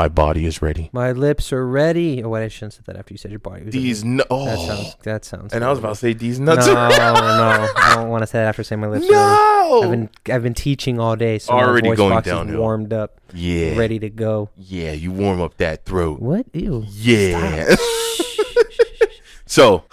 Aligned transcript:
My 0.00 0.08
body 0.08 0.46
is 0.46 0.62
ready. 0.62 0.88
My 0.94 1.12
lips 1.12 1.52
are 1.52 1.66
ready. 1.66 2.24
Oh, 2.24 2.30
wait, 2.30 2.42
I 2.44 2.48
shouldn't 2.48 2.72
say 2.72 2.80
that 2.86 2.96
after 2.96 3.12
you 3.12 3.18
said 3.18 3.30
your 3.32 3.38
body 3.40 3.64
was 3.66 3.74
ready. 3.74 3.82
These 3.82 4.02
no. 4.02 4.22
That 4.22 4.28
Oh. 4.30 4.66
sounds. 4.66 4.96
That 5.02 5.24
sounds. 5.26 5.52
and 5.52 5.62
I 5.62 5.68
was 5.68 5.78
about 5.78 5.90
to 5.90 5.94
say 5.96 6.14
these 6.14 6.40
No, 6.40 6.54
nuts. 6.54 6.66
no, 6.68 6.74
I 6.74 7.92
don't 7.96 8.08
want 8.08 8.22
to 8.22 8.26
say 8.26 8.38
that 8.38 8.46
after 8.48 8.62
saying 8.64 8.80
my 8.80 8.86
lips. 8.86 9.04
are 9.04 9.12
ready. 9.12 9.20
no. 9.20 9.82
I've 9.84 9.90
been 9.90 10.08
I've 10.34 10.42
been 10.42 10.54
teaching 10.54 10.98
all 10.98 11.16
day, 11.16 11.38
so 11.38 11.52
Already 11.52 11.88
my 11.90 11.94
voice 11.94 11.98
going 11.98 12.14
box 12.14 12.28
is 12.28 12.56
warmed 12.56 12.94
up, 12.94 13.20
yeah. 13.34 13.76
ready 13.76 13.98
to 13.98 14.08
go. 14.08 14.48
Yeah. 14.56 14.92
You 14.92 15.12
warm 15.12 15.38
up 15.42 15.58
that 15.58 15.84
throat. 15.84 16.18
What? 16.18 16.46
Ew. 16.54 16.82
Yeah. 16.88 17.76
so, 19.44 19.84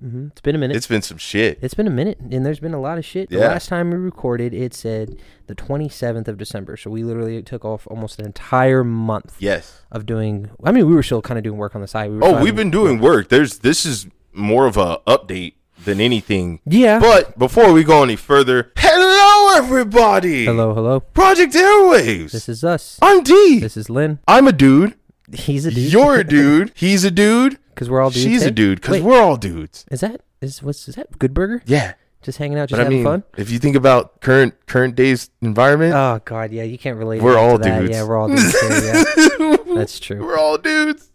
hmm 0.00 0.26
It's 0.32 0.40
been 0.40 0.54
a 0.54 0.58
minute. 0.58 0.76
it's 0.76 0.86
been 0.86 1.02
some 1.02 1.18
shit. 1.18 1.58
It's 1.62 1.74
been 1.74 1.86
a 1.86 1.90
minute, 1.90 2.18
and 2.30 2.44
there's 2.44 2.60
been 2.60 2.74
a 2.74 2.80
lot 2.80 2.98
of 2.98 3.04
shit. 3.04 3.30
The 3.30 3.36
Yeah. 3.38 3.48
last 3.48 3.68
time 3.68 3.90
we 3.90 3.96
recorded, 3.96 4.52
it 4.54 4.74
said 4.74 5.16
the 5.46 5.54
27th 5.54 6.28
of 6.28 6.36
December, 6.38 6.76
so 6.76 6.90
we 6.90 7.02
literally 7.02 7.42
took 7.42 7.64
off 7.64 7.86
almost 7.90 8.18
an 8.18 8.26
entire 8.26 8.84
month 8.84 9.36
Yes. 9.38 9.80
of 9.90 10.04
doing. 10.06 10.50
I 10.64 10.72
mean, 10.72 10.86
we 10.86 10.94
were 10.94 11.02
still 11.02 11.22
kind 11.22 11.38
of 11.38 11.44
doing 11.44 11.56
work 11.58 11.74
on 11.74 11.80
the 11.80 11.88
side. 11.88 12.10
We 12.10 12.16
were 12.18 12.24
Oh, 12.24 12.42
we've 12.42 12.56
been 12.56 12.70
doing 12.70 13.00
work. 13.00 13.28
There's 13.28 13.58
this 13.58 13.86
is 13.86 14.06
more 14.32 14.66
of 14.66 14.76
a 14.76 14.98
update 15.06 15.54
than 15.84 16.00
anything. 16.00 16.60
Yeah. 16.66 16.98
But 16.98 17.38
before 17.38 17.72
we 17.72 17.84
go 17.84 18.02
any 18.02 18.16
further, 18.16 18.72
hello 18.76 19.56
everybody. 19.56 20.44
hello, 20.44 20.74
hello. 20.74 21.00
Project 21.00 21.54
Airwaves. 21.54 22.32
This 22.32 22.48
is 22.48 22.64
us. 22.64 22.98
I'm 23.00 23.22
D. 23.22 23.60
This 23.60 23.76
is 23.76 23.88
Lyn. 23.88 24.18
I'm 24.28 24.46
a 24.48 24.52
dude. 24.52 24.94
He's 25.32 25.64
a 25.66 25.70
dude. 25.70 25.92
You're 25.92 26.16
a 26.20 26.24
dude. 26.38 26.72
He's 26.74 27.04
a 27.04 27.10
dude. 27.10 27.58
Because 27.76 27.88
we're 27.90 28.00
all 28.00 28.10
dudes. 28.10 28.24
She's 28.24 28.42
a 28.42 28.50
dude. 28.50 28.80
Because 28.80 28.94
Wait. 28.94 29.02
we're 29.04 29.20
all 29.22 29.36
dudes. 29.36 29.84
Is 29.90 30.00
that 30.00 30.22
is 30.40 30.62
what's 30.62 30.88
is 30.88 30.94
that? 30.96 31.18
Good 31.18 31.32
Burger? 31.34 31.62
Yeah. 31.66 31.94
Just 32.22 32.38
hanging 32.38 32.58
out, 32.58 32.68
just 32.70 32.78
But 32.78 32.80
I 32.80 32.84
having 32.84 32.98
mean, 32.98 33.04
fun. 33.04 33.22
if 33.36 33.50
you 33.52 33.60
think 33.60 33.76
about 33.76 34.20
current 34.20 34.54
current 34.66 34.96
day's 34.96 35.30
environment, 35.42 35.94
Oh 35.94 36.20
God, 36.24 36.50
yeah, 36.50 36.64
you 36.64 36.76
can't 36.78 36.96
relate. 36.98 37.22
We're 37.22 37.38
all 37.38 37.56
that. 37.58 37.80
dudes. 37.80 37.92
Yeah, 37.92 38.02
we're 38.02 38.16
all 38.16 38.28
dudes. 38.28 38.52
too, 38.60 38.68
yeah. 38.68 39.56
That's 39.76 40.00
true. 40.00 40.24
We're 40.24 40.38
all 40.38 40.58
dudes. 40.58 41.12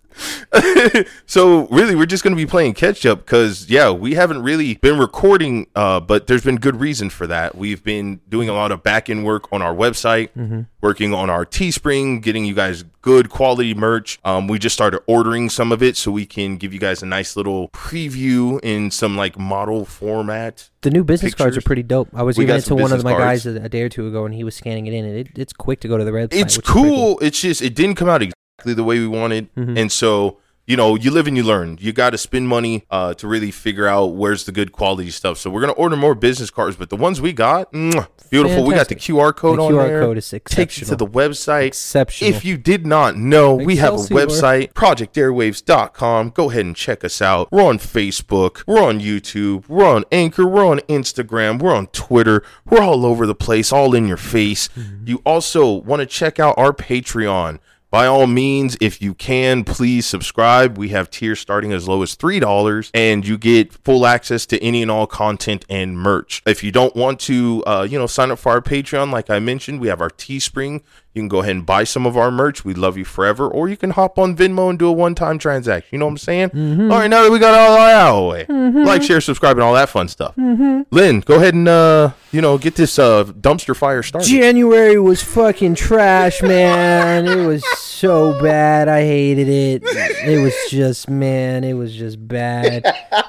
so 1.25 1.67
really, 1.67 1.95
we're 1.95 2.05
just 2.05 2.23
gonna 2.23 2.35
be 2.35 2.45
playing 2.45 2.73
catch 2.73 3.05
up 3.05 3.19
because 3.19 3.69
yeah, 3.69 3.91
we 3.91 4.13
haven't 4.13 4.41
really 4.43 4.75
been 4.75 4.97
recording, 4.99 5.67
uh, 5.75 5.99
but 5.99 6.27
there's 6.27 6.43
been 6.43 6.57
good 6.57 6.79
reason 6.79 7.09
for 7.09 7.27
that. 7.27 7.55
We've 7.55 7.83
been 7.83 8.21
doing 8.29 8.49
a 8.49 8.53
lot 8.53 8.71
of 8.71 8.83
back 8.83 9.09
end 9.09 9.25
work 9.25 9.51
on 9.51 9.61
our 9.61 9.73
website, 9.73 10.29
Mm-hmm. 10.37 10.61
working 10.81 11.13
on 11.13 11.29
our 11.29 11.45
Teespring, 11.45 12.21
getting 12.21 12.45
you 12.45 12.53
guys 12.53 12.83
good 13.01 13.29
quality 13.29 13.73
merch. 13.73 14.19
Um, 14.23 14.47
we 14.47 14.59
just 14.59 14.73
started 14.73 15.01
ordering 15.07 15.49
some 15.49 15.71
of 15.71 15.81
it 15.81 15.97
so 15.97 16.11
we 16.11 16.25
can 16.25 16.57
give 16.57 16.73
you 16.73 16.79
guys 16.79 17.01
a 17.01 17.05
nice 17.05 17.35
little 17.35 17.69
preview 17.69 18.59
in 18.63 18.91
some 18.91 19.17
like 19.17 19.37
model 19.37 19.85
format. 19.85 20.69
The 20.81 20.91
new 20.91 21.03
business 21.03 21.33
cards 21.33 21.57
are 21.57 21.61
pretty 21.61 21.83
dope. 21.83 22.09
I 22.13 22.23
was 22.23 22.37
We 22.37 22.45
it 22.45 22.61
to 22.65 22.75
one 22.75 22.91
of 22.91 23.03
my 23.03 23.13
guys 23.13 23.45
a, 23.45 23.55
a 23.63 23.69
day 23.69 23.81
or 23.83 23.89
two 23.89 24.07
ago, 24.07 24.25
and 24.25 24.33
he 24.33 24.43
was 24.43 24.55
scanning 24.55 24.87
it 24.87 24.93
in, 24.93 25.05
and 25.05 25.15
it, 25.17 25.29
it's 25.35 25.53
quick 25.53 25.79
to 25.81 25.87
go 25.87 25.97
to 25.97 26.03
the 26.03 26.11
website. 26.11 26.33
it's 26.41 26.55
is 26.55 26.61
cool. 26.63 27.19
It's 27.21 27.41
just 27.41 27.61
it 27.61 27.75
didn't 27.75 27.95
come 27.95 28.09
out 28.09 28.21
exactly 28.61 28.73
the 28.73 28.83
way 28.83 28.99
we 28.99 29.07
wanted, 29.07 29.53
Mhm. 29.55 29.77
and 29.79 29.91
so 29.91 30.37
you 30.67 30.77
know 30.77 30.95
you 30.95 31.09
live 31.11 31.27
and 31.27 31.35
you 31.35 31.43
learn. 31.43 31.77
You 31.81 31.91
got 31.91 32.11
to 32.11 32.17
spend 32.17 32.47
money 32.47 32.83
uh, 32.91 33.13
to 33.15 33.27
really 33.27 33.51
figure 33.51 33.87
out 33.87 34.13
where's 34.13 34.45
the 34.45 34.51
good 34.51 34.71
quality 34.71 35.09
stuff. 35.09 35.37
So 35.39 35.49
we're 35.49 35.61
gonna 35.61 35.73
order 35.73 35.95
more 35.95 36.13
business 36.15 36.49
cards, 36.51 36.75
but 36.77 36.89
the 36.89 36.95
ones 36.95 37.19
we 37.19 37.33
got, 37.33 37.73
mwah, 37.73 38.07
beautiful. 38.29 38.63
We 38.63 38.75
got 38.75 38.87
the 38.87 38.95
QR 38.95 39.33
code 39.35 39.57
the 39.57 39.63
on 39.63 39.71
QR 39.73 39.87
there. 39.87 40.01
code 40.01 40.17
is 40.19 40.31
exceptional. 40.31 40.65
Takes 40.65 40.79
you 40.79 40.85
to 40.87 40.95
the 40.95 41.07
website. 41.07 41.65
exceptional. 41.67 42.29
If 42.29 42.45
you 42.45 42.57
did 42.57 42.85
not 42.85 43.17
know, 43.17 43.55
we 43.55 43.77
have 43.77 43.93
a 43.95 43.97
website, 43.97 44.71
projectairwaves.com. 44.73 46.29
Go 46.29 46.49
ahead 46.51 46.65
and 46.65 46.75
check 46.75 47.03
us 47.03 47.21
out. 47.21 47.51
We're 47.51 47.63
on 47.63 47.79
Facebook, 47.79 48.63
we're 48.67 48.81
on 48.83 48.99
YouTube, 49.01 49.67
we're 49.67 49.87
on 49.87 50.05
Anchor, 50.11 50.45
we're 50.47 50.65
on 50.65 50.79
Instagram, 50.87 51.59
we're 51.59 51.75
on 51.75 51.87
Twitter. 51.87 52.43
We're 52.69 52.81
all 52.81 53.05
over 53.05 53.25
the 53.25 53.35
place, 53.35 53.73
all 53.73 53.93
in 53.95 54.07
your 54.07 54.17
face. 54.17 54.69
You 55.05 55.21
also 55.25 55.69
want 55.69 56.01
to 56.01 56.05
check 56.05 56.39
out 56.39 56.55
our 56.57 56.71
Patreon. 56.71 57.57
By 57.91 58.05
all 58.05 58.25
means, 58.25 58.77
if 58.79 59.01
you 59.01 59.13
can, 59.13 59.65
please 59.65 60.05
subscribe. 60.05 60.77
We 60.77 60.89
have 60.89 61.09
tiers 61.09 61.41
starting 61.41 61.73
as 61.73 61.89
low 61.89 62.01
as 62.03 62.15
$3, 62.15 62.89
and 62.93 63.27
you 63.27 63.37
get 63.37 63.73
full 63.73 64.05
access 64.05 64.45
to 64.45 64.63
any 64.63 64.81
and 64.81 64.89
all 64.89 65.05
content 65.05 65.65
and 65.69 65.99
merch. 65.99 66.41
If 66.45 66.63
you 66.63 66.71
don't 66.71 66.95
want 66.95 67.19
to, 67.21 67.61
uh, 67.67 67.85
you 67.89 67.99
know, 67.99 68.07
sign 68.07 68.31
up 68.31 68.39
for 68.39 68.53
our 68.53 68.61
Patreon, 68.61 69.11
like 69.11 69.29
I 69.29 69.39
mentioned, 69.39 69.81
we 69.81 69.89
have 69.89 69.99
our 69.99 70.09
Teespring. 70.09 70.83
You 71.13 71.21
can 71.21 71.27
go 71.27 71.39
ahead 71.39 71.55
and 71.57 71.65
buy 71.65 71.83
some 71.83 72.05
of 72.05 72.15
our 72.15 72.31
merch. 72.31 72.63
We 72.63 72.73
love 72.73 72.95
you 72.97 73.03
forever. 73.03 73.45
Or 73.45 73.67
you 73.67 73.75
can 73.75 73.89
hop 73.89 74.17
on 74.17 74.33
Venmo 74.33 74.69
and 74.69 74.79
do 74.79 74.87
a 74.87 74.93
one 74.93 75.13
time 75.13 75.37
transaction. 75.37 75.89
You 75.91 75.99
know 75.99 76.05
what 76.05 76.11
I'm 76.11 76.17
saying? 76.19 76.51
All 76.89 76.99
right, 76.99 77.09
now 77.09 77.23
that 77.23 77.31
we 77.31 77.37
got 77.37 77.53
all 77.53 77.75
that 77.75 77.93
out 77.95 78.15
of 78.15 78.23
the 78.23 78.29
way, 78.29 78.83
like, 78.85 79.03
share, 79.03 79.19
subscribe, 79.19 79.57
and 79.57 79.63
all 79.63 79.73
that 79.73 79.89
fun 79.89 80.07
stuff. 80.07 80.33
Lyn, 80.37 81.19
go 81.19 81.35
ahead 81.35 81.53
and, 81.53 81.67
uh, 81.67 82.11
you 82.31 82.39
know, 82.39 82.57
get 82.57 82.75
this 82.75 82.97
uh, 82.97 83.25
dumpster 83.25 83.75
fire 83.75 84.03
started. 84.03 84.29
January 84.29 84.97
was 84.99 85.21
fucking 85.21 85.75
trash, 85.75 86.41
man. 86.41 87.27
it 87.27 87.45
was 87.45 87.65
so 87.77 88.41
bad. 88.41 88.87
I 88.87 89.01
hated 89.01 89.49
it. 89.49 89.83
It 89.83 90.41
was 90.41 90.53
just, 90.69 91.09
man, 91.09 91.65
it 91.65 91.73
was 91.73 91.93
just 91.93 92.25
bad. 92.25 92.85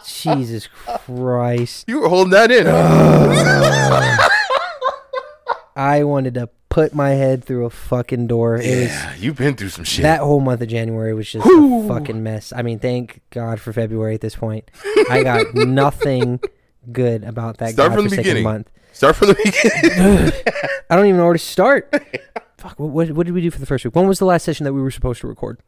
Jesus 0.07 0.69
Christ. 0.69 1.87
you 1.89 1.99
were 2.01 2.09
holding 2.09 2.31
that 2.31 2.53
in. 2.53 2.67
huh? 2.67 4.29
I 5.75 6.05
wanted 6.05 6.35
to 6.35 6.49
put 6.73 6.95
my 6.95 7.11
head 7.11 7.45
through 7.45 7.67
a 7.67 7.71
fucking 7.71 8.27
door. 8.27 8.57
It 8.57 8.61
was 8.61 8.89
yeah, 8.89 9.15
you've 9.17 9.37
been 9.37 9.57
through 9.57 9.69
some 9.69 9.85
shit. 9.85 10.03
that 10.05 10.21
whole 10.21 10.41
month 10.41 10.63
of 10.63 10.69
January 10.69 11.13
was 11.13 11.31
just 11.31 11.47
a 11.47 11.85
fucking 11.87 12.23
mess. 12.23 12.51
I 12.57 12.63
mean, 12.63 12.79
thank 12.79 13.21
God 13.31 13.61
for 13.61 13.75
February 13.75 14.15
at 14.15 14.23
this 14.23 14.35
point. 14.35 14.71
I 15.11 15.23
got 15.23 15.55
nothing 15.55 16.41
good 16.91 17.25
about 17.25 17.59
that 17.59 17.73
Start 17.73 17.93
from 17.93 18.09
the 18.09 18.17
beginning. 18.17 18.45
month. 18.45 18.71
Start 18.93 19.17
from 19.17 19.29
the 19.29 19.35
beginning. 19.35 20.33
I 20.91 20.97
don't 20.97 21.07
even 21.07 21.19
know 21.19 21.25
where 21.25 21.35
to 21.35 21.39
start. 21.39 21.93
Fuck, 22.57 22.79
what, 22.79 22.91
what, 22.91 23.11
what 23.13 23.27
did 23.27 23.33
we 23.35 23.43
do 23.43 23.51
for 23.51 23.59
the 23.59 23.67
first 23.67 23.85
week? 23.85 23.95
When 23.95 24.07
was 24.07 24.19
the 24.19 24.25
last 24.25 24.45
session 24.45 24.65
that 24.65 24.73
we 24.73 24.81
were 24.81 24.91
supposed 24.91 25.21
to 25.21 25.27
record? 25.27 25.61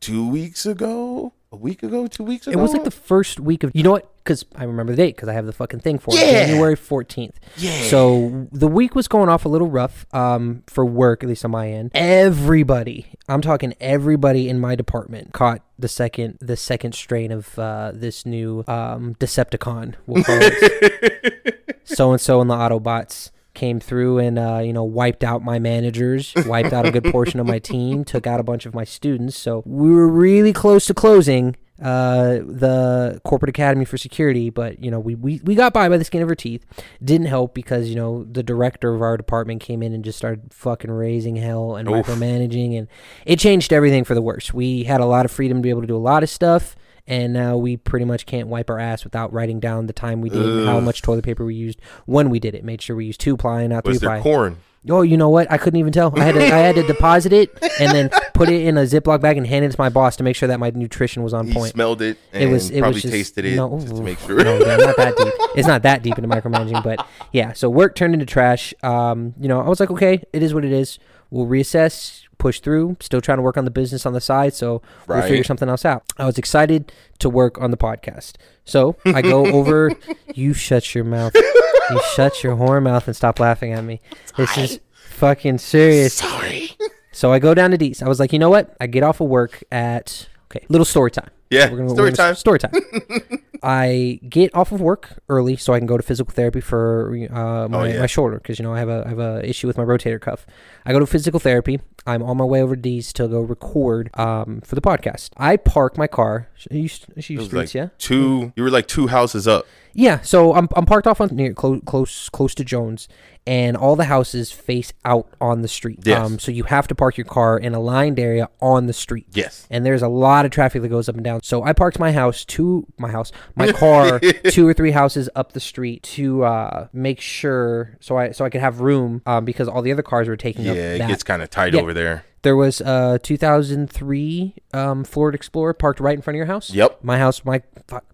two 0.00 0.28
weeks 0.28 0.64
ago? 0.64 1.32
A 1.52 1.56
week 1.56 1.82
ago? 1.82 2.06
Two 2.06 2.24
weeks 2.24 2.46
ago? 2.46 2.58
It 2.58 2.62
was 2.62 2.72
like 2.72 2.84
the 2.84 2.90
first 2.90 3.38
week 3.38 3.62
of. 3.62 3.72
You 3.74 3.82
know 3.82 3.90
what? 3.90 4.08
Because 4.24 4.46
I 4.56 4.64
remember 4.64 4.92
the 4.92 4.96
date 4.96 5.16
because 5.16 5.28
I 5.28 5.34
have 5.34 5.44
the 5.44 5.52
fucking 5.52 5.80
thing 5.80 5.98
for 5.98 6.14
it. 6.14 6.20
Yeah. 6.20 6.46
January 6.46 6.76
14th. 6.76 7.34
yeah. 7.58 7.82
So 7.82 8.48
the 8.50 8.68
week 8.68 8.94
was 8.94 9.06
going 9.06 9.28
off 9.28 9.44
a 9.44 9.50
little 9.50 9.68
rough 9.68 10.06
um, 10.14 10.62
for 10.66 10.86
work, 10.86 11.22
at 11.22 11.28
least 11.28 11.44
on 11.44 11.50
my 11.50 11.68
end. 11.68 11.90
Everybody, 11.94 13.06
I'm 13.28 13.42
talking 13.42 13.74
everybody 13.80 14.48
in 14.48 14.60
my 14.60 14.74
department, 14.76 15.34
caught 15.34 15.60
the 15.78 15.88
second 15.88 16.38
the 16.40 16.56
second 16.56 16.94
strain 16.94 17.30
of 17.30 17.58
uh, 17.58 17.92
this 17.92 18.24
new 18.24 18.64
um, 18.66 19.14
Decepticon. 19.16 19.94
We'll 20.06 20.24
call 20.24 20.38
it. 20.40 21.80
so 21.84 22.12
and 22.12 22.20
so 22.20 22.40
in 22.40 22.48
the 22.48 22.54
Autobots 22.56 23.30
came 23.54 23.80
through 23.80 24.18
and 24.18 24.38
uh, 24.38 24.60
you 24.64 24.72
know 24.72 24.84
wiped 24.84 25.24
out 25.24 25.42
my 25.42 25.58
managers, 25.58 26.32
wiped 26.46 26.72
out 26.72 26.86
a 26.86 26.90
good 26.90 27.04
portion 27.04 27.40
of 27.40 27.46
my 27.46 27.58
team, 27.72 28.04
took 28.04 28.26
out 28.26 28.40
a 28.40 28.42
bunch 28.42 28.66
of 28.66 28.74
my 28.74 28.84
students. 28.84 29.36
So 29.36 29.62
we 29.66 29.90
were 29.90 30.08
really 30.08 30.52
close 30.52 30.86
to 30.86 30.94
closing 30.94 31.56
uh, 31.82 32.38
the 32.44 33.20
corporate 33.24 33.48
academy 33.48 33.84
for 33.84 33.98
security, 33.98 34.50
but 34.50 34.82
you 34.82 34.90
know 34.90 35.00
we, 35.00 35.14
we 35.16 35.40
we 35.42 35.54
got 35.54 35.72
by 35.72 35.88
by 35.88 35.96
the 35.96 36.04
skin 36.04 36.22
of 36.22 36.28
our 36.28 36.34
teeth. 36.34 36.64
Didn't 37.02 37.26
help 37.26 37.54
because 37.54 37.88
you 37.88 37.96
know 37.96 38.24
the 38.24 38.42
director 38.42 38.94
of 38.94 39.02
our 39.02 39.16
department 39.16 39.60
came 39.60 39.82
in 39.82 39.92
and 39.92 40.04
just 40.04 40.16
started 40.16 40.52
fucking 40.52 40.90
raising 40.90 41.36
hell 41.36 41.74
and 41.74 41.88
Oof. 41.88 42.06
micromanaging, 42.06 42.78
and 42.78 42.88
it 43.26 43.38
changed 43.38 43.72
everything 43.72 44.04
for 44.04 44.14
the 44.14 44.22
worse. 44.22 44.54
We 44.54 44.84
had 44.84 45.00
a 45.00 45.06
lot 45.06 45.24
of 45.24 45.32
freedom 45.32 45.58
to 45.58 45.62
be 45.62 45.70
able 45.70 45.80
to 45.80 45.86
do 45.86 45.96
a 45.96 45.98
lot 45.98 46.22
of 46.22 46.30
stuff. 46.30 46.76
And 47.06 47.32
now 47.32 47.56
we 47.56 47.76
pretty 47.76 48.04
much 48.04 48.26
can't 48.26 48.46
wipe 48.48 48.70
our 48.70 48.78
ass 48.78 49.02
without 49.04 49.32
writing 49.32 49.58
down 49.58 49.86
the 49.86 49.92
time 49.92 50.20
we 50.20 50.30
did, 50.30 50.40
and 50.40 50.66
how 50.68 50.78
much 50.80 51.02
toilet 51.02 51.24
paper 51.24 51.44
we 51.44 51.54
used, 51.56 51.80
when 52.06 52.30
we 52.30 52.38
did 52.38 52.54
it. 52.54 52.62
Made 52.64 52.80
sure 52.80 52.94
we 52.94 53.06
used 53.06 53.20
two 53.20 53.36
ply, 53.36 53.66
not 53.66 53.84
three 53.84 53.92
was 53.94 54.00
there 54.00 54.10
ply. 54.10 54.20
corn? 54.20 54.58
Oh, 54.88 55.02
you 55.02 55.16
know 55.16 55.28
what? 55.28 55.50
I 55.50 55.58
couldn't 55.58 55.78
even 55.78 55.92
tell. 55.92 56.12
I 56.18 56.24
had 56.24 56.34
to, 56.34 56.42
I 56.44 56.58
had 56.58 56.74
to 56.74 56.82
deposit 56.84 57.32
it 57.32 57.56
and 57.80 57.92
then 57.92 58.08
put 58.34 58.48
it 58.48 58.62
in 58.62 58.76
a 58.76 58.80
Ziploc 58.82 59.20
bag 59.20 59.36
and 59.36 59.46
hand 59.46 59.64
it 59.64 59.70
to 59.70 59.76
my 59.78 59.88
boss 59.88 60.16
to 60.16 60.24
make 60.24 60.34
sure 60.34 60.48
that 60.48 60.58
my 60.58 60.70
nutrition 60.70 61.22
was 61.22 61.32
on 61.32 61.46
He 61.46 61.52
point. 61.52 61.72
smelled 61.72 62.02
it 62.02 62.18
and 62.32 62.42
It 62.42 62.46
was 62.48 62.68
it 62.70 62.80
probably 62.80 62.94
was 62.94 63.02
just, 63.02 63.12
tasted 63.14 63.44
it 63.44 63.54
no, 63.54 63.78
just 63.78 63.94
to 63.94 64.02
make 64.02 64.18
sure. 64.18 64.42
No, 64.42 64.58
yeah, 64.58 64.76
not 64.76 64.96
that 64.96 65.16
deep. 65.16 65.32
It's 65.56 65.68
not 65.68 65.82
that 65.82 66.02
deep 66.02 66.18
into 66.18 66.28
micromanaging, 66.28 66.82
but 66.82 67.06
yeah. 67.30 67.52
So 67.52 67.70
work 67.70 67.94
turned 67.94 68.14
into 68.14 68.26
trash. 68.26 68.74
Um, 68.82 69.34
you 69.40 69.46
know, 69.48 69.60
I 69.60 69.68
was 69.68 69.78
like, 69.78 69.90
okay, 69.92 70.20
it 70.32 70.42
is 70.42 70.52
what 70.52 70.64
it 70.64 70.72
is. 70.72 70.98
We'll 71.30 71.46
reassess, 71.46 72.22
push 72.42 72.60
through. 72.60 72.96
Still 73.00 73.20
trying 73.20 73.38
to 73.38 73.42
work 73.42 73.56
on 73.56 73.64
the 73.64 73.70
business 73.70 74.04
on 74.04 74.12
the 74.12 74.20
side, 74.20 74.52
so 74.52 74.82
we'll 75.06 75.22
figure 75.22 75.44
something 75.44 75.68
else 75.68 75.84
out. 75.84 76.02
I 76.18 76.26
was 76.26 76.36
excited 76.38 76.92
to 77.20 77.30
work 77.30 77.58
on 77.60 77.70
the 77.70 77.76
podcast, 77.76 78.32
so 78.64 78.96
I 79.06 79.22
go 79.22 79.46
over. 79.58 79.92
You 80.34 80.52
shut 80.52 80.94
your 80.94 81.04
mouth. 81.04 81.32
You 81.34 82.00
shut 82.14 82.42
your 82.42 82.56
whore 82.56 82.82
mouth 82.82 83.06
and 83.06 83.16
stop 83.16 83.38
laughing 83.40 83.72
at 83.72 83.84
me. 83.84 84.00
This 84.36 84.58
is 84.58 84.80
fucking 84.94 85.58
serious. 85.58 86.14
Sorry. 86.14 86.72
So 87.12 87.32
I 87.32 87.38
go 87.38 87.54
down 87.54 87.70
to 87.70 87.78
D's. 87.78 88.02
I 88.02 88.08
was 88.08 88.18
like, 88.18 88.32
you 88.32 88.38
know 88.38 88.50
what? 88.50 88.74
I 88.80 88.86
get 88.86 89.02
off 89.02 89.20
of 89.20 89.28
work 89.28 89.62
at 89.70 90.28
okay, 90.50 90.64
little 90.68 90.84
story 90.84 91.10
time. 91.10 91.30
Yeah, 91.50 91.70
We're 91.70 91.76
gonna- 91.78 91.90
story 91.90 92.10
we're 92.10 92.16
gonna- 92.16 92.28
time. 92.28 92.34
Story 92.34 92.58
time. 92.58 92.72
I 93.62 94.18
get 94.28 94.54
off 94.54 94.72
of 94.72 94.80
work 94.80 95.22
early 95.28 95.56
so 95.56 95.72
I 95.72 95.78
can 95.78 95.86
go 95.86 95.96
to 95.96 96.02
physical 96.02 96.32
therapy 96.32 96.60
for 96.60 97.08
uh, 97.30 97.68
my, 97.68 97.78
Oh, 97.78 97.84
yeah. 97.84 98.00
my 98.00 98.06
shoulder 98.06 98.36
because 98.38 98.58
you 98.58 98.62
know 98.64 98.74
I 98.74 98.78
have 98.78 98.88
a 98.88 99.02
I 99.06 99.08
have 99.10 99.18
a 99.18 99.48
issue 99.48 99.66
with 99.66 99.76
my 99.78 99.84
rotator 99.84 100.20
cuff. 100.20 100.46
I 100.84 100.92
go 100.92 100.98
to 100.98 101.06
physical 101.06 101.38
therapy. 101.40 101.80
I'm 102.06 102.22
on 102.22 102.36
my 102.36 102.44
way 102.44 102.60
over 102.60 102.74
to 102.74 102.82
D's 102.82 103.12
to 103.14 103.28
go 103.28 103.40
record 103.40 104.10
um, 104.18 104.60
for 104.62 104.74
the 104.74 104.80
podcast. 104.80 105.30
I 105.36 105.56
park 105.56 105.96
my 105.96 106.08
car. 106.08 106.48
Are 106.70 106.76
you, 106.76 106.82
you 106.82 106.88
It 107.16 107.22
streets, 107.22 107.52
like 107.52 107.74
yeah? 107.74 107.88
two. 107.98 108.52
You 108.56 108.64
were 108.64 108.70
like 108.70 108.88
two 108.88 109.06
houses 109.06 109.46
up. 109.46 109.66
Yeah, 109.94 110.20
so 110.22 110.54
I'm, 110.54 110.68
I'm 110.74 110.86
parked 110.86 111.06
off 111.06 111.20
on 111.20 111.28
near 111.36 111.52
close 111.52 111.80
close 111.86 112.28
close 112.30 112.54
to 112.56 112.64
Jones, 112.64 113.08
and 113.46 113.76
all 113.76 113.96
the 113.96 114.04
houses 114.04 114.52
face 114.52 114.92
out 115.04 115.28
on 115.40 115.62
the 115.62 115.68
street. 115.68 115.98
Yes. 116.04 116.24
Um, 116.24 116.38
so 116.38 116.52
you 116.52 116.64
have 116.64 116.86
to 116.88 116.94
park 116.94 117.16
your 117.16 117.24
car 117.24 117.58
in 117.58 117.74
a 117.74 117.80
lined 117.80 118.18
area 118.20 118.48
on 118.60 118.86
the 118.86 118.92
street. 118.92 119.26
Yes. 119.32 119.66
And 119.70 119.84
there's 119.84 120.02
a 120.02 120.08
lot 120.08 120.44
of 120.44 120.50
traffic 120.52 120.82
that 120.82 120.88
goes 120.88 121.08
up 121.08 121.16
and 121.16 121.24
down. 121.24 121.42
So 121.42 121.62
I 121.64 121.72
parked 121.72 121.98
my 121.98 122.12
house 122.12 122.44
to 122.46 122.86
my 122.98 123.10
house, 123.10 123.32
my 123.56 123.72
car, 123.72 124.20
two 124.50 124.66
or 124.66 124.74
three 124.74 124.92
houses 124.92 125.28
up 125.34 125.52
the 125.52 125.60
street 125.60 126.02
to 126.04 126.44
uh, 126.44 126.86
make 126.92 127.20
sure 127.20 127.96
so 128.00 128.16
I 128.16 128.30
so 128.30 128.44
I 128.44 128.50
could 128.50 128.60
have 128.60 128.80
room 128.80 129.22
um, 129.26 129.44
because 129.44 129.66
all 129.68 129.82
the 129.82 129.92
other 129.92 130.02
cars 130.02 130.28
were 130.28 130.36
taking 130.36 130.68
up 130.68 130.76
Yeah, 130.76 130.94
it 130.94 131.06
gets 131.08 131.22
kind 131.24 131.42
of 131.42 131.50
tight 131.50 131.74
Yeah. 131.74 131.80
over 131.80 131.92
there. 131.92 132.24
There 132.42 132.56
was 132.56 132.80
a 132.80 133.20
2003 133.22 134.54
um, 134.74 135.04
Ford 135.04 135.34
Explorer 135.34 135.74
parked 135.74 136.00
right 136.00 136.14
in 136.16 136.22
front 136.22 136.34
of 136.34 136.38
your 136.38 136.46
house. 136.46 136.70
Yep. 136.72 137.02
My 137.04 137.18
house, 137.18 137.44
my 137.44 137.62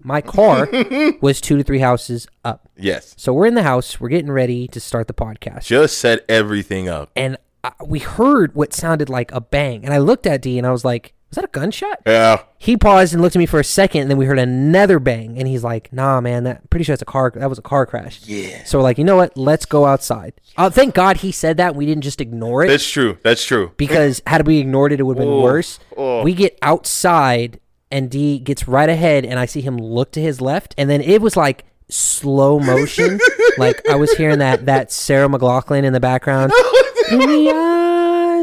my 0.01 0.21
car 0.21 0.69
was 1.21 1.41
two 1.41 1.57
to 1.57 1.63
three 1.63 1.79
houses 1.79 2.27
up. 2.45 2.69
Yes. 2.77 3.15
So 3.17 3.33
we're 3.33 3.47
in 3.47 3.55
the 3.55 3.63
house. 3.63 4.01
We're 4.01 4.09
getting 4.09 4.31
ready 4.31 4.69
to 4.69 4.81
start 4.81 5.07
the 5.07 5.15
podcast, 5.15 5.65
Just 5.65 5.99
set 5.99 6.25
everything 6.29 6.89
up. 6.89 7.11
and 7.17 7.37
uh, 7.65 7.71
we 7.85 7.99
heard 7.99 8.55
what 8.55 8.73
sounded 8.73 9.09
like 9.09 9.33
a 9.33 9.41
bang. 9.41 9.85
And 9.85 9.93
I 9.93 9.99
looked 9.99 10.27
at 10.27 10.43
D, 10.43 10.59
and 10.59 10.67
I 10.67 10.71
was 10.71 10.85
like, 10.85 11.15
"Was 11.31 11.37
that 11.37 11.45
a 11.45 11.49
gunshot?" 11.49 12.01
Yeah. 12.07 12.43
He 12.59 12.77
paused 12.77 13.13
and 13.13 13.23
looked 13.23 13.37
at 13.37 13.39
me 13.39 13.47
for 13.47 13.61
a 13.61 13.65
second, 13.65 14.03
and 14.03 14.11
then 14.11 14.19
we 14.19 14.25
heard 14.27 14.39
another 14.39 14.99
bang, 14.99 15.39
and 15.39 15.47
he's 15.47 15.63
like, 15.65 15.93
"Nah, 15.93 16.21
man, 16.21 16.45
that 16.45 16.69
pretty 16.71 16.85
sure 16.85 16.93
that's 16.95 17.03
a 17.03 17.07
car. 17.07 17.33
That 17.35 17.49
was 17.49 17.59
a 17.59 17.63
car 17.63 17.87
crash." 17.87 18.21
Yeah. 18.25 18.65
So 18.65 18.79
we're 18.79 18.83
like, 18.85 18.99
you 18.99 19.05
know 19.05 19.17
what? 19.17 19.37
Let's 19.37 19.65
go 19.67 19.85
outside. 19.87 20.33
Uh, 20.57 20.69
thank 20.71 20.95
God 20.95 21.19
he 21.19 21.31
said 21.33 21.57
that. 21.59 21.75
We 21.77 21.87
didn't 21.87 22.03
just 22.03 22.21
ignore 22.21 22.65
it 22.65 22.69
That's 22.69 22.89
true. 22.91 23.17
That's 23.23 23.45
true. 23.45 23.73
because 23.77 24.21
had 24.27 24.47
we 24.47 24.59
ignored 24.59 24.93
it, 24.93 25.01
it 25.01 25.05
would 25.05 25.17
have 25.19 25.25
been 25.25 25.33
Oh, 25.35 25.43
worse. 25.43 25.79
oh. 25.97 26.23
We 26.23 26.35
get 26.35 26.59
outside, 26.63 27.61
and 27.91 28.11
D 28.11 28.39
gets 28.39 28.67
right 28.67 28.89
ahead, 28.89 29.25
and 29.25 29.39
I 29.39 29.47
see 29.47 29.61
him 29.61 29.77
look 29.77 30.11
to 30.13 30.21
his 30.21 30.41
left, 30.41 30.75
and 30.79 30.91
then 30.91 31.01
it 31.01 31.21
was 31.23 31.37
like 31.37 31.65
slow 31.91 32.59
motion, 32.59 33.19
like 33.59 33.89
I 33.89 33.95
was 33.95 34.13
hearing 34.13 34.41
that 34.41 34.67
that 34.67 34.91
Sarah 34.93 35.29
McLachlan 35.29 35.85
in 35.85 35.93
the 35.93 36.01
background. 36.01 36.53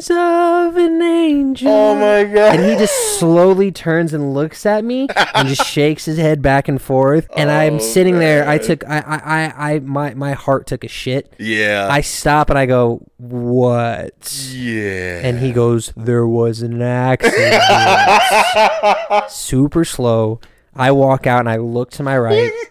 in 0.10 0.16
the 0.16 0.22
eyes 0.22 0.68
of 0.68 0.78
an 0.78 1.02
angel. 1.02 1.72
Oh 1.72 1.96
my 1.96 2.24
god. 2.24 2.56
And 2.56 2.66
he 2.66 2.76
just 2.78 3.20
slowly 3.20 3.72
turns 3.72 4.14
and 4.14 4.34
looks 4.34 4.66
at 4.66 4.84
me 4.84 5.08
and 5.34 5.48
just 5.48 5.66
shakes 5.66 6.06
his 6.06 6.18
head 6.18 6.42
back 6.42 6.68
and 6.68 6.82
forth. 6.82 7.28
And 7.36 7.50
I'm 7.50 7.76
Oh, 7.76 7.80
sitting 7.80 8.20
there. 8.20 8.48
I 8.48 8.58
took 8.58 8.84
I 8.88 9.00
I 9.00 9.18
I, 9.18 9.74
I 9.76 9.80
my 9.80 10.14
my 10.14 10.34
heart 10.34 10.68
took 10.68 10.84
a 10.84 10.88
shit. 10.88 11.34
yeah. 11.40 11.88
I 11.90 12.02
stop 12.02 12.50
and 12.50 12.60
I 12.60 12.66
go, 12.66 13.02
"What?" 13.18 14.50
yeah. 14.52 15.22
And 15.24 15.40
he 15.40 15.52
goes, 15.52 15.94
"There 15.96 16.28
was 16.28 16.62
an 16.62 16.82
accident." 16.82 17.62
Super 19.30 19.86
slow. 19.86 20.40
I 20.76 20.92
walk 20.92 21.26
out 21.28 21.40
and 21.40 21.50
I 21.50 21.58
look 21.58 21.92
to 21.92 22.04
my 22.04 22.18
right. 22.18 22.52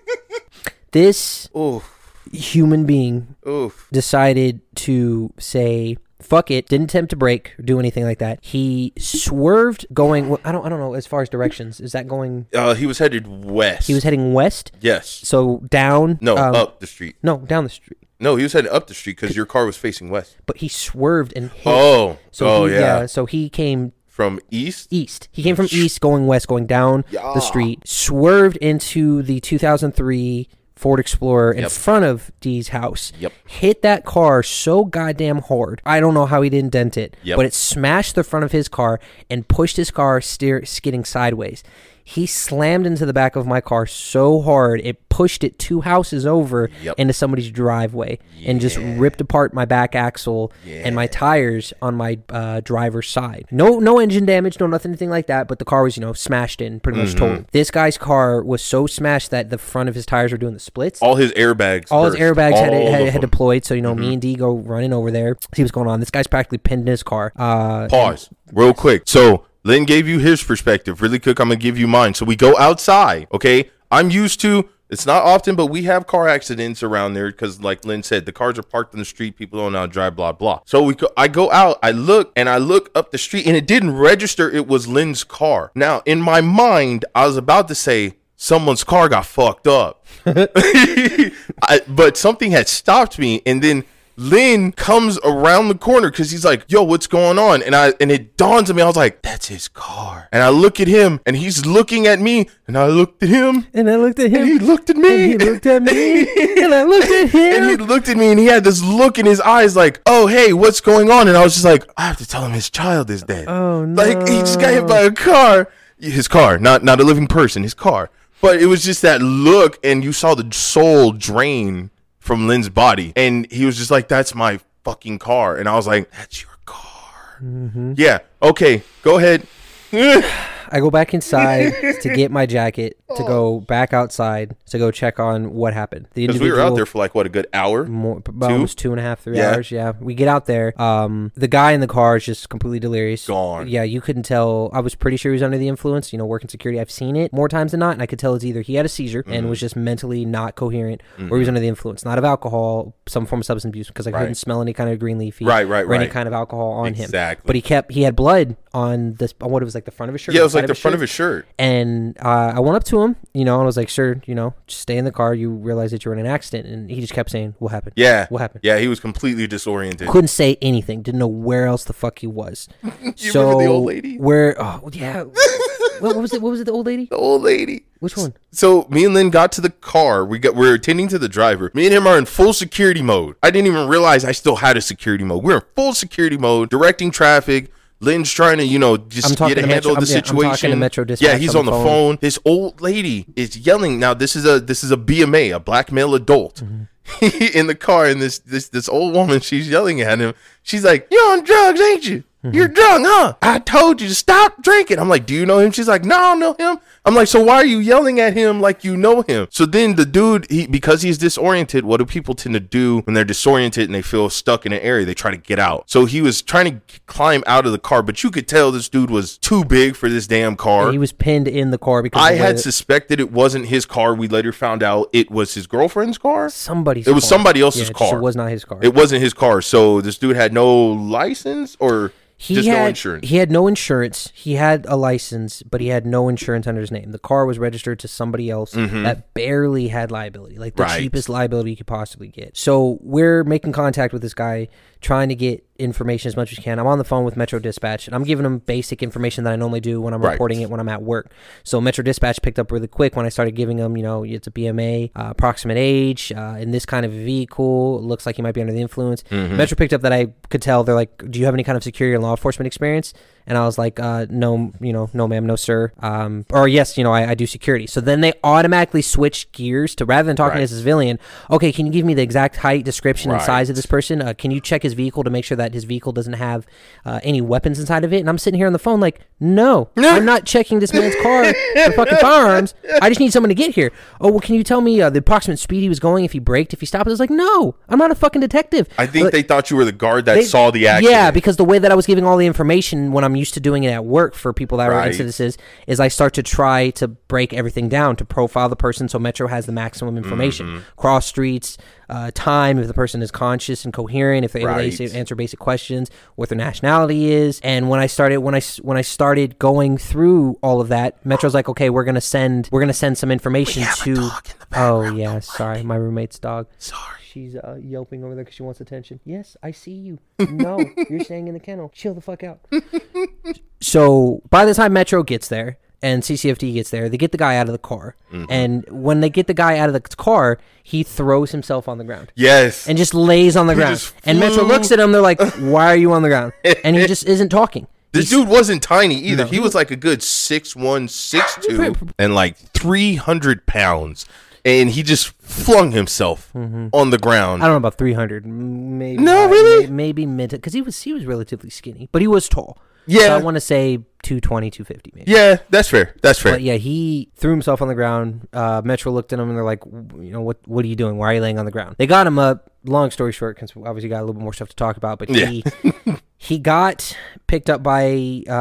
This 0.93 1.49
Oof. 1.57 2.23
human 2.33 2.87
being 2.87 3.35
Oof. 3.49 3.89
decided 3.91 4.61
to 4.77 5.33
say 5.41 5.97
fuck 6.25 6.51
it 6.51 6.67
didn't 6.69 6.91
attempt 6.91 7.11
to 7.11 7.17
brake 7.17 7.53
or 7.59 7.63
do 7.63 7.79
anything 7.79 8.05
like 8.05 8.19
that 8.19 8.39
he 8.43 8.93
swerved 8.99 9.87
going 9.93 10.29
well, 10.29 10.41
i 10.45 10.51
don't 10.51 10.65
i 10.65 10.69
don't 10.69 10.81
know 10.81 10.95
as 10.95 11.07
far 11.07 11.23
as 11.23 11.29
directions 11.29 11.81
is 11.81 11.93
that 11.93 12.09
going 12.09 12.47
Uh, 12.55 12.75
he 12.75 12.87
was 12.87 12.99
headed 12.99 13.27
west. 13.45 13.87
he 13.87 13.95
was 13.95 14.03
heading 14.05 14.33
west 14.33 14.73
Yes. 14.81 15.09
so 15.09 15.59
down 15.69 16.19
No, 16.21 16.37
um, 16.37 16.55
up 16.55 16.81
the 16.81 16.87
street. 16.87 17.17
no 17.23 17.39
down 17.39 17.65
the 17.65 17.71
street 17.71 17.99
No, 18.21 18.37
he 18.37 18.43
was 18.43 18.53
heading 18.55 18.71
up 18.73 18.87
the 18.87 18.95
street 18.95 19.17
because 19.21 19.37
your 19.37 19.47
car 19.47 19.67
was 19.67 19.77
facing 19.77 20.09
west. 20.09 20.37
but 20.47 20.57
he 20.59 20.69
swerved 20.69 21.33
and 21.37 21.51
hit 21.51 21.67
Oh. 21.67 22.19
so 22.31 22.47
oh 22.49 22.67
he, 22.67 22.75
yeah. 22.75 23.07
so 23.07 23.27
he 23.27 23.49
came 23.49 23.93
From 24.07 24.41
east. 24.51 24.89
east 24.91 25.29
he 25.33 25.43
came 25.43 25.57
from 25.57 25.69
east 25.71 26.01
going 26.01 26.27
west 26.27 26.47
going 26.49 26.67
down 26.67 27.05
Yeah. 27.11 27.33
the 27.35 27.41
street 27.41 27.87
swerved 27.87 28.57
into 28.59 29.23
the 29.23 29.41
2003 29.41 30.49
Ford 30.77 30.99
Explorer 31.01 31.53
in 31.53 31.63
Yep. 31.63 31.71
front 31.71 32.05
of 32.05 32.33
D's 32.41 32.69
house. 32.69 33.13
Yep. 33.19 33.33
Hit 33.47 33.83
that 33.83 34.05
car 34.05 34.43
so 34.43 34.85
goddamn 34.85 35.39
hard. 35.39 35.81
I 35.87 36.01
don't 36.01 36.15
know 36.15 36.27
how 36.27 36.43
he 36.43 36.51
didn't 36.51 36.73
dent 36.73 36.97
it, 36.97 37.17
Yep. 37.23 37.37
but 37.37 37.47
it 37.47 37.55
smashed 37.55 38.15
the 38.17 38.25
front 38.25 38.45
of 38.45 38.53
his 38.53 38.69
car 38.69 38.99
and 39.31 39.47
pushed 39.47 39.77
his 39.77 39.91
car 39.91 40.21
steer 40.21 40.65
skidding 40.65 41.05
sideways. 41.05 41.63
He 42.07 42.27
slammed 42.27 42.87
into 42.87 43.07
the 43.07 43.15
back 43.15 43.35
of 43.35 43.47
my 43.47 43.61
car 43.63 43.87
so 43.87 44.43
hard 44.43 44.81
it 44.85 45.09
pushed 45.09 45.43
it 45.45 45.59
two 45.59 45.81
houses 45.81 46.27
over 46.27 46.69
Yep. 46.83 46.97
into 46.99 47.13
somebody's 47.15 47.51
driveway 47.51 48.19
and 48.45 48.61
just 48.61 48.77
ripped 48.77 49.21
apart 49.21 49.55
my 49.55 49.65
back 49.65 49.95
axle 49.95 50.53
and 50.67 50.95
my 50.95 51.07
tires 51.07 51.73
on 51.81 51.95
my 51.95 52.19
uh, 52.31 52.61
driver's 52.65 53.09
side. 53.09 53.47
No, 53.51 53.79
no 53.79 54.01
engine 54.01 54.27
damage, 54.27 54.59
no 54.61 54.67
nothing, 54.67 54.91
anything 54.91 55.09
like 55.11 55.29
that. 55.29 55.47
But 55.49 55.61
the 55.61 55.65
car 55.65 55.83
was, 55.85 55.97
you 55.97 56.01
know, 56.03 56.13
smashed 56.13 56.61
in, 56.61 56.81
pretty 56.81 56.99
much 56.99 57.11
Mm-hmm. 57.11 57.19
totaled. 57.19 57.47
This 57.53 57.71
guy's 57.71 57.97
car 57.97 58.43
was 58.43 58.61
so 58.63 58.87
smashed 58.87 59.31
that 59.31 59.51
the 59.51 59.59
front 59.59 59.89
of 59.89 59.95
his 59.95 60.05
tires 60.05 60.33
were 60.33 60.39
doing 60.39 60.53
the 60.55 60.61
splits. 60.61 61.01
All 61.01 61.15
his 61.15 61.33
airbags. 61.33 61.91
All 61.93 62.05
his 62.07 62.17
airbags 62.17 62.59
had, 62.59 62.75
All 62.75 62.91
had, 62.91 63.01
had. 63.03 63.09
Mm-hmm. 63.13 63.21
deployed, 63.21 63.65
so 63.65 63.73
you 63.75 63.81
know 63.83 63.95
me 63.95 64.13
and 64.15 64.21
D 64.21 64.35
go 64.35 64.57
running 64.57 64.93
over 64.93 65.11
there, 65.11 65.37
see 65.55 65.63
what's 65.63 65.71
going 65.73 65.89
on. 65.89 66.01
This 66.01 66.11
guy's 66.11 66.27
practically 66.27 66.59
pinned 66.59 66.83
in 66.83 66.87
his 66.89 67.03
car. 67.03 67.33
Uh, 67.37 67.87
Pause. 67.89 68.31
Real 68.53 68.75
quick. 68.75 69.05
So 69.07 69.47
Lyn 69.65 69.85
gave 69.85 70.07
you 70.07 70.19
his 70.19 70.43
perspective. 70.43 71.03
Really 71.03 71.19
quick, 71.19 71.41
I'm 71.41 71.49
gonna 71.49 71.57
give 71.57 71.79
you 71.79 71.89
mine. 71.89 72.15
So 72.15 72.25
we 72.25 72.37
go 72.37 72.57
outside. 72.59 73.27
Okay. 73.33 73.71
I'm 73.91 74.11
used 74.11 74.41
to. 74.41 74.69
It's 74.91 75.07
not 75.07 75.23
often, 75.23 75.57
but 75.57 75.67
we 75.67 75.85
have 75.85 76.07
car 76.07 76.29
accidents 76.29 76.83
around 76.83 77.15
there 77.15 77.31
because, 77.31 77.61
like 77.61 77.85
Lyn 77.85 78.03
said, 78.03 78.27
the 78.27 78.33
cars 78.33 78.59
are 78.59 78.63
parked 78.63 78.93
in 78.93 78.99
the 78.99 79.05
street. 79.05 79.37
People 79.37 79.59
don't 79.59 79.73
know 79.73 79.81
how 79.81 79.87
to 79.87 79.93
drive. 79.93 80.17
Blah 80.17 80.33
blah. 80.33 80.61
So 80.67 80.83
we 80.83 80.95
go. 80.95 81.09
I 81.17 81.29
go 81.29 81.51
out. 81.51 81.79
I 81.83 81.91
look 81.93 82.33
and 82.37 82.49
I 82.49 82.59
look 82.59 82.91
up 82.95 83.11
the 83.11 83.19
street, 83.19 83.47
and 83.47 83.57
it 83.57 83.67
didn't 83.67 83.97
register. 83.97 84.51
It 84.51 84.67
was 84.67 84.87
Lyn's 84.87 85.25
car. 85.25 85.73
Now 85.75 86.03
in 86.05 86.21
my 86.21 86.41
mind, 86.41 87.05
I 87.15 87.27
was 87.27 87.37
about 87.37 87.69
to 87.69 87.75
say 87.75 88.17
someone's 88.37 88.85
car 88.85 89.09
got 89.09 89.27
fucked 89.27 89.67
up. 89.67 90.05
I, 90.27 91.81
but 91.89 92.17
something 92.17 92.51
had 92.51 92.69
stopped 92.69 93.19
me, 93.19 93.43
and 93.47 93.63
then 93.63 93.85
Lyn 94.17 94.73
comes 94.73 95.19
around 95.25 95.69
the 95.69 95.75
corner 95.75 96.11
because 96.11 96.31
he's 96.31 96.45
like, 96.45 96.65
"Yo, 96.69 96.83
what's 96.83 97.07
going 97.07 97.39
on?" 97.39 97.63
And 97.63 97.75
I 97.75 97.95
and 98.01 98.13
it 98.13 98.37
dawns 98.37 98.71
on 98.71 98.77
me, 98.77 98.83
I 98.83 98.87
was 98.87 98.97
like, 98.97 99.23
"That's 99.23 99.49
his 99.49 99.69
car." 99.69 100.29
And 100.33 100.43
I 100.43 100.51
look 100.51 100.81
at 100.81 100.87
him, 100.89 101.21
and 101.27 101.37
he's 101.37 101.67
looking 101.67 102.07
at 102.07 102.21
me, 102.21 102.49
and 102.67 102.79
I 102.79 102.87
looked 102.87 103.23
at 103.23 103.29
him, 103.29 103.67
and 103.75 103.91
I 103.91 103.97
looked 103.97 104.19
at 104.21 104.33
and 104.33 104.47
he 104.47 104.59
looked 104.59 104.91
at 104.91 104.97
me, 104.97 105.33
and 105.33 105.43
he 105.43 105.49
looked 105.49 105.67
at 105.67 105.83
me, 105.83 106.21
and 106.63 106.75
I 106.75 106.85
looked 106.85 107.11
at 107.11 107.31
him. 107.31 107.55
and 107.63 107.71
he 107.71 107.77
looked 107.77 108.09
at 108.09 108.17
me, 108.17 108.31
and 108.31 108.39
he 108.39 108.47
had 108.47 108.65
this 108.65 108.83
look 108.83 109.19
in 109.19 109.27
his 109.27 109.41
eyes, 109.41 109.75
like, 109.75 110.01
"Oh, 110.07 110.27
hey, 110.27 110.53
what's 110.53 110.81
going 110.81 111.11
on?" 111.11 111.27
And 111.29 111.37
I 111.37 111.43
was 111.43 111.55
just 111.55 111.65
like, 111.65 111.85
"I 111.97 112.03
have 112.03 112.19
to 112.19 112.27
tell 112.27 112.45
him 112.45 112.53
his 112.53 112.71
child 112.71 113.11
is 113.11 113.23
dead." 113.23 113.49
Oh, 113.49 113.85
no. 113.85 114.03
Like 114.03 114.29
he 114.29 114.41
just 114.41 114.61
got 114.61 114.73
hit 114.73 114.87
by 114.87 115.01
a 115.01 115.11
car. 115.11 115.69
His 115.99 116.29
car, 116.29 116.59
not 116.59 116.85
not 116.85 117.01
a 117.01 117.05
living 117.05 117.27
person, 117.27 117.63
his 117.63 117.75
car. 117.75 118.11
But 118.41 118.61
it 118.61 118.67
was 118.67 118.85
just 118.85 119.01
that 119.03 119.23
look, 119.23 119.79
and 119.83 120.05
you 120.05 120.13
saw 120.13 120.35
the 120.35 120.53
soul 120.53 121.13
drain 121.13 121.91
from 122.25 122.49
Lyn's 122.49 122.71
body, 122.71 123.13
and 123.17 123.47
he 123.53 123.67
was 123.67 123.77
just 123.77 123.91
like, 123.91 124.09
"That's 124.09 124.35
my 124.35 124.59
fucking 124.83 125.19
car," 125.19 125.57
and 125.57 125.69
I 125.69 125.77
was 125.77 125.87
like, 125.87 126.11
"That's 126.11 126.43
your 126.43 126.57
car." 126.65 127.37
Mm-hmm. 127.43 127.93
Yeah. 127.97 128.21
Okay. 128.43 128.83
Go 129.03 129.19
ahead. 129.19 129.47
I 130.75 130.81
go 130.81 130.91
back 130.91 131.15
inside 131.15 131.73
to 132.03 132.15
get 132.15 132.31
my 132.31 132.47
jacket 132.47 132.99
to 133.17 133.23
go 133.23 133.61
back 133.61 133.93
outside 133.93 134.57
to 134.67 134.79
go 134.79 134.91
check 134.91 135.21
on 135.21 135.55
what 135.55 135.73
happened. 135.73 136.09
The 136.15 136.27
Because 136.27 136.41
we 136.41 136.51
were 136.51 136.61
out 136.61 136.75
there 136.75 136.85
for 136.85 136.99
like 136.99 137.15
what 137.15 137.27
a 137.27 137.29
good 137.29 137.47
hour. 137.55 137.85
more 137.87 138.21
about 138.27 138.51
almost 138.51 138.77
two 138.77 138.91
and 138.91 138.99
a 138.99 139.03
half, 139.03 139.21
three 139.21 139.37
Yeah. 139.37 139.53
hours. 139.55 139.71
Yeah, 139.71 139.93
we 140.01 140.15
get 140.15 140.27
out 140.27 140.47
there. 140.47 140.75
Um, 140.83 141.31
the 141.37 141.47
guy 141.49 141.73
in 141.73 141.81
the 141.81 141.87
car 141.87 142.17
is 142.17 142.25
just 142.25 142.49
completely 142.49 142.81
delirious. 142.81 143.27
Gone. 143.27 143.69
Yeah, 143.69 143.85
you 143.85 144.01
couldn't 144.01 144.25
tell. 144.25 144.71
I 144.73 144.81
was 144.81 144.95
pretty 144.97 145.17
sure 145.17 145.31
he 145.33 145.35
was 145.35 145.43
under 145.45 145.59
the 145.59 145.69
influence. 145.69 146.13
You 146.13 146.19
know, 146.19 146.27
working 146.27 146.49
security, 146.49 146.81
I've 146.81 146.91
seen 146.91 147.15
it 147.15 147.33
more 147.33 147.49
times 147.49 147.71
than 147.71 147.79
not, 147.81 147.93
and 147.93 148.03
I 148.03 148.07
could 148.07 148.19
tell 148.19 148.35
it's 148.35 148.45
either 148.45 148.61
he 148.63 148.75
had 148.75 148.85
a 148.85 148.89
seizure 148.89 149.23
Mm-hmm. 149.23 149.33
and 149.33 149.49
was 149.49 149.61
just 149.61 149.77
mentally 149.77 150.25
not 150.25 150.57
coherent, 150.57 151.01
or 151.31 151.37
he 151.37 151.41
was 151.41 151.49
under 151.49 151.61
the 151.61 151.69
influence, 151.69 152.05
not 152.05 152.19
of 152.19 152.25
alcohol, 152.25 152.95
some 153.07 153.27
form 153.27 153.41
of 153.43 153.47
substance 153.47 153.71
abuse, 153.71 153.87
because 153.87 154.09
I 154.09 154.11
Right. 154.11 154.19
couldn't 154.21 154.35
smell 154.35 154.61
any 154.61 154.73
kind 154.73 154.91
of 154.91 154.99
green 154.99 155.19
leafy, 155.19 155.45
Right, 155.45 155.69
right, 155.69 155.85
or 155.87 155.95
any 155.95 156.07
right. 156.07 156.11
kind 156.13 156.27
of 156.27 156.33
alcohol 156.35 156.73
on 156.73 156.95
him. 156.95 157.05
Exactly. 157.05 157.47
But 157.47 157.55
he 157.55 157.63
kept 157.63 157.93
he 157.93 158.03
had 158.03 158.17
blood 158.17 158.57
on 158.75 159.15
this 159.15 159.33
on 159.41 159.51
what 159.51 159.63
it 159.63 159.65
was 159.65 159.75
like 159.75 159.85
the 159.85 159.91
front 159.93 160.11
of 160.11 160.15
his 160.15 160.21
shirt. 160.21 160.35
Yeah, 160.35 160.41
it 160.41 160.45
was 160.45 160.55
like 160.55 160.67
the 160.67 160.75
front 160.75 160.97
of 160.97 161.01
his 161.01 161.09
shirt. 161.09 161.47
And 161.59 162.19
uh, 162.19 162.53
I 162.57 162.61
went 162.61 162.77
up 162.77 162.85
to 162.85 163.01
him, 163.01 163.17
you 163.33 163.45
know, 163.45 163.55
and 163.55 163.63
I 163.63 163.67
was 163.67 163.77
like, 163.77 163.89
"Sure, 163.89 164.21
you 164.27 164.35
know, 164.35 164.53
just 164.67 164.83
stay 164.83 164.99
in 164.99 165.05
the 165.05 165.13
car. 165.13 165.33
You 165.35 165.51
realize 165.51 165.93
that 165.93 166.05
you're 166.05 166.13
in 166.13 166.21
an 166.21 166.27
accident." 166.27 166.69
And 166.69 166.91
he 166.91 167.01
just 167.01 167.15
kept 167.15 167.31
saying, 167.31 167.55
"What 167.61 167.71
happened? 167.71 167.95
Yeah. 167.97 168.27
What 168.29 168.41
happened?" 168.41 168.61
Yeah, 168.65 168.79
he 168.79 168.89
was 168.89 169.01
completely 169.01 169.47
disoriented. 169.47 170.09
Couldn't 170.09 170.29
say 170.29 170.59
anything. 170.61 171.03
Didn't 171.03 171.21
know 171.21 171.29
where 171.29 171.67
else 171.67 171.85
the 171.85 171.93
fuck 171.93 172.19
he 172.19 172.27
was. 172.27 172.69
You 173.17 173.31
so 173.31 173.43
remember 173.43 173.65
the 173.65 173.71
old 173.71 173.87
lady? 173.87 174.17
Where? 174.19 174.57
Oh 174.61 174.89
yeah. 174.93 175.23
what, 176.01 176.01
what 176.01 176.17
was 176.17 176.33
it? 176.33 176.43
What 176.43 176.51
was 176.51 176.61
it? 176.61 176.65
The 176.65 176.73
old 176.73 176.87
lady? 176.87 177.07
The 177.07 177.17
old 177.17 177.43
lady. 177.43 177.85
Which 178.01 178.17
one? 178.17 178.35
So 178.51 178.87
me 178.91 179.05
and 179.05 179.15
Lyn 179.15 179.31
got 179.31 179.53
to 179.53 179.61
the 179.61 179.71
car. 179.71 180.25
We 180.25 180.39
got 180.39 180.55
we're 180.55 180.75
attending 180.75 181.09
to 181.09 181.19
the 181.19 181.29
driver. 181.29 181.71
Me 181.75 181.87
and 181.87 181.95
him 181.95 182.07
are 182.07 182.19
in 182.19 182.25
full 182.25 182.53
security 182.53 183.03
mode. 183.03 183.37
I 183.43 183.51
didn't 183.51 183.69
even 183.69 183.89
realize 183.89 184.25
I 184.25 184.33
still 184.33 184.57
had 184.57 184.77
a 184.77 184.81
security 184.81 185.25
mode. 185.25 185.45
We're 185.45 185.57
in 185.57 185.63
full 185.77 185.95
security 185.95 186.37
mode, 186.37 186.71
directing 186.71 187.11
traffic. 187.11 187.71
Lyn's 188.01 188.31
trying 188.31 188.59
to, 188.59 188.65
you 188.65 188.79
know, 188.79 188.97
just 188.97 189.39
get 189.39 189.59
a 189.59 189.67
handle 189.67 189.93
of 189.93 190.01
the 190.01 190.07
yeah, 190.07 190.17
situation. 190.17 190.51
talking 190.51 190.71
to 190.71 190.77
Metro 190.77 191.05
yeah, 191.19 191.37
he's 191.37 191.55
on 191.55 191.61
on 191.61 191.67
the 191.67 191.73
the 191.73 191.79
phone. 191.79 191.85
phone. 191.87 192.19
This 192.21 192.39
old 192.45 192.81
lady 192.81 193.27
is 193.37 193.57
yelling. 193.57 193.99
Now 193.99 194.15
this 194.15 194.37
is 194.37 194.45
a 194.45 194.61
this 194.61 194.85
is 194.85 194.91
a 194.91 194.97
BMA, 194.97 195.55
a 195.55 195.61
black 195.61 195.91
male 195.93 196.15
adult. 196.15 196.57
Mm-hmm. 196.57 196.85
in 197.55 197.67
the 197.67 197.75
car, 197.75 198.07
and 198.07 198.21
this 198.21 198.39
this 198.39 198.69
this 198.69 198.89
old 198.89 199.13
woman, 199.13 199.39
she's 199.41 199.69
yelling 199.69 200.01
at 200.01 200.19
him. 200.19 200.33
She's 200.63 200.85
like, 200.85 201.07
"You're 201.11 201.33
on 201.33 201.45
drugs, 201.45 201.79
ain't 201.79 202.09
you?" 202.09 202.25
You're 202.53 202.67
mm-hmm. 202.67 202.75
drunk, 202.75 203.07
huh? 203.09 203.35
I 203.41 203.59
told 203.59 204.03
you 204.03 204.09
to 204.09 204.15
stop 204.15 204.63
drinking. 204.63 204.99
I'm 204.99 205.09
like, 205.09 205.25
Do 205.25 205.35
you 205.35 205.47
know 205.47 205.59
him? 205.61 205.73
She's 205.73 205.89
like, 205.89 206.05
No, 206.05 206.17
I 206.17 206.21
don't 206.21 206.41
know 206.41 206.55
him. 206.59 206.79
I'm 207.07 207.15
like, 207.15 207.29
So 207.29 207.43
why 207.43 207.57
are 207.57 207.65
you 207.65 207.79
yelling 207.79 208.21
at 208.21 208.35
him 208.35 208.61
like 208.61 208.85
you 208.85 208.97
know 208.97 209.23
him? 209.23 209.47
So 209.51 209.65
then 209.65 209.95
the 209.97 210.05
dude, 210.05 210.51
he 210.51 210.67
because 210.67 211.03
he's 211.03 211.17
disoriented, 211.17 211.85
what 211.85 211.99
do 211.99 212.05
people 212.07 212.35
tend 212.35 212.55
to 212.55 212.61
do 212.61 213.01
when 213.01 213.15
they're 213.15 213.25
disoriented 213.25 213.85
and 213.85 213.95
they 213.95 214.03
feel 214.03 214.29
stuck 214.29 214.67
in 214.67 214.73
an 214.73 214.81
area? 214.81 215.07
They 215.07 215.15
try 215.15 215.31
to 215.31 215.37
get 215.39 215.59
out. 215.59 215.89
So 215.89 216.05
he 216.05 216.21
was 216.21 216.43
trying 216.43 216.81
to 216.81 217.01
climb 217.07 217.43
out 217.47 217.65
of 217.65 217.73
the 217.73 217.79
car, 217.79 218.03
but 218.03 218.23
you 218.23 218.31
could 218.31 218.47
tell 218.47 218.71
this 218.71 218.89
dude 218.91 219.11
was 219.11 219.39
too 219.39 219.65
big 219.65 219.97
for 219.97 220.11
this 220.11 220.27
damn 220.27 220.57
car. 220.57 220.93
He 220.93 220.99
was 220.99 221.13
pinned 221.13 221.49
in 221.49 221.71
the 221.71 221.79
car 221.79 222.03
because 222.03 222.21
I 222.21 222.33
of 222.33 222.37
the 222.37 222.43
way 222.43 222.47
had 222.47 222.57
that- 222.57 222.61
suspected 222.61 223.21
it 223.21 223.33
wasn't 223.33 223.67
his 223.67 223.87
car. 223.87 224.15
We 224.15 224.29
later 224.29 224.53
found 224.53 224.83
out 224.83 225.09
it 225.13 225.31
was 225.31 225.55
his 225.55 225.67
girlfriend's 225.67 226.19
car. 226.19 226.51
somebody's. 226.51 227.07
It 227.07 227.13
was 227.13 227.25
car. 227.25 227.29
somebody 227.29 227.61
else's 227.63 227.89
Yeah, 227.89 227.95
car. 227.95 228.19
It 228.19 228.23
was 228.23 228.37
not 228.37 228.51
his 228.51 228.65
car. 228.65 228.79
It 228.83 228.95
wasn't 228.95 229.23
his 229.23 229.33
car. 229.33 229.63
So 229.63 230.01
this 230.01 230.19
dude 230.19 230.37
had 230.37 230.53
no 230.53 230.75
license 230.75 231.77
or 231.81 232.13
he 232.47 232.55
just 232.57 232.69
had 232.69 232.79
no 232.79 232.87
insurance. 232.87 233.29
he 233.29 233.37
had 233.37 233.51
no 233.51 233.67
insurance. 233.67 234.33
He 234.35 234.55
had 234.55 234.87
a 234.89 234.97
license, 234.97 235.63
but 235.63 235.81
he 235.81 235.89
had 235.89 236.07
no 236.07 236.29
insurance 236.29 236.67
under 236.67 236.81
his 236.81 236.91
name. 236.91 237.11
The 237.13 237.19
car 237.19 237.47
was 237.47 237.59
registered 237.59 237.99
to 238.01 238.09
somebody 238.09 238.51
else 238.51 238.73
that 238.73 239.33
barely 239.35 239.89
had 239.89 240.11
liability, 240.11 240.57
like 240.59 240.77
the 240.77 240.83
Mm-hmm. 240.85 240.91
Right. 240.93 241.01
cheapest 241.01 241.29
liability 241.29 241.71
you 241.71 241.77
could 241.77 241.87
possibly 241.87 242.29
get. 242.29 242.57
So 242.57 242.99
we're 243.01 243.45
making 243.45 243.73
contact 243.73 244.13
with 244.13 244.23
this 244.23 244.35
guy, 244.35 244.69
trying 245.05 245.29
to 245.29 245.35
get 245.35 245.65
information 245.79 246.29
as 246.29 246.37
much 246.37 246.51
as 246.53 246.59
we 246.59 246.65
can. 246.65 246.79
I'm 246.79 246.87
on 246.87 246.99
the 246.99 247.05
phone 247.05 247.25
with 247.25 247.37
Metro 247.37 247.59
Dispatch, 247.59 248.07
and 248.07 248.15
I'm 248.15 248.25
giving 248.25 248.43
them 248.45 248.59
basic 248.59 249.03
information 249.03 249.45
that 249.45 249.53
I 249.53 249.57
normally 249.57 249.81
do 249.81 250.01
when 250.01 250.15
I'm 250.15 250.23
Right. 250.23 250.33
reporting 250.33 250.61
it 250.63 250.71
when 250.71 250.81
I'm 250.81 250.89
at 250.89 251.03
work. 251.03 251.31
So 251.63 251.81
Metro 251.81 252.03
Dispatch 252.03 252.41
picked 252.43 252.59
up 252.59 252.73
really 252.73 252.87
quick 252.89 253.15
when 253.17 253.27
I 253.27 253.29
started 253.29 253.55
giving 253.55 253.77
them, 253.77 253.97
you 253.97 254.03
know, 254.03 254.25
it's 254.25 254.47
a 254.47 254.51
BMA, 254.51 255.11
uh, 255.15 255.27
approximate 255.31 255.77
age, 255.77 256.33
uh, 256.37 256.57
in 256.59 256.71
this 256.71 256.87
kind 256.87 257.05
of 257.05 257.13
vehicle. 257.13 258.03
Looks 258.03 258.25
like 258.27 258.37
he 258.37 258.43
might 258.43 258.55
be 258.55 258.61
under 258.61 258.73
the 258.73 258.81
influence. 258.81 259.23
Mm-hmm. 259.31 259.57
Metro 259.57 259.77
picked 259.77 259.93
up 259.93 260.03
that 260.03 260.13
I 260.13 260.29
could 260.49 260.63
tell. 260.63 260.85
They're 260.85 260.95
like, 260.95 261.23
"Do 261.31 261.39
you 261.39 261.45
have 261.45 261.55
any 261.55 261.65
kind 261.65 261.77
of 261.77 261.83
security 261.85 262.15
and 262.15 262.23
law 262.23 262.31
enforcement 262.33 262.67
experience?" 262.67 263.13
And 263.47 263.59
I 263.59 263.67
was 263.67 263.77
like, 263.77 264.01
uh, 264.01 264.27
"No, 264.31 264.73
you 264.81 264.93
know, 264.93 265.11
no, 265.13 265.29
ma'am, 265.29 265.45
no, 265.47 265.57
sir." 265.57 265.93
Um, 266.01 266.47
or 266.51 266.67
yes, 266.67 266.97
you 266.97 267.05
know, 267.05 267.13
I, 267.13 267.31
I 267.31 267.35
do 267.35 267.47
security. 267.47 267.87
So 267.87 268.01
then 268.01 268.21
they 268.23 268.33
automatically 268.43 269.03
switch 269.03 269.51
gears 269.53 269.95
to 269.97 270.05
rather 270.05 270.27
than 270.27 270.37
talking 270.37 270.57
Right. 270.57 270.63
as 270.63 270.73
a 270.73 270.79
civilian. 270.79 271.19
Okay, 271.51 271.71
can 271.73 271.85
you 271.87 271.93
give 271.93 272.07
me 272.07 272.15
the 272.15 272.23
exact 272.23 272.57
height, 272.57 272.85
description, 272.85 273.31
and 273.31 273.43
size 273.43 273.69
of 273.69 273.77
this 273.77 273.87
person? 273.87 274.23
Uh, 274.23 274.33
can 274.33 274.51
you 274.51 274.61
check 274.61 274.83
his 274.83 274.95
vehicle 274.95 275.25
to 275.25 275.31
make 275.31 275.45
sure 275.45 275.57
that 275.57 275.75
his 275.75 275.85
vehicle 275.85 276.13
doesn't 276.13 276.35
have 276.35 276.67
uh, 277.05 277.21
any 277.23 277.41
weapons 277.41 277.79
inside 277.79 278.03
of 278.05 278.13
it? 278.13 278.21
And 278.21 278.29
I'm 278.29 278.39
sitting 278.39 278.59
here 278.59 278.67
on 278.67 278.73
the 278.73 278.79
phone 278.79 279.01
like, 279.01 279.21
no, 279.41 279.91
I'm 279.97 280.25
not 280.25 280.47
checking 280.47 280.79
this 280.79 280.93
man's 280.95 281.15
car 281.23 281.45
for 281.85 281.93
fucking 281.93 282.19
firearms. 282.19 282.73
I 283.03 283.09
just 283.11 283.21
need 283.21 283.33
someone 283.33 283.49
to 283.51 283.55
get 283.55 283.75
here. 283.75 283.93
Oh, 284.21 284.31
well, 284.31 284.41
can 284.41 284.55
you 284.55 284.65
tell 284.65 284.81
me 284.81 285.03
uh, 285.03 285.11
the 285.11 285.19
approximate 285.19 285.59
speed 285.59 285.81
he 285.81 285.89
was 285.89 286.01
going 286.01 286.25
if 286.25 286.33
he 286.33 286.39
braked, 286.39 286.73
if 286.73 286.81
he 286.81 286.87
stopped? 286.87 287.07
I 287.07 287.11
was 287.11 287.21
like, 287.21 287.31
no, 287.31 287.75
I'm 287.91 287.99
not 287.99 288.11
a 288.11 288.15
fucking 288.15 288.41
detective. 288.41 288.89
I 288.97 289.07
think 289.07 289.33
they 289.33 289.43
thought 289.43 289.71
you 289.71 289.77
were 289.77 289.85
the 289.85 289.93
guard 289.93 290.25
that 290.25 290.35
they- 290.37 290.45
saw 290.45 290.71
the 290.71 290.87
accident. 290.87 291.13
Yeah, 291.13 291.31
because 291.31 291.57
the 291.57 291.65
way 291.65 291.79
that 291.79 291.93
I 291.93 291.95
was 291.95 292.07
giving 292.07 292.25
all 292.25 292.37
the 292.39 292.47
information 292.47 293.13
when 293.13 293.25
I'm 293.25 293.34
used 293.37 293.55
to 293.55 293.61
doing 293.61 293.85
it 293.85 293.91
at 293.91 294.05
work 294.05 294.35
for 294.35 294.53
people 294.53 294.79
that 294.79 294.89
are 294.89 294.93
Right. 294.93 295.13
incidences 295.13 295.57
is 295.87 296.01
I 296.01 296.09
start 296.09 296.35
to 296.35 296.43
try 296.43 296.91
to 296.91 297.09
break 297.09 297.53
everything 297.53 297.89
down 297.89 298.17
to 298.17 298.25
profile 298.25 298.69
the 298.69 298.77
person 298.77 299.09
so 299.09 299.19
Metro 299.19 299.49
has 299.49 299.67
the 299.67 299.73
maximum 299.73 300.17
information. 300.17 300.67
Mm-hmm. 300.67 300.79
Cross 300.97 301.27
streets, 301.27 301.77
uh, 302.09 302.31
time, 302.35 302.79
if 302.79 302.87
the 302.87 302.95
person 302.95 303.23
is 303.23 303.31
conscious 303.31 303.85
and 303.85 303.93
coherent, 303.93 304.45
if 304.45 304.55
able 304.55 304.69
Right. 304.69 304.93
to 304.93 305.05
answer- 305.05 305.17
basic 305.35 305.59
questions, 305.59 306.11
what 306.37 306.49
their 306.49 306.59
nationality 306.59 307.33
is. 307.33 307.61
And 307.65 307.89
when 307.89 307.99
I 308.01 308.07
started 308.07 308.39
when 308.39 308.55
I 308.55 308.61
when 308.83 308.97
I 308.97 309.03
started 309.03 309.59
going 309.59 309.97
through 309.99 310.59
all 310.63 310.81
of 310.81 310.89
that, 310.89 311.25
Metro's 311.25 311.55
like, 311.55 311.69
okay, 311.69 311.91
we're 311.91 312.05
gonna 312.05 312.21
send 312.21 312.69
we're 312.71 312.81
gonna 312.81 312.93
send 312.93 313.19
some 313.19 313.31
information 313.31 313.83
to. 314.03 314.15
dog 314.15 314.47
in 314.47 314.53
the 314.71 314.79
oh 314.81 315.03
yeah, 315.15 315.41
sorry, 315.41 315.83
my 315.83 315.97
roommate's 315.97 316.39
dog. 316.39 316.67
Sorry. 316.79 317.21
She's 317.35 317.57
uh, 317.57 317.81
yelping 317.83 318.23
over 318.23 318.37
there 318.37 318.45
because 318.45 318.55
she 318.55 318.63
wants 318.63 318.81
attention. 318.81 319.19
Yes, 319.25 319.57
I 319.61 319.73
see 319.73 319.91
you. 319.91 320.21
No, 320.49 320.79
you're 321.11 321.19
staying 321.25 321.49
in 321.49 321.55
the 321.55 321.61
kennel. 321.61 321.91
Chill 321.93 322.15
the 322.15 322.21
fuck 322.21 322.45
out. 322.45 322.61
so 323.81 324.41
by 324.51 324.65
the 324.65 324.73
time 324.75 324.93
Metro 324.93 325.23
gets 325.23 325.49
there 325.49 325.79
and 326.03 326.23
CCFD 326.23 326.75
gets 326.75 326.91
there, 326.91 327.09
they 327.09 327.17
get 327.17 327.33
the 327.33 327.39
guy 327.39 327.57
out 327.57 327.67
of 327.67 327.73
the 327.73 327.79
car. 327.79 328.15
Mm-hmm. 328.33 328.53
And 328.53 328.85
when 328.91 329.21
they 329.21 329.31
get 329.31 329.47
the 329.47 329.55
guy 329.55 329.79
out 329.79 329.89
of 329.89 329.95
the 329.95 330.01
car, 330.01 330.59
he 330.83 331.03
throws 331.03 331.51
himself 331.51 331.89
on 331.89 331.99
the 331.99 332.05
ground 332.05 332.31
Yes. 332.37 332.87
and 332.89 332.97
just 332.99 333.15
lays 333.15 333.57
on 333.57 333.67
the 333.67 333.75
ground. 333.75 333.97
just 333.97 334.15
And 334.25 334.39
Metro 334.39 334.59
flew- 334.65 334.69
looks 334.69 334.93
at 334.93 335.01
him. 335.01 335.13
They're 335.13 335.21
like, 335.21 335.41
"Why 335.59 335.87
are 335.87 335.97
you 335.97 336.13
on 336.13 336.23
the 336.23 336.29
ground?" 336.29 336.53
And 336.85 336.95
he 336.97 337.07
just 337.07 337.25
isn't 337.27 337.49
talking. 337.49 337.87
this 338.13 338.31
dude 338.31 338.47
wasn't 338.49 338.83
tiny 338.83 339.17
either. 339.17 339.47
he 339.47 339.59
was 339.59 339.75
like 339.75 339.91
a 339.91 339.97
good 339.97 340.23
six 340.23 340.77
one, 340.77 341.09
six 341.09 341.59
two, 341.67 341.95
and 342.19 342.35
like 342.35 342.57
three 342.57 343.17
hundred 343.17 343.67
pounds. 343.67 344.27
And 344.67 344.89
he 344.91 345.03
just 345.03 345.29
flung 345.43 345.93
himself 345.93 346.51
on 346.55 347.11
the 347.11 347.19
ground. 347.19 347.63
I 347.63 347.67
don't 347.67 347.75
know 347.75 347.77
about 347.89 347.99
300. 347.99 348.47
Maybe 348.47 349.23
No, 349.23 349.47
really? 349.49 349.87
Maybe 349.89 350.25
mid 350.25 350.51
because 350.51 350.73
he 350.73 350.81
was 350.81 351.03
he 351.03 351.13
was 351.13 351.27
relatively 351.27 351.69
skinny, 351.71 352.09
but 352.13 352.23
he 352.23 352.29
was 352.29 352.49
tall. 352.49 352.79
Yeah. 353.07 353.27
So 353.27 353.35
I 353.35 353.39
want 353.43 353.57
to 353.57 353.61
say 353.61 353.99
220, 354.23 354.71
250 354.71 355.13
maybe. 355.15 355.31
yeah, 355.31 355.59
that's 355.69 355.91
fair. 355.91 356.15
That's 356.23 356.39
fair. 356.39 356.53
But 356.53 356.63
yeah, 356.63 356.77
he 356.77 357.29
threw 357.37 357.51
himself 357.51 357.83
on 357.83 357.89
the 357.89 357.95
ground. 357.95 358.49
Uh, 358.55 358.81
Metro 358.83 359.13
looked 359.13 359.35
at 359.35 359.39
him 359.39 359.49
and 359.51 359.57
they're 359.59 359.63
like, 359.65 359.81
"W- 359.85 360.23
you 360.25 360.33
know, 360.33 360.41
what 360.41 360.57
what 360.67 360.83
are 360.87 360.89
you 360.89 360.97
doing? 360.97 361.19
Why 361.19 361.33
are 361.33 361.35
you 361.35 361.41
laying 361.43 361.59
on 361.59 361.67
the 361.67 361.71
ground? 361.71 361.97
They 361.99 362.07
got 362.07 362.27
him 362.27 362.39
up. 362.39 362.71
Long 362.85 363.11
story 363.11 363.33
short, 363.33 363.57
because 363.57 363.73
obviously 363.77 364.09
got 364.09 364.21
a 364.21 364.25
little 364.25 364.33
bit 364.35 364.43
more 364.43 364.55
stuff 364.55 364.71
to 364.71 364.77
talk 364.77 364.97
about, 364.97 365.19
but 365.19 365.29
he 365.29 365.63
he 366.45 366.59
got 366.59 367.17
picked 367.47 367.69
up 367.69 367.83
by 367.83 368.43
uh, 368.49 368.53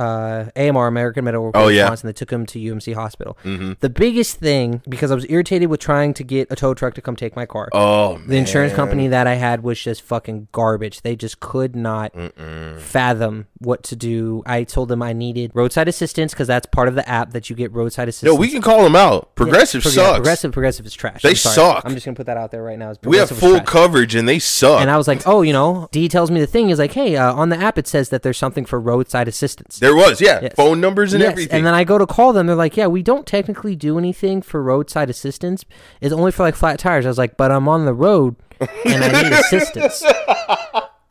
uh, 0.00 0.50
AMR, 0.56 0.86
American 0.86 1.24
Medical 1.24 1.50
Oh, 1.54 1.68
yeah. 1.68 1.82
Response, 1.82 2.02
and 2.02 2.08
they 2.08 2.12
took 2.12 2.30
him 2.30 2.46
to 2.46 2.58
UMC 2.58 2.94
Hospital. 2.94 3.36
The 3.44 3.90
biggest 3.90 4.38
thing, 4.38 4.80
because 4.88 5.10
I 5.10 5.14
was 5.14 5.26
irritated 5.28 5.68
with 5.68 5.80
trying 5.80 6.14
to 6.14 6.24
get 6.24 6.46
a 6.50 6.56
tow 6.56 6.72
truck 6.74 6.94
to 6.94 7.00
come 7.02 7.16
take 7.16 7.34
my 7.36 7.46
car. 7.46 7.68
oh, 7.72 8.18
The 8.26 8.36
insurance 8.36 8.72
company 8.72 9.08
that 9.08 9.26
I 9.26 9.34
had 9.34 9.62
was 9.62 9.80
just 9.80 10.02
fucking 10.02 10.48
garbage. 10.52 11.02
They 11.02 11.16
just 11.16 11.40
could 11.40 11.74
not 11.76 12.12
fathom 12.78 13.46
what 13.58 13.82
to 13.84 13.96
do. 13.96 14.42
I 14.46 14.64
told 14.64 14.88
them 14.88 15.02
I 15.02 15.12
needed 15.12 15.50
roadside 15.54 15.88
assistance 15.88 16.32
because 16.32 16.46
that's 16.48 16.66
part 16.66 16.88
of 16.88 16.94
the 16.94 17.08
app 17.08 17.30
that 17.32 17.50
you 17.50 17.56
get 17.56 17.72
roadside 17.72 18.08
assistance. 18.08 18.32
No, 18.32 18.38
we 18.38 18.48
can 18.48 18.62
call 18.62 18.82
them 18.82 18.96
out. 18.96 19.34
Progressive 19.34 19.84
Yeah, 19.84 19.90
sucks. 19.90 20.16
Progressive, 20.18 20.52
progressive 20.52 20.86
is 20.86 20.94
trash. 20.94 21.22
They 21.22 21.30
I'm 21.30 21.34
suck. 21.36 21.82
I'm 21.84 21.94
just 21.94 22.04
gonna 22.06 22.16
put 22.16 22.26
that 22.26 22.36
out 22.36 22.50
there 22.50 22.62
right 22.62 22.78
now. 22.78 22.94
we 23.04 23.16
have 23.18 23.30
full 23.30 23.60
coverage 23.60 24.14
and 24.14 24.28
they 24.28 24.38
suck. 24.38 24.80
And 24.80 24.90
I 24.90 24.96
was 24.96 25.08
like, 25.08 25.26
oh, 25.26 25.42
you 25.42 25.52
know, 25.52 25.88
D 25.92 26.08
tells 26.08 26.30
me 26.30 26.40
the 26.40 26.46
thing 26.46 26.70
is 26.70 26.78
like, 26.78 26.92
hey, 26.92 27.11
uh, 27.16 27.32
on 27.34 27.48
the 27.48 27.56
app 27.56 27.78
it 27.78 27.86
says 27.86 28.08
that 28.10 28.22
there's 28.22 28.38
something 28.38 28.64
for 28.64 28.78
roadside 28.80 29.28
assistance. 29.28 29.78
there 29.78 29.94
was, 29.94 30.20
yeah, 30.20 30.40
Yes. 30.42 30.54
phone 30.56 30.80
numbers 30.80 31.12
and 31.12 31.22
Yes, 31.22 31.32
everything. 31.32 31.58
And 31.58 31.66
then 31.66 31.74
I 31.74 31.84
go 31.84 31.98
to 31.98 32.06
call 32.06 32.32
them. 32.32 32.46
They're 32.46 32.56
like, 32.56 32.76
yeah, 32.76 32.86
we 32.86 33.02
don't 33.02 33.26
technically 33.26 33.76
do 33.76 33.98
anything 33.98 34.42
for 34.42 34.62
roadside 34.62 35.10
assistance. 35.10 35.64
It's 36.00 36.12
only 36.12 36.32
for 36.32 36.42
like 36.42 36.54
flat 36.54 36.78
tires. 36.78 37.06
I 37.06 37.08
was 37.08 37.18
like, 37.18 37.36
but 37.36 37.50
I'm 37.52 37.68
on 37.68 37.84
the 37.86 37.94
road 37.94 38.36
and 38.60 39.02
I 39.04 39.22
need 39.22 39.32
assistance. 39.32 40.02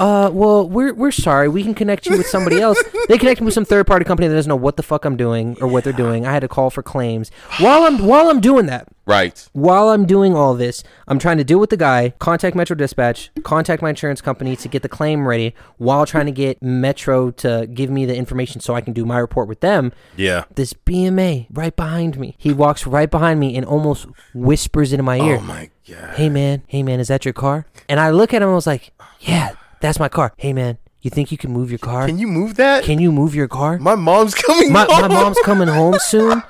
Uh, 0.02 0.30
well, 0.32 0.68
we're 0.68 0.94
we're 0.94 1.12
sorry. 1.12 1.48
We 1.48 1.64
can 1.64 1.74
connect 1.76 2.06
you 2.08 2.18
with 2.18 2.28
somebody 2.28 2.60
else. 2.60 2.82
They 3.08 3.18
connect 3.18 3.42
me 3.42 3.46
with 3.46 3.54
some 3.54 3.66
third 3.66 3.88
party 3.88 4.06
company 4.06 4.30
that 4.30 4.36
doesn't 4.36 4.48
know 4.48 4.56
what 4.56 4.78
the 4.78 4.84
fuck 4.84 5.04
I'm 5.04 5.18
doing 5.18 5.58
or 5.60 5.68
what 5.68 5.84
they're 5.84 5.92
doing. 5.92 6.26
I 6.26 6.32
had 6.32 6.40
to 6.42 6.48
call 6.48 6.70
for 6.70 6.82
claims 6.82 7.30
while 7.60 7.84
I'm 7.84 8.06
while 8.06 8.30
I'm 8.30 8.40
doing 8.40 8.68
that. 8.68 8.88
right. 9.06 9.50
While 9.52 9.90
I'm 9.90 10.06
doing 10.06 10.34
all 10.34 10.54
this, 10.54 10.82
I'm 11.10 11.20
trying 11.20 11.38
to 11.38 11.44
deal 11.44 11.60
with 11.60 11.72
the 11.72 11.78
guy, 11.78 12.12
contact 12.20 12.56
Metro 12.56 12.74
Dispatch, 12.76 13.30
contact 13.44 13.82
my 13.82 13.90
insurance 13.90 14.22
company 14.22 14.56
to 14.56 14.68
get 14.70 14.82
the 14.82 14.88
claim 14.88 15.28
ready, 15.28 15.54
while 15.78 16.06
trying 16.06 16.26
to 16.28 16.32
get 16.32 16.62
Metro 16.64 17.32
to 17.32 17.68
give 17.74 17.90
me 17.90 18.06
the 18.06 18.16
information 18.16 18.62
so 18.62 18.76
I 18.76 18.82
can 18.82 18.94
do 18.94 19.04
my 19.06 19.18
report 19.20 19.50
with 19.50 19.60
them 19.60 19.92
Yeah. 20.16 20.46
this 20.56 20.72
BMA 20.74 21.48
right 21.52 21.76
behind 21.76 22.18
me. 22.18 22.36
He 22.38 22.54
walks 22.54 22.88
right 22.88 23.12
behind 23.12 23.40
me 23.42 23.58
and 23.58 23.66
almost 23.66 24.08
whispers 24.34 24.94
into 24.94 25.04
my 25.04 25.20
ear, 25.20 25.38
Oh 25.38 25.42
my 25.42 25.70
god. 25.90 26.16
"Hey 26.16 26.30
man, 26.30 26.62
hey 26.68 26.82
man, 26.84 27.00
is 27.02 27.10
that 27.10 27.26
your 27.26 27.34
car?" 27.34 27.66
And 27.90 28.00
I 28.00 28.10
look 28.12 28.34
at 28.34 28.38
him 28.42 28.48
and 28.48 28.54
I 28.54 28.56
was 28.56 28.68
like, 28.68 28.94
"Yeah, 29.20 29.52
that's 29.82 30.00
my 30.00 30.10
car." 30.10 30.34
"Hey 30.38 30.54
man, 30.54 30.78
you 31.02 31.10
think 31.10 31.32
you 31.32 31.38
can 31.38 31.52
move 31.52 31.70
your 31.72 31.80
car? 31.80 32.06
Can 32.08 32.18
you 32.18 32.28
move 32.28 32.56
that? 32.56 32.84
Can 32.84 33.00
you 33.00 33.12
move 33.12 33.36
your 33.36 33.48
car?" 33.48 33.78
my 33.80 33.96
mom's 33.96 34.34
coming. 34.34 34.72
My, 34.72 34.86
my 34.88 34.94
home. 35.02 35.12
mom's 35.14 35.40
coming 35.44 35.68
home 35.68 35.98
soon, 36.00 36.42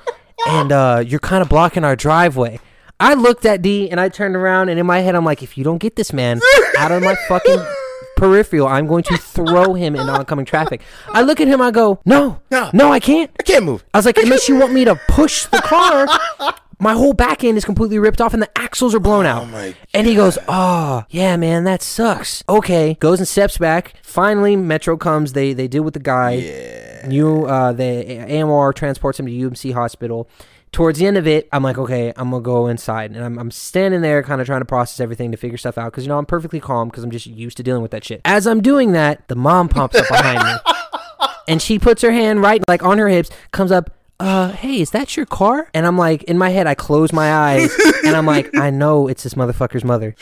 and 0.48 0.70
uh, 0.72 1.02
you're 1.06 1.20
kind 1.20 1.42
of 1.42 1.48
blocking 1.48 1.84
our 1.84 1.96
driveway. 1.96 2.60
I 3.00 3.14
looked 3.14 3.44
at 3.46 3.62
D 3.62 3.90
and 3.90 3.98
I 3.98 4.08
turned 4.08 4.36
around 4.36 4.68
and 4.68 4.78
in 4.78 4.86
my 4.86 5.00
head 5.00 5.16
I'm 5.16 5.24
like, 5.24 5.42
if 5.42 5.58
you 5.58 5.64
don't 5.64 5.78
get 5.78 5.96
this 5.96 6.12
man 6.12 6.40
out 6.78 6.92
of 6.92 7.02
my 7.02 7.16
fucking 7.26 7.58
peripheral, 8.16 8.68
I'm 8.68 8.86
going 8.86 9.02
to 9.04 9.16
throw 9.16 9.74
him 9.74 9.96
in 9.96 10.08
oncoming 10.08 10.44
traffic. 10.44 10.82
I 11.08 11.22
look 11.22 11.40
at 11.40 11.48
him, 11.48 11.60
I 11.60 11.72
go, 11.72 12.00
no, 12.04 12.40
No. 12.52 12.70
no, 12.72 12.92
I 12.92 13.00
can't. 13.00 13.28
I 13.40 13.42
can't 13.42 13.64
move. 13.64 13.82
I 13.92 13.98
was 13.98 14.06
like, 14.06 14.18
unless 14.18 14.48
you 14.48 14.54
want 14.56 14.72
me 14.72 14.84
to 14.84 14.94
push 15.08 15.46
the 15.46 15.58
car, 15.58 16.06
my 16.82 16.94
whole 16.94 17.12
back 17.12 17.44
end 17.44 17.56
is 17.56 17.64
completely 17.64 17.98
ripped 17.98 18.20
off 18.20 18.34
and 18.34 18.42
the 18.42 18.58
axles 18.58 18.92
are 18.92 19.00
blown 19.00 19.24
out. 19.24 19.44
Oh 19.44 19.46
my 19.46 19.74
and 19.94 20.06
he 20.06 20.16
goes, 20.16 20.36
oh, 20.48 21.04
yeah, 21.10 21.36
man, 21.36 21.62
that 21.64 21.80
sucks. 21.80 22.42
Okay, 22.48 22.94
goes 22.94 23.20
and 23.20 23.28
steps 23.28 23.56
back. 23.56 23.94
Finally, 24.02 24.56
Metro 24.56 24.96
comes. 24.96 25.32
They 25.32 25.52
they 25.52 25.68
deal 25.68 25.84
with 25.84 25.94
the 25.94 26.00
guy. 26.00 26.32
Yeah. 26.32 27.08
You, 27.08 27.46
uh, 27.46 27.72
the 27.72 28.40
AMR 28.42 28.72
transports 28.72 29.18
him 29.18 29.26
to 29.26 29.32
UMC 29.32 29.72
hospital. 29.72 30.28
Towards 30.72 30.98
the 30.98 31.06
end 31.06 31.18
of 31.18 31.26
it, 31.26 31.48
I'm 31.52 31.62
like, 31.62 31.76
okay, 31.78 32.12
I'm 32.16 32.30
gonna 32.30 32.42
go 32.42 32.66
inside, 32.66 33.10
and 33.10 33.22
I'm, 33.22 33.38
I'm 33.38 33.50
standing 33.50 34.00
there, 34.00 34.22
kind 34.22 34.40
of 34.40 34.46
trying 34.46 34.62
to 34.62 34.66
process 34.66 35.00
everything 35.00 35.30
to 35.30 35.36
figure 35.36 35.58
stuff 35.58 35.76
out, 35.76 35.92
because 35.92 36.04
you 36.04 36.08
know 36.08 36.18
I'm 36.18 36.26
perfectly 36.26 36.60
calm, 36.60 36.88
because 36.88 37.04
I'm 37.04 37.10
just 37.10 37.26
used 37.26 37.58
to 37.58 37.62
dealing 37.62 37.82
with 37.82 37.90
that 37.90 38.04
shit. 38.04 38.22
As 38.24 38.46
I'm 38.46 38.62
doing 38.62 38.92
that, 38.92 39.28
the 39.28 39.36
mom 39.36 39.68
pops 39.68 39.96
up 39.96 40.08
behind 40.08 40.42
me, 40.42 40.72
and 41.48 41.60
she 41.60 41.78
puts 41.78 42.00
her 42.02 42.10
hand 42.10 42.40
right 42.40 42.62
like 42.68 42.82
on 42.82 42.98
her 42.98 43.08
hips, 43.08 43.30
comes 43.52 43.70
up. 43.70 43.90
Uh, 44.22 44.52
hey, 44.52 44.80
is 44.80 44.90
that 44.90 45.16
your 45.16 45.26
car? 45.26 45.68
And 45.74 45.84
I'm 45.84 45.98
like, 45.98 46.22
in 46.24 46.38
my 46.38 46.50
head, 46.50 46.68
I 46.68 46.76
close 46.76 47.12
my 47.12 47.34
eyes 47.34 47.76
and 48.04 48.16
I'm 48.16 48.24
like, 48.24 48.56
I 48.56 48.70
know 48.70 49.08
it's 49.08 49.24
this 49.24 49.34
motherfucker's 49.34 49.82
mother 49.82 50.14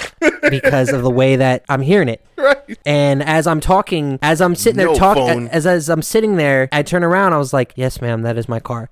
because 0.48 0.90
of 0.90 1.02
the 1.02 1.10
way 1.10 1.36
that 1.36 1.64
I'm 1.68 1.82
hearing 1.82 2.08
it. 2.08 2.24
Right. 2.38 2.78
And 2.86 3.22
as 3.22 3.46
I'm 3.46 3.60
talking, 3.60 4.18
as 4.22 4.40
I'm 4.40 4.54
sitting 4.54 4.78
there 4.78 4.86
No 4.86 4.94
talking, 4.94 5.48
as 5.48 5.66
as 5.66 5.90
I'm 5.90 6.00
sitting 6.00 6.36
there, 6.36 6.70
I 6.72 6.82
turn 6.82 7.04
around. 7.04 7.34
I 7.34 7.36
was 7.36 7.52
like, 7.52 7.74
"Yes, 7.76 8.00
ma'am, 8.00 8.22
that 8.22 8.38
is 8.38 8.48
my 8.48 8.60
car." 8.60 8.88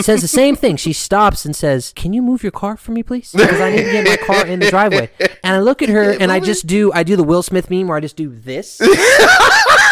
says 0.00 0.20
the 0.22 0.28
same 0.28 0.54
thing. 0.54 0.76
She 0.76 0.92
stops 0.92 1.44
and 1.44 1.56
says, 1.56 1.92
"Can 1.96 2.12
you 2.12 2.22
move 2.22 2.44
your 2.44 2.52
car 2.52 2.76
for 2.76 2.92
me, 2.92 3.02
please? 3.02 3.32
Because 3.32 3.60
I 3.60 3.70
need 3.70 3.84
to 3.84 3.90
get 3.90 4.06
my 4.06 4.16
car 4.18 4.46
in 4.46 4.60
the 4.60 4.70
driveway." 4.70 5.10
And 5.42 5.56
I 5.56 5.60
look 5.60 5.82
at 5.82 5.88
her 5.88 6.12
and 6.12 6.30
I 6.30 6.38
just 6.38 6.68
do 6.68 6.92
I 6.92 7.02
do 7.02 7.16
the 7.16 7.24
Will 7.24 7.42
Smith 7.42 7.70
meme 7.70 7.88
where 7.88 7.96
I 7.96 8.00
just 8.00 8.16
do 8.16 8.28
this. 8.28 8.80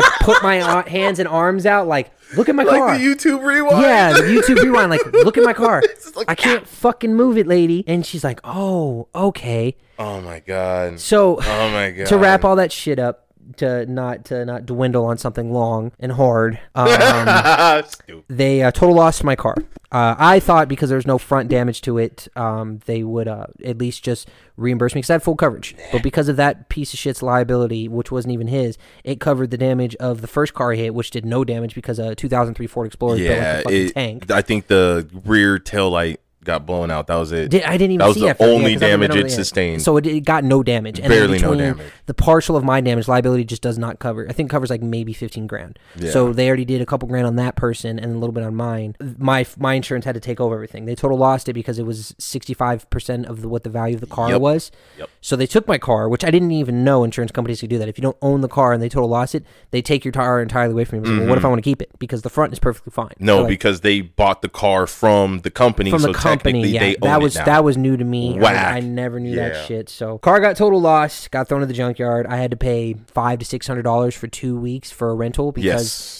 I 0.00 0.16
put 0.20 0.42
my 0.42 0.56
hands 0.88 1.18
and 1.18 1.28
arms 1.28 1.66
out 1.66 1.86
like, 1.86 2.10
"Look 2.36 2.48
at 2.48 2.54
my 2.54 2.64
car." 2.64 2.88
Like 2.88 3.00
the 3.00 3.06
YouTube 3.06 3.44
rewind. 3.44 3.82
Yeah, 3.82 4.12
the 4.12 4.22
YouTube 4.22 4.62
rewind. 4.62 4.90
Like, 4.90 5.04
look 5.12 5.36
at 5.38 5.44
my 5.44 5.52
car. 5.52 5.82
like, 6.16 6.28
I 6.28 6.34
can't 6.34 6.66
fucking 6.66 7.14
move 7.14 7.38
it, 7.38 7.46
lady. 7.46 7.84
And 7.86 8.04
she's 8.04 8.24
like, 8.24 8.40
"Oh, 8.44 9.08
okay." 9.14 9.76
Oh 9.98 10.20
my 10.20 10.40
god. 10.40 10.98
So, 10.98 11.38
Oh 11.40 11.70
my 11.70 11.90
god. 11.92 12.06
to 12.08 12.18
wrap 12.18 12.44
all 12.44 12.56
that 12.56 12.72
shit 12.72 12.98
up 12.98 13.24
to 13.58 13.86
not 13.86 14.24
to 14.26 14.44
not 14.44 14.66
dwindle 14.66 15.04
on 15.04 15.18
something 15.18 15.52
long 15.52 15.92
and 16.00 16.12
hard 16.12 16.58
um, 16.74 16.88
Stupid. 17.86 18.24
they 18.28 18.62
uh, 18.62 18.70
total 18.70 18.94
lost 18.96 19.22
my 19.22 19.36
car 19.36 19.54
uh, 19.94 20.14
i 20.18 20.38
thought 20.38 20.68
because 20.68 20.90
there 20.90 20.96
was 20.96 21.06
no 21.06 21.16
front 21.16 21.48
damage 21.48 21.80
to 21.80 21.96
it 21.96 22.28
um, 22.36 22.80
they 22.84 23.02
would 23.02 23.28
uh, 23.28 23.46
at 23.64 23.78
least 23.78 24.04
just 24.04 24.28
reimburse 24.56 24.94
me 24.94 24.98
because 24.98 25.10
i 25.10 25.14
had 25.14 25.22
full 25.22 25.36
coverage. 25.36 25.74
But 25.90 26.02
because 26.02 26.28
of 26.28 26.36
that 26.36 26.68
piece 26.68 26.92
of 26.92 26.98
shit's 26.98 27.22
liability 27.22 27.88
which 27.88 28.12
wasn't 28.12 28.34
even 28.34 28.48
his 28.48 28.76
it 29.02 29.20
covered 29.20 29.50
the 29.50 29.58
damage 29.58 29.96
of 29.96 30.20
the 30.20 30.26
first 30.26 30.52
car 30.54 30.72
hit 30.72 30.94
which 30.94 31.10
did 31.10 31.24
no 31.24 31.44
damage 31.44 31.74
because 31.74 31.98
a 31.98 32.14
2003 32.14 32.66
ford 32.66 32.86
explorer 32.86 33.16
built 33.16 33.38
like 33.38 33.38
a 33.38 33.62
fucking 33.62 33.86
it, 33.86 33.94
tank. 33.94 34.30
I 34.30 34.42
think 34.42 34.66
the 34.66 35.08
rear 35.24 35.58
tail 35.58 35.90
light 35.90 36.20
got 36.44 36.66
blown 36.66 36.90
out. 36.90 37.06
That 37.08 37.16
was 37.16 37.32
it. 37.32 37.50
Did, 37.50 37.62
I 37.64 37.72
didn't 37.76 37.92
even 37.92 37.98
That 37.98 38.06
was 38.08 38.14
see 38.14 38.20
the 38.20 38.26
yeah, 38.26 38.34
only 38.38 38.74
'cause 38.74 38.82
I 38.82 38.88
haven't 38.88 39.10
damage 39.10 39.26
it 39.26 39.30
sustained. 39.34 39.82
So 39.82 39.96
it, 39.96 40.06
it 40.06 40.24
got 40.24 40.44
no 40.44 40.62
damage. 40.62 40.98
And 41.00 41.08
Barely 41.08 41.38
no 41.38 41.54
damage. 41.54 41.86
The 42.06 42.14
partial 42.14 42.56
of 42.56 42.64
my 42.64 42.80
damage 42.80 43.08
liability 43.08 43.44
just 43.44 43.62
does 43.62 43.78
not 43.78 43.98
cover. 43.98 44.26
I 44.28 44.32
think 44.32 44.50
it 44.50 44.52
covers 44.52 44.70
like 44.70 44.82
maybe 44.82 45.12
fifteen 45.12 45.46
grand. 45.46 45.78
So 46.10 46.32
they 46.32 46.46
already 46.48 46.64
did 46.64 46.80
a 46.80 46.86
couple 46.86 47.08
grand 47.08 47.26
on 47.26 47.36
that 47.36 47.56
person 47.56 47.98
and 47.98 48.12
a 48.14 48.18
little 48.18 48.32
bit 48.32 48.44
on 48.44 48.54
mine. 48.54 48.96
My 49.18 49.46
my 49.58 49.74
insurance 49.74 50.04
had 50.04 50.14
to 50.14 50.20
take 50.20 50.40
over 50.40 50.54
everything. 50.54 50.84
They 50.84 50.94
total 50.94 51.18
lost 51.18 51.48
it 51.48 51.52
because 51.54 51.78
it 51.78 51.86
was 51.86 52.14
sixty 52.18 52.54
five 52.54 52.88
percent 52.90 53.26
of 53.26 53.42
the, 53.42 53.48
what 53.48 53.64
the 53.64 53.70
value 53.70 53.94
of 53.94 54.00
the 54.00 54.06
car 54.06 54.30
Yep. 54.30 54.40
was. 54.40 54.70
Yep. 54.98 55.08
So 55.20 55.36
they 55.36 55.46
took 55.46 55.66
my 55.66 55.78
car, 55.78 56.08
which 56.08 56.24
I 56.24 56.30
didn't 56.30 56.50
even 56.52 56.84
know 56.84 57.04
insurance 57.04 57.32
companies 57.32 57.60
could 57.60 57.70
do 57.70 57.78
that. 57.78 57.88
If 57.88 57.98
you 57.98 58.02
don't 58.02 58.16
own 58.22 58.40
the 58.42 58.48
car 58.48 58.72
and 58.72 58.82
they 58.82 58.88
total 58.88 59.08
lost 59.08 59.34
it, 59.34 59.44
they 59.70 59.80
take 59.82 60.04
your 60.04 60.12
car 60.12 60.40
entirely 60.42 60.72
away 60.72 60.84
from 60.84 61.04
you. 61.04 61.10
Like, 61.10 61.20
Well, 61.20 61.28
what 61.30 61.38
if 61.38 61.44
I 61.44 61.48
want 61.48 61.58
to 61.58 61.62
keep 61.62 61.80
it? 61.80 61.90
Because 61.98 62.22
the 62.22 62.30
front 62.30 62.52
is 62.52 62.58
perfectly 62.58 62.90
fine. 62.90 63.08
Mm-hmm. 63.08 63.24
No, 63.24 63.34
They're 63.36 63.42
like, 63.44 63.48
because 63.50 63.80
they 63.80 64.00
bought 64.02 64.42
the 64.42 64.48
car 64.48 64.86
from 64.86 65.38
the 65.40 65.50
company. 65.50 65.90
from 65.90 66.00
so 66.00 66.08
the 66.08 66.12
company. 66.14 66.33
Technically 66.38 66.70
Yeah, 66.70 66.94
that 67.02 67.20
was 67.22 67.34
that 67.34 67.64
was 67.64 67.76
new 67.76 67.96
to 67.96 68.04
me. 68.04 68.38
I. 68.40 68.76
I 68.76 68.80
never 68.80 69.18
knew 69.20 69.34
Yeah. 69.34 69.48
that 69.50 69.66
shit. 69.66 69.88
So 69.88 70.18
car 70.18 70.40
got 70.40 70.56
total 70.56 70.80
loss, 70.80 71.28
Got 71.28 71.48
thrown 71.48 71.60
to 71.60 71.66
the 71.66 71.72
junkyard. 71.74 72.26
I 72.26 72.36
had 72.36 72.50
to 72.50 72.56
pay 72.56 72.94
five 73.08 73.38
to 73.40 73.44
six 73.44 73.66
hundred 73.66 73.82
dollars 73.82 74.14
for 74.14 74.26
two 74.26 74.58
weeks 74.58 74.90
for 74.90 75.10
a 75.10 75.14
rental 75.14 75.52
because 75.52 75.64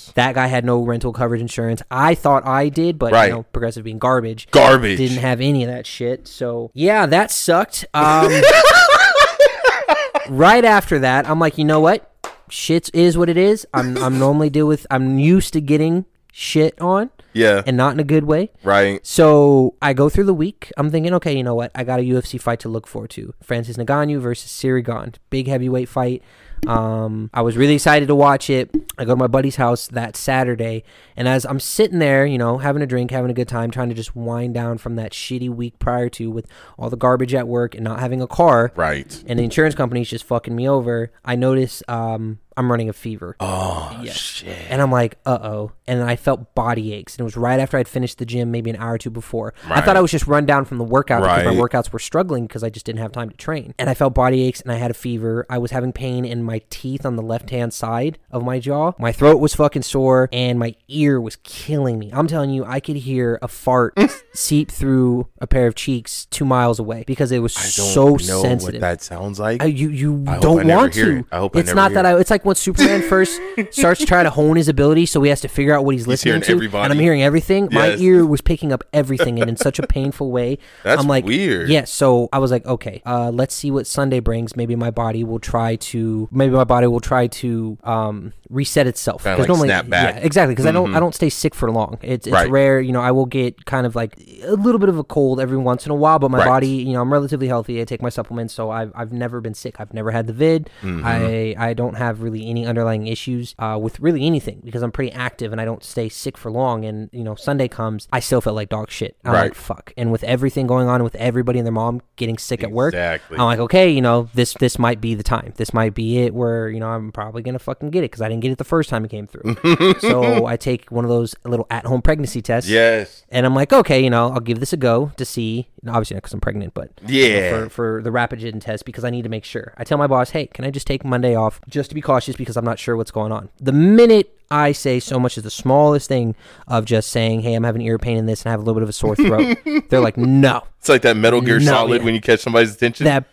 Yes. 0.06 0.12
that 0.14 0.35
guy 0.35 0.47
had 0.47 0.64
no 0.64 0.83
rental 0.83 1.12
coverage 1.12 1.40
insurance. 1.40 1.83
I 1.90 2.14
thought 2.14 2.47
I 2.47 2.68
did, 2.68 2.99
but 2.99 3.12
Right. 3.12 3.26
you 3.28 3.33
know, 3.35 3.42
progressive 3.52 3.85
being 3.85 3.99
garbage. 3.99 4.49
garbage. 4.50 4.99
Didn't 4.99 5.18
have 5.18 5.40
any 5.40 5.64
of 5.64 5.71
that 5.71 5.87
shit. 5.87 6.26
So 6.28 6.71
yeah, 6.75 7.06
that 7.06 7.30
sucked. 7.30 7.85
Um, 7.94 8.30
right 10.28 10.64
after 10.64 10.99
that, 11.00 11.28
I'm 11.28 11.38
like, 11.38 11.59
you 11.59 11.64
know 11.64 11.80
what? 11.80 12.11
Shit 12.49 12.90
is 12.94 13.16
what 13.16 13.28
it 13.28 13.37
is. 13.37 13.66
I'm 13.75 13.97
I'm 13.99 14.18
normally 14.18 14.50
deal 14.50 14.66
with. 14.66 14.87
I'm 14.90 15.18
used 15.18 15.52
to 15.54 15.61
getting 15.61 16.04
shit 16.33 16.78
on, 16.80 17.11
yeah. 17.35 17.62
and 17.67 17.76
not 17.76 17.93
in 17.95 18.00
a 18.00 18.05
good 18.05 18.25
way. 18.25 18.50
right. 18.62 19.05
So 19.07 19.75
I 19.83 19.93
go 19.93 20.09
through 20.09 20.25
the 20.25 20.35
week. 20.35 20.73
I'm 20.76 20.91
thinking, 20.91 21.12
okay, 21.14 21.37
you 21.37 21.43
know 21.43 21.55
what? 21.55 21.71
I 21.75 21.85
got 21.85 22.00
a 22.00 22.03
UFC 22.03 22.41
fight 22.41 22.61
to 22.61 22.69
look 22.69 22.87
forward 22.87 23.11
to. 23.11 23.35
Francis 23.43 23.76
Ngannou 23.76 24.21
versus 24.21 24.50
Ciryl 24.50 24.85
Gane. 24.85 25.14
Big 25.31 25.47
heavyweight 25.49 25.88
fight. 25.88 26.23
Um, 26.67 27.29
I 27.35 27.43
was 27.43 27.59
really 27.59 27.75
excited 27.75 28.09
to 28.09 28.14
watch 28.14 28.49
it. 28.49 28.71
I 28.97 29.05
go 29.05 29.12
to 29.12 29.17
my 29.17 29.26
buddy's 29.26 29.57
house 29.57 29.87
that 29.88 30.17
Saturday, 30.17 30.83
and 31.14 31.29
as 31.29 31.45
I'm 31.45 31.61
sitting 31.61 31.99
there, 31.99 32.25
you 32.25 32.38
know, 32.38 32.57
having 32.57 32.81
a 32.81 32.87
drink, 32.87 33.11
having 33.11 33.31
a 33.31 33.35
good 33.35 33.49
time, 33.49 33.71
trying 33.71 33.91
to 33.91 33.95
just 33.95 34.17
wind 34.17 34.55
down 34.55 34.79
from 34.79 34.97
that 34.97 35.12
shitty 35.12 35.50
week 35.50 35.79
prior 35.79 36.09
to 36.11 36.31
with 36.31 36.47
all 36.79 36.88
the 36.88 36.97
garbage 36.97 37.35
at 37.35 37.47
work 37.49 37.75
and 37.75 37.85
not 37.85 38.00
having 38.00 38.23
a 38.23 38.26
car, 38.26 38.73
Right. 38.76 39.23
and 39.26 39.38
the 39.38 39.43
insurance 39.45 39.75
company's 39.75 40.09
just 40.09 40.25
fucking 40.25 40.57
me 40.57 40.66
over. 40.66 41.12
I 41.23 41.37
notice 41.37 41.83
um, 41.87 42.38
I'm 42.57 42.71
running 42.71 42.88
a 42.88 42.93
fever. 42.93 43.37
Oh 43.40 43.99
Yes. 44.03 44.17
shit. 44.17 44.57
And 44.71 44.81
I'm 44.83 44.90
like, 44.93 45.19
uh 45.27 45.38
oh. 45.43 45.73
And 45.87 46.03
I 46.03 46.17
felt 46.17 46.55
body 46.55 46.93
aches. 46.95 47.14
And 47.14 47.21
it 47.21 47.25
was 47.25 47.37
right 47.37 47.61
after 47.61 47.77
I'd 47.79 47.88
finished 47.88 48.19
the 48.19 48.25
gym, 48.27 48.51
maybe 48.51 48.71
an 48.71 48.77
hour 48.77 48.95
or 48.95 48.99
two 48.99 49.11
before. 49.11 49.53
I 49.69 49.81
thought 49.81 49.97
I 49.97 50.01
was 50.01 50.11
just 50.11 50.27
run 50.27 50.47
down 50.47 50.64
from 50.64 50.79
the 50.79 50.85
workout 50.85 51.23
because 51.23 51.45
my 51.45 51.55
workouts 51.61 51.93
were 51.93 51.99
struggling 51.99 52.47
because 52.47 52.62
I 52.64 52.71
just 52.71 52.87
didn't 52.87 53.01
have 53.01 53.12
time 53.12 53.29
to 53.31 53.37
train. 53.37 53.75
And 53.79 53.90
I 53.90 53.95
felt 53.95 54.14
body 54.14 54.43
aches 54.43 54.61
and 54.61 54.73
I 54.73 54.77
had 54.77 54.90
a 54.90 54.95
fever. 54.95 55.45
I 55.51 55.59
was 55.59 55.73
having 55.73 55.93
pain 55.93 56.25
in 56.25 56.43
my 56.43 56.62
teeth 56.71 57.05
on 57.05 57.17
the 57.17 57.23
left 57.23 57.51
hand 57.51 57.75
side 57.75 58.19
of 58.31 58.45
my 58.45 58.59
jaw. 58.59 58.93
My 58.99 59.12
throat 59.12 59.38
was 59.40 59.55
fucking 59.55 59.83
sore 59.83 60.29
and 60.33 60.59
my 60.59 60.75
ear 60.88 61.21
was 61.21 61.37
killing 61.37 61.99
me. 61.99 62.11
I'm 62.12 62.27
telling 62.27 62.51
you, 62.51 62.64
I 62.64 62.81
could 62.81 62.97
hear 62.97 63.38
a 63.43 63.49
fart 63.49 63.99
seep 64.35 64.71
through 64.71 65.29
a 65.40 65.47
pair 65.47 65.67
of 65.67 65.75
cheeks 65.75 66.27
two 66.27 66.45
miles 66.45 66.79
away 66.79 67.05
because 67.07 67.31
it 67.33 67.40
was 67.40 67.57
I 67.57 67.62
don't 67.62 67.71
so 67.93 68.05
know 68.11 68.43
sensitive. 68.43 68.75
what 68.77 68.81
that 68.81 69.03
sounds 69.03 69.38
like. 69.38 69.62
Uh, 69.62 69.67
you 69.67 69.88
you 69.90 70.25
I 70.27 70.38
don't 70.38 70.67
want 70.67 70.93
to. 70.95 71.19
it. 71.19 71.25
I 71.31 71.38
hope 71.38 71.57
I 71.57 71.61
it's 71.61 71.67
never 71.69 71.77
not 71.77 71.90
hear 71.93 72.03
that 72.03 72.09
it. 72.09 72.17
I. 72.17 72.21
It's 72.21 72.31
like 72.31 72.43
when 72.44 72.54
Superman 72.57 73.02
first 73.02 73.40
starts 73.70 74.04
trying 74.04 74.24
to 74.24 74.30
hone 74.30 74.57
his 74.57 74.68
ability, 74.68 75.07
so 75.07 75.22
he 75.22 75.30
has 75.30 75.40
to 75.42 75.48
figure 75.48 75.74
out 75.74 75.85
what 75.85 75.94
he's 75.94 76.07
listening 76.07 76.33
hearing 76.33 76.42
to. 76.42 76.52
everybody. 76.52 76.85
And 76.85 76.92
I'm 76.92 76.98
hearing 76.98 77.22
everything. 77.22 77.68
My 77.72 77.94
ear 77.96 78.24
was 78.26 78.40
picking 78.40 78.72
up 78.72 78.85
everything, 78.92 79.40
and 79.40 79.48
in 79.48 79.57
such 79.57 79.78
a 79.78 79.87
painful 79.87 80.30
way. 80.30 80.59
That's 80.83 81.00
I'm 81.00 81.09
like, 81.09 81.24
weird. 81.24 81.68
Yeah. 81.68 81.85
So 81.85 82.28
I 82.33 82.38
was 82.38 82.50
like, 82.50 82.64
okay, 82.66 83.02
uh, 83.07 83.30
let's 83.30 83.54
see 83.54 83.70
what 83.70 83.87
Sunday 83.87 84.20
brings. 84.20 84.57
Maybe 84.57 84.76
my 84.76 84.90
body 84.90 85.24
will 85.24 85.38
try 85.40 85.76
to. 85.76 86.28
Maybe 86.33 86.52
my 86.54 86.64
body 86.64 86.87
will 86.87 87.00
try 87.00 87.26
to 87.28 87.78
um, 87.85 88.33
reset 88.50 88.87
itself. 88.87 89.24
Kinda 89.24 89.44
'Cause 89.46 89.59
like 89.61 89.66
snap 89.68 89.88
back. 89.88 90.16
Yeah, 90.16 90.20
exactly. 90.22 90.54
Because 90.54 90.66
I 90.66 90.72
don't. 90.72 90.94
I 90.94 91.00
don't 91.00 91.14
stay 91.14 91.28
sick 91.30 91.54
for 91.54 91.70
long. 91.70 91.98
It's 92.02 92.26
it's 92.26 92.33
Right. 92.35 92.50
rare. 92.50 92.80
You 92.80 92.92
know, 92.92 93.00
I 93.00 93.11
will 93.11 93.26
get 93.26 93.64
kind 93.64 93.87
of 93.87 93.94
like 93.94 94.16
a 94.44 94.52
little 94.54 94.78
bit 94.78 94.88
of 94.88 94.98
a 94.98 95.04
cold 95.04 95.40
every 95.40 95.57
once 95.59 95.87
in 95.87 95.92
a 95.92 95.94
while, 95.94 96.18
but 96.18 96.30
my 96.30 96.38
Right. 96.38 96.46
body, 96.46 96.68
you 96.68 96.92
know, 96.92 97.00
I'm 97.02 97.12
relatively 97.12 97.48
healthy. 97.48 97.80
I 97.80 97.85
take 97.85 98.02
my 98.02 98.09
supplements, 98.09 98.52
so 98.54 98.70
I've 98.70 98.92
I've 98.94 99.12
never 99.12 99.40
been 99.40 99.54
sick. 99.54 99.76
I've 99.80 99.94
never 99.94 100.11
had 100.11 100.26
the 100.26 100.33
vid. 100.33 100.68
Mm-hmm. 100.83 101.02
I 101.04 101.54
I 101.59 101.74
don't 101.74 101.94
have 101.96 102.22
really 102.22 102.34
any 102.42 102.66
underlying 102.66 103.07
issues 103.07 103.55
uh, 103.59 103.79
with 103.81 104.01
really 104.01 104.25
anything 104.27 104.61
because 104.64 104.83
I'm 104.83 104.90
pretty 104.92 105.12
active 105.12 105.53
and 105.53 105.61
I 105.61 105.64
don't 105.64 105.85
stay 105.85 106.09
sick 106.09 106.37
for 106.37 106.51
long. 106.51 106.85
And 106.85 107.09
you 107.12 107.23
know, 107.25 107.35
Sunday 107.35 107.68
comes, 107.68 108.09
I 108.12 108.20
still 108.20 108.40
felt 108.40 108.57
like 108.57 108.68
dog 108.68 108.90
shit. 108.90 109.16
I'm 109.25 109.33
Right. 109.33 109.42
like 109.44 109.55
fuck. 109.55 109.92
And 109.97 110.11
with 110.11 110.25
everything 110.25 110.66
going 110.66 110.88
on, 110.88 111.03
with 111.05 111.14
everybody 111.16 111.59
and 111.59 111.66
their 111.66 111.73
mom 111.73 112.01
getting 112.16 112.38
sick 112.38 112.62
at 112.62 112.70
work, 112.73 112.92
I'm 113.38 113.47
like, 113.47 113.59
okay, 113.61 113.90
you 113.90 114.01
know, 114.01 114.29
this 114.35 114.55
this 114.55 114.79
might 114.79 115.01
be 115.01 115.14
the 115.14 115.23
time. 115.23 115.53
This 115.57 115.73
might 115.75 115.94
be 115.94 116.18
it 116.18 116.35
where 116.35 116.68
you 116.68 116.81
know 116.81 116.88
I'm 116.88 117.12
probably 117.12 117.42
gonna 117.42 117.59
fucking 117.59 117.90
get 117.90 118.01
it 118.01 118.11
because 118.11 118.23
I 118.23 118.29
didn't 118.29 118.42
get 118.42 118.53
it 118.53 118.59
the 118.59 118.64
first 118.64 118.88
time 118.90 119.05
it 119.05 119.11
came 119.11 119.27
through. 119.27 119.57
so 120.01 120.47
I 120.47 120.57
take 120.57 120.90
one 120.90 121.05
of 121.05 121.09
those 121.11 121.35
little 121.44 121.66
at 121.70 121.87
home 121.87 122.03
pregnancy 122.03 122.42
tests. 122.42 122.68
yes. 122.70 123.25
And 123.31 123.44
I'm 123.47 123.55
like, 123.55 123.73
okay, 123.73 124.03
you 124.03 124.11
know, 124.11 124.31
I'll 124.33 124.40
give 124.40 124.61
this 124.61 124.73
a 124.73 124.77
go 124.77 125.12
to 125.16 125.25
see. 125.25 125.68
Obviously, 125.88 126.14
not 126.14 126.23
because 126.23 126.33
I'm 126.33 126.40
pregnant, 126.40 126.75
but 126.75 126.90
Yeah. 127.07 127.51
for, 127.64 127.68
for 127.68 128.03
the 128.03 128.11
Rapigen 128.11 128.61
test 128.61 128.85
because 128.85 129.05
I 129.05 129.11
need 129.11 129.23
to 129.23 129.29
make 129.29 129.44
sure. 129.44 129.75
I 129.77 129.85
tell 129.85 129.99
my 129.99 130.07
boss, 130.07 130.31
hey, 130.31 130.47
can 130.47 130.64
I 130.64 130.70
just 130.70 130.87
take 130.87 131.05
Monday 131.05 131.35
off 131.35 131.61
just 131.68 131.90
to 131.90 131.94
be 131.94 132.01
cautious 132.01 132.37
because 132.37 132.57
I'm 132.57 132.64
not 132.64 132.79
sure 132.79 132.97
what's 132.97 133.11
going 133.11 133.33
on. 133.33 133.49
The 133.61 133.73
minute 133.73 134.31
I 134.51 134.73
say 134.73 135.01
so 135.01 135.18
much 135.18 135.37
as 135.38 135.44
the 135.44 135.51
smallest 135.51 136.09
thing 136.09 136.35
of 136.68 136.85
just 136.85 137.11
saying, 137.11 137.40
hey, 137.40 137.55
I'm 137.55 137.64
having 137.64 137.83
ear 137.83 137.99
pain 137.99 138.16
in 138.16 138.27
this 138.27 138.42
and 138.42 138.49
I 138.49 138.51
have 138.53 138.61
a 138.61 138.62
little 138.62 138.75
bit 138.75 138.83
of 138.83 138.88
a 138.88 138.92
sore 138.92 139.16
throat, 139.16 139.57
they're 139.88 140.01
like, 140.01 140.16
no. 140.16 140.62
It's 140.79 140.88
like 140.88 141.03
that 141.03 141.16
Metal 141.16 141.40
Gear 141.40 141.59
No, 141.59 141.64
Solid 141.64 142.01
yeah. 142.01 142.05
when 142.05 142.14
you 142.14 142.20
catch 142.20 142.40
somebody's 142.40 142.75
attention. 142.75 143.05
That 143.05 143.25